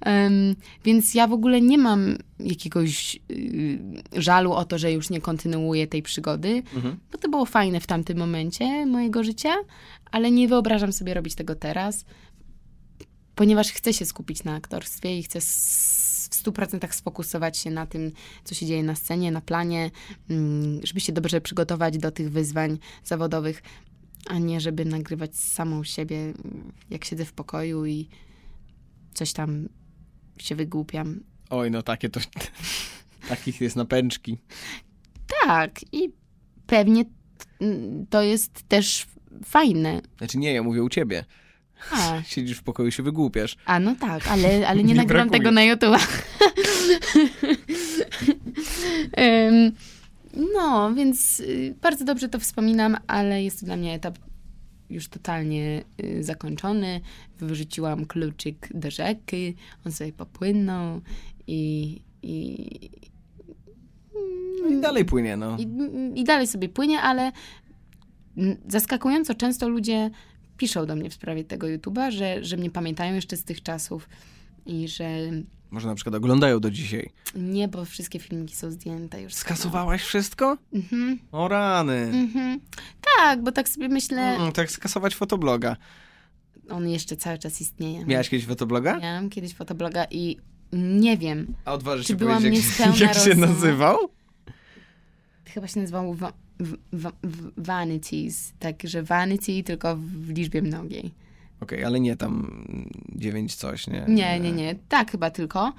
[0.00, 3.78] Em, więc ja w ogóle nie mam jakiegoś y,
[4.12, 6.62] żalu o to, że już nie kontynuuję tej przygody,
[7.12, 9.54] bo to było fajne w tamtym momencie mojego życia,
[10.10, 12.04] ale nie wyobrażam sobie robić tego teraz,
[13.34, 15.40] ponieważ chcę się skupić na aktorstwie i chcę
[16.30, 18.12] w 100% sfokusować się na tym,
[18.44, 19.90] co się dzieje na scenie, na planie,
[20.30, 23.62] mm, żeby się dobrze przygotować do tych wyzwań zawodowych,
[24.26, 28.08] a nie żeby nagrywać samą siebie, mm, jak siedzę w pokoju i
[29.14, 29.68] coś tam
[30.38, 31.20] się wygłupiam.
[31.50, 32.20] Oj, no takie to...
[33.28, 34.38] Takich jest napęczki.
[35.46, 36.12] Tak, i
[36.66, 37.04] pewnie
[37.60, 39.06] mm, to jest też
[39.44, 40.00] fajne.
[40.18, 41.24] Znaczy nie, ja mówię u ciebie.
[41.92, 43.56] A, Siedzisz w pokoju i się wygłupiasz.
[43.64, 45.40] A no tak, ale, ale nie, nagrywam brakuje.
[45.40, 45.96] tego na YouTube.
[49.12, 49.72] Em,
[50.54, 54.18] no, więc y, bardzo dobrze to wspominam, ale jest to dla mnie etap
[54.90, 57.00] już totalnie y, zakończony.
[57.38, 59.54] Wyrzuciłam kluczyk do rzeki,
[59.86, 61.00] on sobie popłynął
[61.46, 62.90] i, i,
[64.62, 65.56] No i dalej płynie, no.
[65.58, 65.68] i,
[66.20, 67.32] i dalej sobie płynie, ale
[68.36, 70.10] mm, zaskakująco często ludzie
[70.60, 74.08] piszą do mnie w sprawie tego YouTube'a, że, że mnie pamiętają jeszcze z tych czasów
[74.66, 75.08] i że
[75.70, 77.10] Może na przykład oglądają do dzisiaj.
[77.34, 79.34] nie, bo wszystkie filmiki są zdjęte już.
[79.34, 80.56] Skasowałaś wszystko?
[80.74, 81.92] Mhm, O rany.
[81.96, 82.60] mhm.
[83.18, 85.76] Tak, bo tak sobie myślę, Mm, tak skasować fotobloga.
[86.70, 88.04] on jeszcze cały czas istnieje.
[88.06, 88.98] Miałaś kiedyś fotobloga?
[88.98, 90.36] Miałam kiedyś fotobloga i
[90.72, 93.96] nie wiem, A odważysz się byłam powiedzieć, jak, jak się nazywał?
[95.44, 96.16] chyba się nazywał
[96.92, 101.10] wa- w- Vanities, także Vanity tylko w liczbie mnogiej.
[101.60, 102.64] Okej, ale nie tam
[103.16, 104.04] dziewięć coś, nie?
[104.08, 104.74] Nie, nie, nie.
[104.88, 105.72] Tak chyba tylko.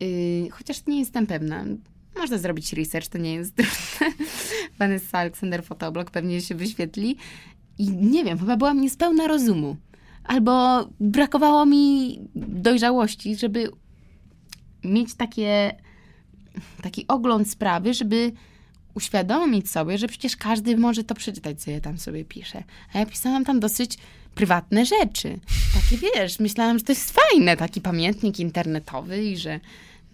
[0.00, 1.64] Yy, chociaż nie jestem pewna.
[2.16, 4.16] Można zrobić research, to nie jest trudne.
[4.78, 7.16] Vanessa Aleksander Fotoblog pewnie się wyświetli.
[7.78, 9.76] I nie wiem, chyba byłam niespełna rozumu.
[10.24, 13.70] Albo brakowało mi dojrzałości, żeby
[14.84, 15.74] mieć takie,
[16.82, 18.32] taki ogląd sprawy, żeby
[18.94, 22.62] uświadomić sobie, że przecież każdy może to przeczytać, co ja tam sobie piszę.
[22.94, 23.98] A ja pisałam tam dosyć
[24.34, 25.38] prywatne rzeczy.
[25.74, 29.60] Takie wiesz, myślałam, że to jest fajne, taki pamiętnik internetowy i że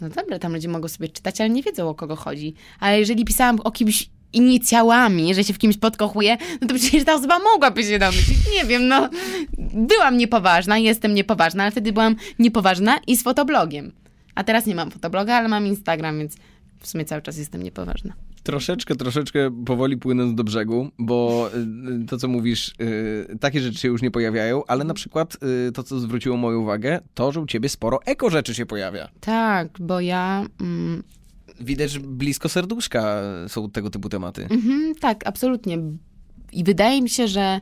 [0.00, 2.54] no dobra, tam ludzie mogą sobie czytać, ale nie wiedzą o kogo chodzi.
[2.80, 7.14] Ale jeżeli pisałam o kimś inicjałami, że się w kimś podkochuje, no to przecież ta
[7.14, 8.38] osoba mogłaby się domyślić.
[8.56, 9.08] Nie wiem, no.
[9.74, 13.92] Byłam niepoważna, jestem niepoważna, ale wtedy byłam niepoważna i z fotoblogiem.
[14.34, 16.36] A teraz nie mam fotobloga, ale mam Instagram, więc
[16.80, 18.12] w sumie cały czas jestem niepoważna.
[18.46, 21.50] Troszeczkę, troszeczkę powoli płynąc do brzegu, bo
[22.02, 25.36] y, to, co mówisz, y, takie rzeczy się już nie pojawiają, ale na przykład
[25.68, 29.08] y, to, co zwróciło moją uwagę, to, że u ciebie sporo eko rzeczy się pojawia.
[29.20, 31.02] Tak, bo ja mm,
[31.60, 34.46] Widać, że blisko serduszka są tego typu tematy.
[34.50, 35.78] Mhm, tak, absolutnie.
[36.52, 37.60] I wydaje mi się, że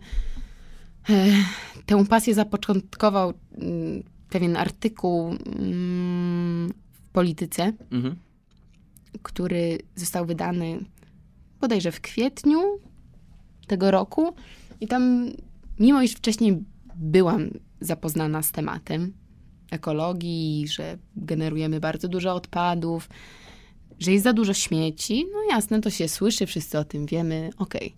[1.11, 1.27] e,
[1.87, 8.17] tę pasję zapoczątkował mm, pewien artykuł mm, w polityce, Mhm.
[9.23, 10.85] Który został wydany
[11.61, 12.61] bodajże w kwietniu
[13.67, 14.35] tego roku.
[14.81, 15.31] I tam,
[15.79, 16.65] mimo iż wcześniej
[16.97, 17.51] byłam
[17.81, 19.13] zapoznana z tematem
[19.71, 23.09] ekologii, że generujemy bardzo dużo odpadów,
[23.99, 27.95] że jest za dużo śmieci, no jasne, to się słyszy, wszyscy o tym wiemy, okej.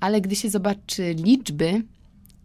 [0.00, 1.82] Ale gdy się zobaczy liczby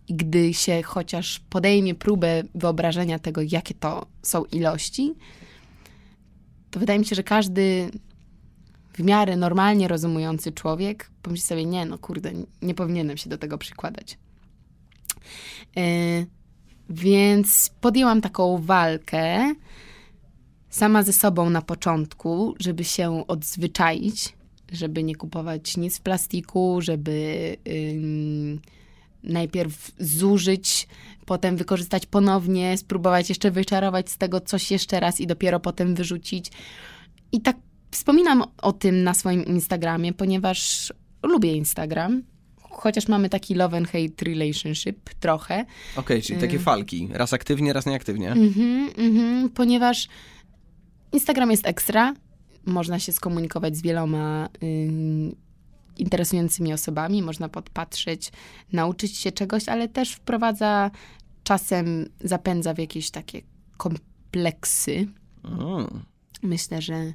[0.08, 5.16] i gdy się chociaż podejmie próbę wyobrażenia tego, jakie to są ilości,
[6.72, 7.92] to wydaje mi się, że każdy
[8.94, 12.32] w miarę normalnie rozumujący człowiek pomyśli sobie, nie, no kurde,
[12.62, 14.18] nie powinienem się do tego przykładać.
[15.76, 15.84] Yy,
[16.90, 19.56] więc podjęłam taką walkę
[20.70, 24.34] sama ze sobą na początku, żeby się odzwyczaić,
[24.72, 28.60] żeby nie kupować nic w plastiku, żeby ym,
[29.24, 30.88] najpierw zużyć,
[31.26, 36.52] potem wykorzystać ponownie, spróbować jeszcze wyczarować z tego coś jeszcze raz i dopiero potem wyrzucić.
[37.32, 37.58] I tak
[37.92, 40.94] wspominam o tym na swoim Instagramie, ponieważ
[41.24, 42.24] lubię Instagram.
[42.62, 45.66] Chociaż mamy taki love and hate relationship trochę,
[45.96, 47.10] Okej, czyli takie falki.
[47.12, 48.32] Raz aktywnie, raz nieaktywnie.
[48.32, 50.08] Mhm, mhm, ponieważ
[51.12, 52.14] Instagram jest ekstra.
[52.66, 55.36] Można się skomunikować z wieloma ym,
[56.00, 58.32] interesującymi osobami, można podpatrzeć,
[58.74, 60.92] nauczyć się czegoś, ale też wprowadza
[61.44, 63.42] czasem, zapędza w jakieś takie
[63.78, 65.08] kompleksy.
[65.44, 66.04] Mm.
[66.44, 67.14] Myślę, że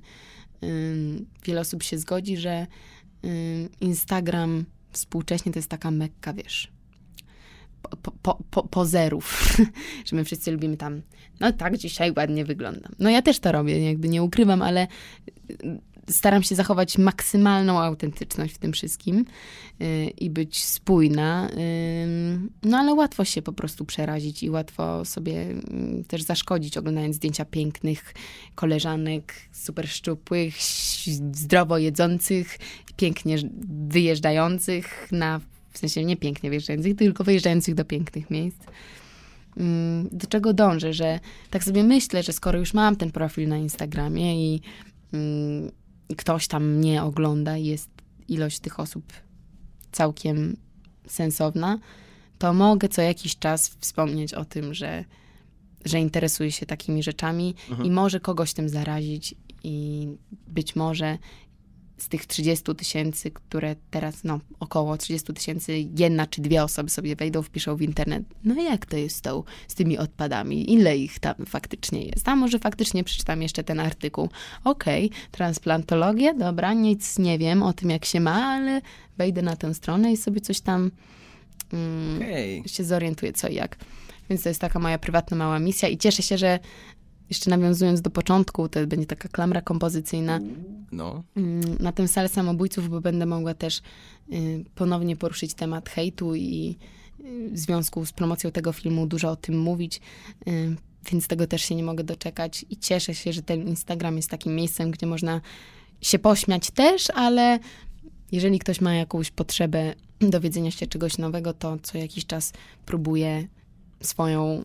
[0.63, 2.67] ym, wiele osób się zgodzi, że
[3.25, 6.73] ym, Instagram współcześnie to jest taka mekka, wiesz,
[8.03, 9.57] po, po, po, pozerów,
[10.07, 11.03] że my wszyscy lubimy tam,
[11.41, 12.93] no tak, dzisiaj ładnie wyglądam.
[12.99, 14.87] No ja też to robię, jakby nie ukrywam, ale
[15.51, 15.81] y,
[16.11, 19.25] staram się zachować maksymalną autentyczność w tym wszystkim
[19.81, 25.51] y, i być spójna, y, no ale łatwo się po prostu przerazić i łatwo sobie
[26.01, 28.15] y, też zaszkodzić, oglądając zdjęcia pięknych
[28.55, 30.55] koleżanek, super szczupłych,
[31.33, 32.59] zdrowo jedzących,
[32.97, 33.37] pięknie
[33.89, 35.41] wyjeżdżających na
[35.75, 38.59] w sensie nie pięknie wyjeżdżających, tylko wyjeżdżających do pięknych miejsc.
[39.57, 41.21] Mm, Do czego dążę, że
[41.51, 44.61] tak sobie myślę, że skoro już mam ten profil na Instagramie i
[45.13, 45.71] mm,
[46.17, 47.91] ktoś tam mnie ogląda i jest
[48.29, 49.13] ilość tych osób
[49.93, 50.57] całkiem
[51.07, 51.79] sensowna,
[52.39, 55.05] to mogę co jakiś czas wspomnieć o tym, że,
[55.85, 57.55] że interesuję się takimi rzeczami
[57.85, 60.09] i może kogoś tym zarazić i
[60.47, 61.19] być może
[62.05, 67.17] z tych 30 tysięcy, które teraz, no około 30 tysięcy, jedna czy dwie osoby sobie
[67.17, 71.19] wejdą, wpiszą w internet, no jak to jest z, tą, z tymi odpadami, ile ich
[71.19, 74.29] tam faktycznie jest, a może faktycznie przeczytam jeszcze ten artykuł,
[74.65, 78.81] okej, transplantologia, dobra, nic nie wiem o tym jak się ma, ale
[79.17, 80.91] wejdę na tę stronę i sobie coś tam
[81.73, 82.63] mm, Okej.
[82.67, 83.77] się zorientuję co i jak.
[84.31, 86.59] Więc to jest taka moja prywatna mała misja i cieszę się, że
[87.31, 90.41] jeszcze nawiązując do początku, to będzie taka klamra kompozycyjna,
[90.93, 91.23] No.
[91.37, 93.83] mm, na tę salę samobójców, bo będę mogła też
[94.33, 96.77] y, ponownie poruszyć temat hejtu i
[97.21, 100.01] y, w związku z promocją tego filmu dużo o tym mówić,
[100.49, 100.77] y,
[101.11, 104.55] więc tego też się nie mogę doczekać i cieszę się, że ten Instagram jest takim
[104.55, 105.41] miejscem, gdzie można
[106.01, 107.59] się pośmiać też, ale
[108.33, 112.53] jeżeli ktoś ma jakąś potrzebę dowiedzenia się czegoś nowego, to co jakiś czas
[112.87, 113.49] próbuję
[114.03, 114.65] swoją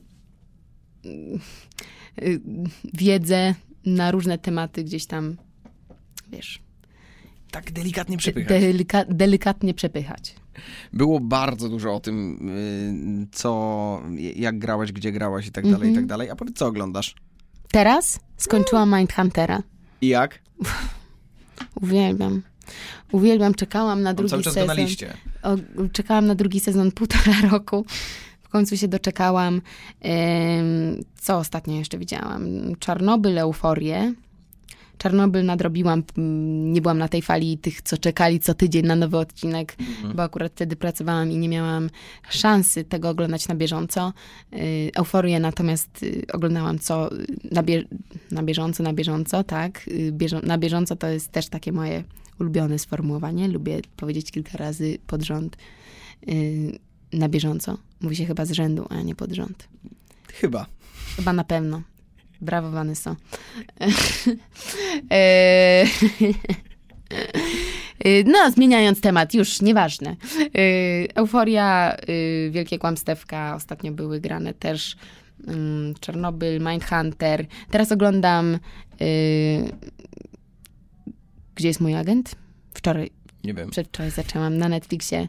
[2.93, 3.55] wiedzę
[3.85, 5.37] na różne tematy gdzieś tam,
[6.31, 6.61] wiesz,
[7.51, 8.49] Tak delikatnie przepychać.
[8.61, 10.35] delika, delikatnie przepychać.
[10.93, 14.01] Było bardzo dużo o tym, y, co,
[14.35, 16.29] jak grałaś, gdzie grałaś i tak dalej, i tak dalej.
[16.29, 17.15] A powiedz, co oglądasz?
[17.71, 19.63] Teraz skończyłam Mindhuntera.
[20.01, 20.39] I jak?
[21.81, 22.41] Uwielbiam.
[23.11, 24.75] Uwielbiam, czekałam na Mam drugi cały czas go sezon.
[24.77, 25.13] na liście.
[25.43, 25.55] O,
[25.91, 27.85] czekałam na drugi sezon półtora roku.
[28.49, 29.61] W końcu się doczekałam.
[31.15, 32.45] Co ostatnio jeszcze widziałam?
[32.79, 34.13] Czarnobyl, Euforię.
[34.97, 36.03] Czarnobyl nadrobiłam,
[36.63, 39.75] nie byłam na tej fali tych, co czekali co tydzień na nowy odcinek,
[40.15, 41.89] bo akurat wtedy pracowałam i nie miałam
[42.29, 44.13] szansy tego oglądać na bieżąco.
[44.53, 47.09] Y, Euforię natomiast y, oglądałam co
[47.51, 47.83] na, bie,
[48.31, 49.87] na bieżąco, na bieżąco, tak.
[49.87, 50.13] Y,
[50.43, 52.03] na bieżąco to jest też takie moje
[52.39, 53.47] ulubione sformułowanie.
[53.47, 55.57] Lubię powiedzieć kilka razy pod rząd
[57.13, 57.77] na bieżąco.
[58.01, 59.67] Mówi się chyba z rzędu, a nie pod rząd.
[60.33, 60.65] Chyba.
[61.15, 61.81] Chyba na pewno.
[62.41, 63.15] Brawo, Vanessa.
[65.11, 65.85] E,
[68.25, 70.15] No, zmieniając temat, już nieważne.
[70.57, 74.95] Y, Euforia, y, Wielkie Kłamstewka, ostatnio były grane też
[75.47, 77.45] ym, Czarnobyl, Mindhunter.
[77.71, 78.59] Teraz oglądam
[79.01, 79.71] y,
[81.55, 82.35] Gdzie jest mój agent?
[82.73, 83.11] Wczoraj,
[83.43, 83.69] Nie wiem.
[83.69, 85.27] przedwczoraj zaczęłam na Netflixie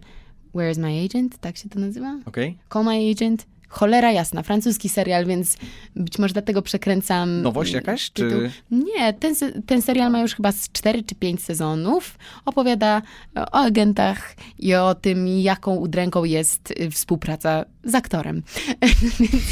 [0.55, 1.39] Where is my agent?
[1.39, 2.19] Tak się to nazywa?
[2.27, 2.59] Okej?
[2.73, 3.47] Call My Agent.
[3.71, 5.57] Cholera jasna, francuski serial, więc
[5.97, 7.43] być może dlatego przekręcam.
[7.43, 8.11] Nowość jakaś?
[8.11, 8.41] tytuł.
[8.41, 8.51] Czy...
[8.71, 9.35] Nie, ten,
[9.67, 12.19] ten serial ma już chyba z 4 czy 5 sezonów.
[12.45, 13.03] Opowiada
[13.37, 18.43] o agentach i o tym, jaką udręką jest y, współpraca z aktorem.
[19.21, 19.45] Więc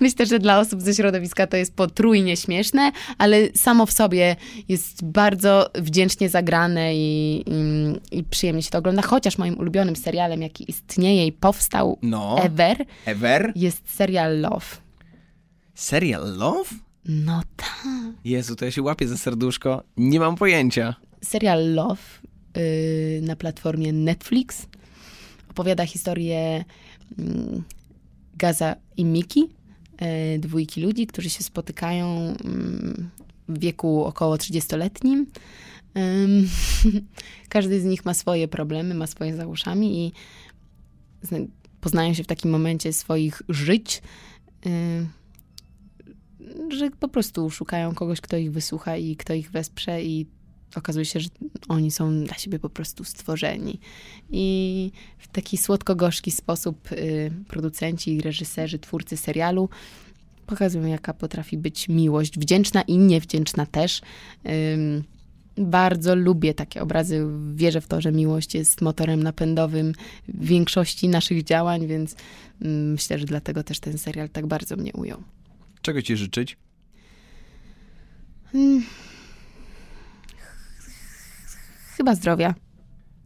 [0.00, 4.36] myślę, że dla osób ze środowiska to jest potrójnie śmieszne, ale samo w sobie
[4.68, 9.02] jest bardzo wdzięcznie zagrane i, i, i przyjemnie się to ogląda.
[9.02, 12.36] Chociaż moim ulubionym serialem, jaki istnieje i powstał No.
[12.42, 13.52] ever, Ever?
[13.60, 14.66] Jest serial Love.
[15.74, 16.70] Serial Love?
[17.04, 17.84] No tak.
[18.24, 19.82] Jezu, to ja się łapię za serduszko.
[19.96, 20.94] Nie mam pojęcia.
[21.22, 22.02] serial Love
[22.56, 24.66] y, na platformie Netflix
[25.50, 26.64] opowiada historię
[27.18, 27.62] mm,
[28.34, 29.48] Gaza i Miki,
[30.34, 32.06] y, dwójki ludzi, którzy się spotykają
[32.44, 33.10] mm,
[33.48, 35.26] w wieku około 30-letnim.
[35.96, 36.48] Ym,
[37.48, 39.44] Każdy z nich ma swoje problemy, ma swoje za
[39.82, 40.12] i
[41.80, 44.02] poznają się w takim momencie swoich żyć,
[44.66, 45.06] y,
[46.68, 50.26] że po prostu szukają kogoś, kto ich wysłucha i kto ich wesprze i
[50.76, 51.28] okazuje się, że
[51.68, 53.80] oni są dla siebie po prostu stworzeni.
[54.30, 59.68] I w taki słodko-gorzki sposób y, producenci, reżyserzy, twórcy serialu
[60.46, 64.00] pokazują, jaka potrafi być miłość, wdzięczna i niewdzięczna też.
[65.56, 67.26] Bardzo lubię takie obrazy.
[67.54, 69.92] Wierzę w to, że miłość jest motorem napędowym
[70.28, 72.16] większości naszych działań, więc
[72.62, 75.22] mm, myślę, że dlatego też ten serial tak bardzo mnie ujął.
[75.82, 76.56] Czego ci życzyć?
[78.54, 78.82] Mm.
[81.96, 82.54] Chyba zdrowia.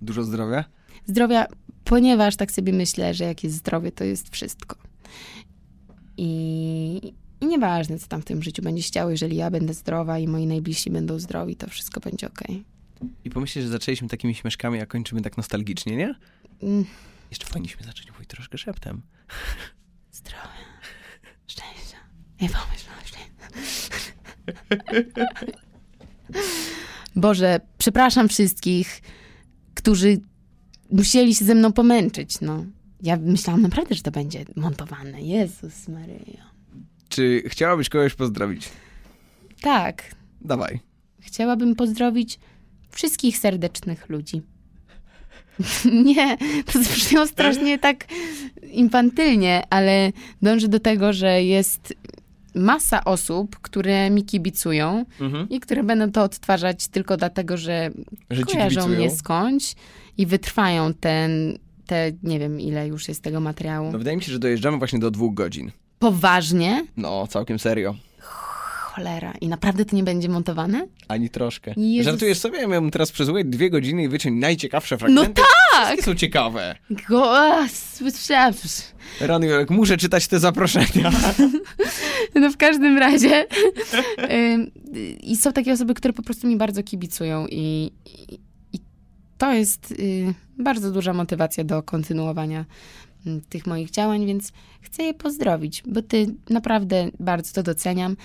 [0.02, 0.64] Dużo zdrowia?
[1.06, 1.46] Zdrowia,
[1.84, 4.76] ponieważ tak sobie myślę, że jak jest zdrowie, to jest wszystko.
[6.16, 7.14] I,
[7.44, 10.46] i nieważne, co tam w tym życiu będzie działo, jeżeli ja będę zdrowa i moi
[10.46, 12.64] najbliżsi będą zdrowi, to wszystko będzie okej.
[13.24, 16.14] I pomyślisz, że zaczęliśmy takimi śmieszkami, a kończymy tak nostalgicznie, nie?
[16.62, 16.84] Mm,
[17.30, 19.02] Jeszcze powinniśmy zacząć mówić troszkę szeptem.
[20.12, 20.64] Zdrowia,
[21.46, 21.96] szczęścia
[22.40, 23.18] i pomyślności.
[27.16, 29.02] Boże, przepraszam wszystkich,
[29.74, 30.20] którzy
[30.90, 32.64] musieli się ze mną pomęczyć, no.
[33.02, 35.22] Ja myślałam naprawdę, że to będzie montowane.
[35.22, 36.53] Jezus Maryja.
[37.14, 38.68] Czy chciałabyś kogoś pozdrowić?
[39.60, 40.80] Tak, Dawaj.
[41.20, 42.38] chciałabym pozdrowić
[42.90, 44.42] wszystkich serdecznych ludzi.
[46.04, 46.36] Nie,
[46.72, 48.04] to zabrzmiało strasznie tak
[48.72, 50.12] infantylnie, ale
[50.42, 51.94] dążę do tego, że jest
[52.54, 55.48] masa osób, które mi kibicują Mhm.
[55.48, 57.90] i które będą to odtwarzać tylko dlatego, że
[58.30, 59.74] Że kojarzą mnie skądś
[60.18, 63.92] i wytrwają ten, te, nie wiem ile już jest tego materiału.
[63.92, 65.70] No wydaje mi się, że dojeżdżamy właśnie do dwóch godzin.
[65.98, 66.86] Poważnie?
[66.96, 67.94] No, całkiem serio.
[68.94, 69.32] Cholera.
[69.40, 70.86] I naprawdę to nie będzie montowane?
[71.08, 71.74] Ani troszkę.
[71.76, 72.12] Jezus.
[72.12, 72.58] Żartujesz sobie?
[72.58, 75.40] Ja miałbym teraz przesłuchać dwie godziny i wyciąć najciekawsze fragmenty.
[75.40, 75.86] No tak!
[75.86, 76.74] Wszystkie są ciekawe.
[77.08, 77.34] Go.
[79.20, 81.10] Rany Jurek, muszę czytać te zaproszenia.
[82.34, 83.46] No w każdym razie.
[85.22, 87.92] I są takie osoby, które po prostu mi bardzo kibicują i,
[88.72, 88.78] i,
[89.38, 92.64] to jest y, bardzo duża motywacja do kontynuowania
[93.48, 98.16] tych moich działań, więc chcę je pozdrowić, bo ty naprawdę bardzo to doceniam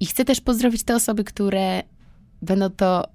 [0.00, 1.82] i chcę też pozdrowić te osoby, które
[2.42, 3.08] będą to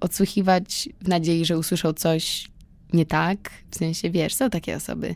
[0.00, 2.50] odsłuchiwać w nadziei, że usłyszą coś
[2.92, 5.14] nie tak, w sensie, wiesz, są takie osoby.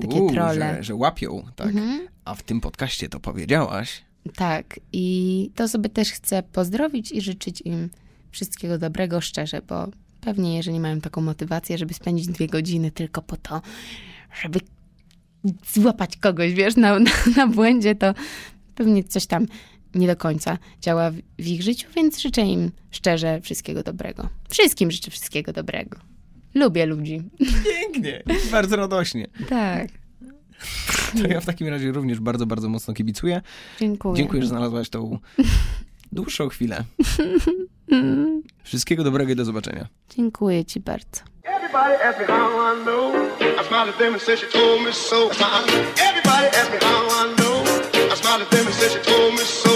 [0.00, 0.74] Takie Uuu, trolle.
[0.76, 1.66] Że, że łapią, tak.
[1.66, 2.08] Mhm.
[2.24, 4.02] A w tym podcaście to powiedziałaś.
[4.34, 7.90] Tak, i te osoby też chcę pozdrowić i życzyć im
[8.30, 9.88] wszystkiego dobrego szczerze, bo
[10.20, 13.62] pewnie jeżeli mają taką motywację, żeby spędzić dwie godziny tylko po to,
[14.42, 14.60] żeby
[15.72, 18.14] złapać kogoś, wiesz, na, na, na błędzie, to
[18.74, 19.46] pewnie coś tam
[19.94, 24.28] nie do końca działa w, w ich życiu, więc życzę im szczerze wszystkiego dobrego.
[24.48, 25.98] Wszystkim życzę wszystkiego dobrego.
[26.54, 27.22] Lubię ludzi.
[27.64, 29.26] Pięknie, bardzo radośnie.
[29.48, 29.88] Tak.
[31.22, 33.42] To ja w takim razie również bardzo, bardzo mocno kibicuję.
[33.80, 34.16] Dziękuję.
[34.16, 35.18] Dziękuję, że znalazłaś tą
[36.12, 36.84] dłuższą chwilę.
[38.62, 39.88] Wszystkiego dobrego i do zobaczenia.
[40.16, 41.29] Dziękuję ci bardzo.
[41.44, 43.32] Everybody ask me how I know.
[43.40, 45.30] I smiled at them and said she told me so.
[45.30, 48.10] Everybody ask me how I know.
[48.10, 49.70] I smiled at them and said she told me so.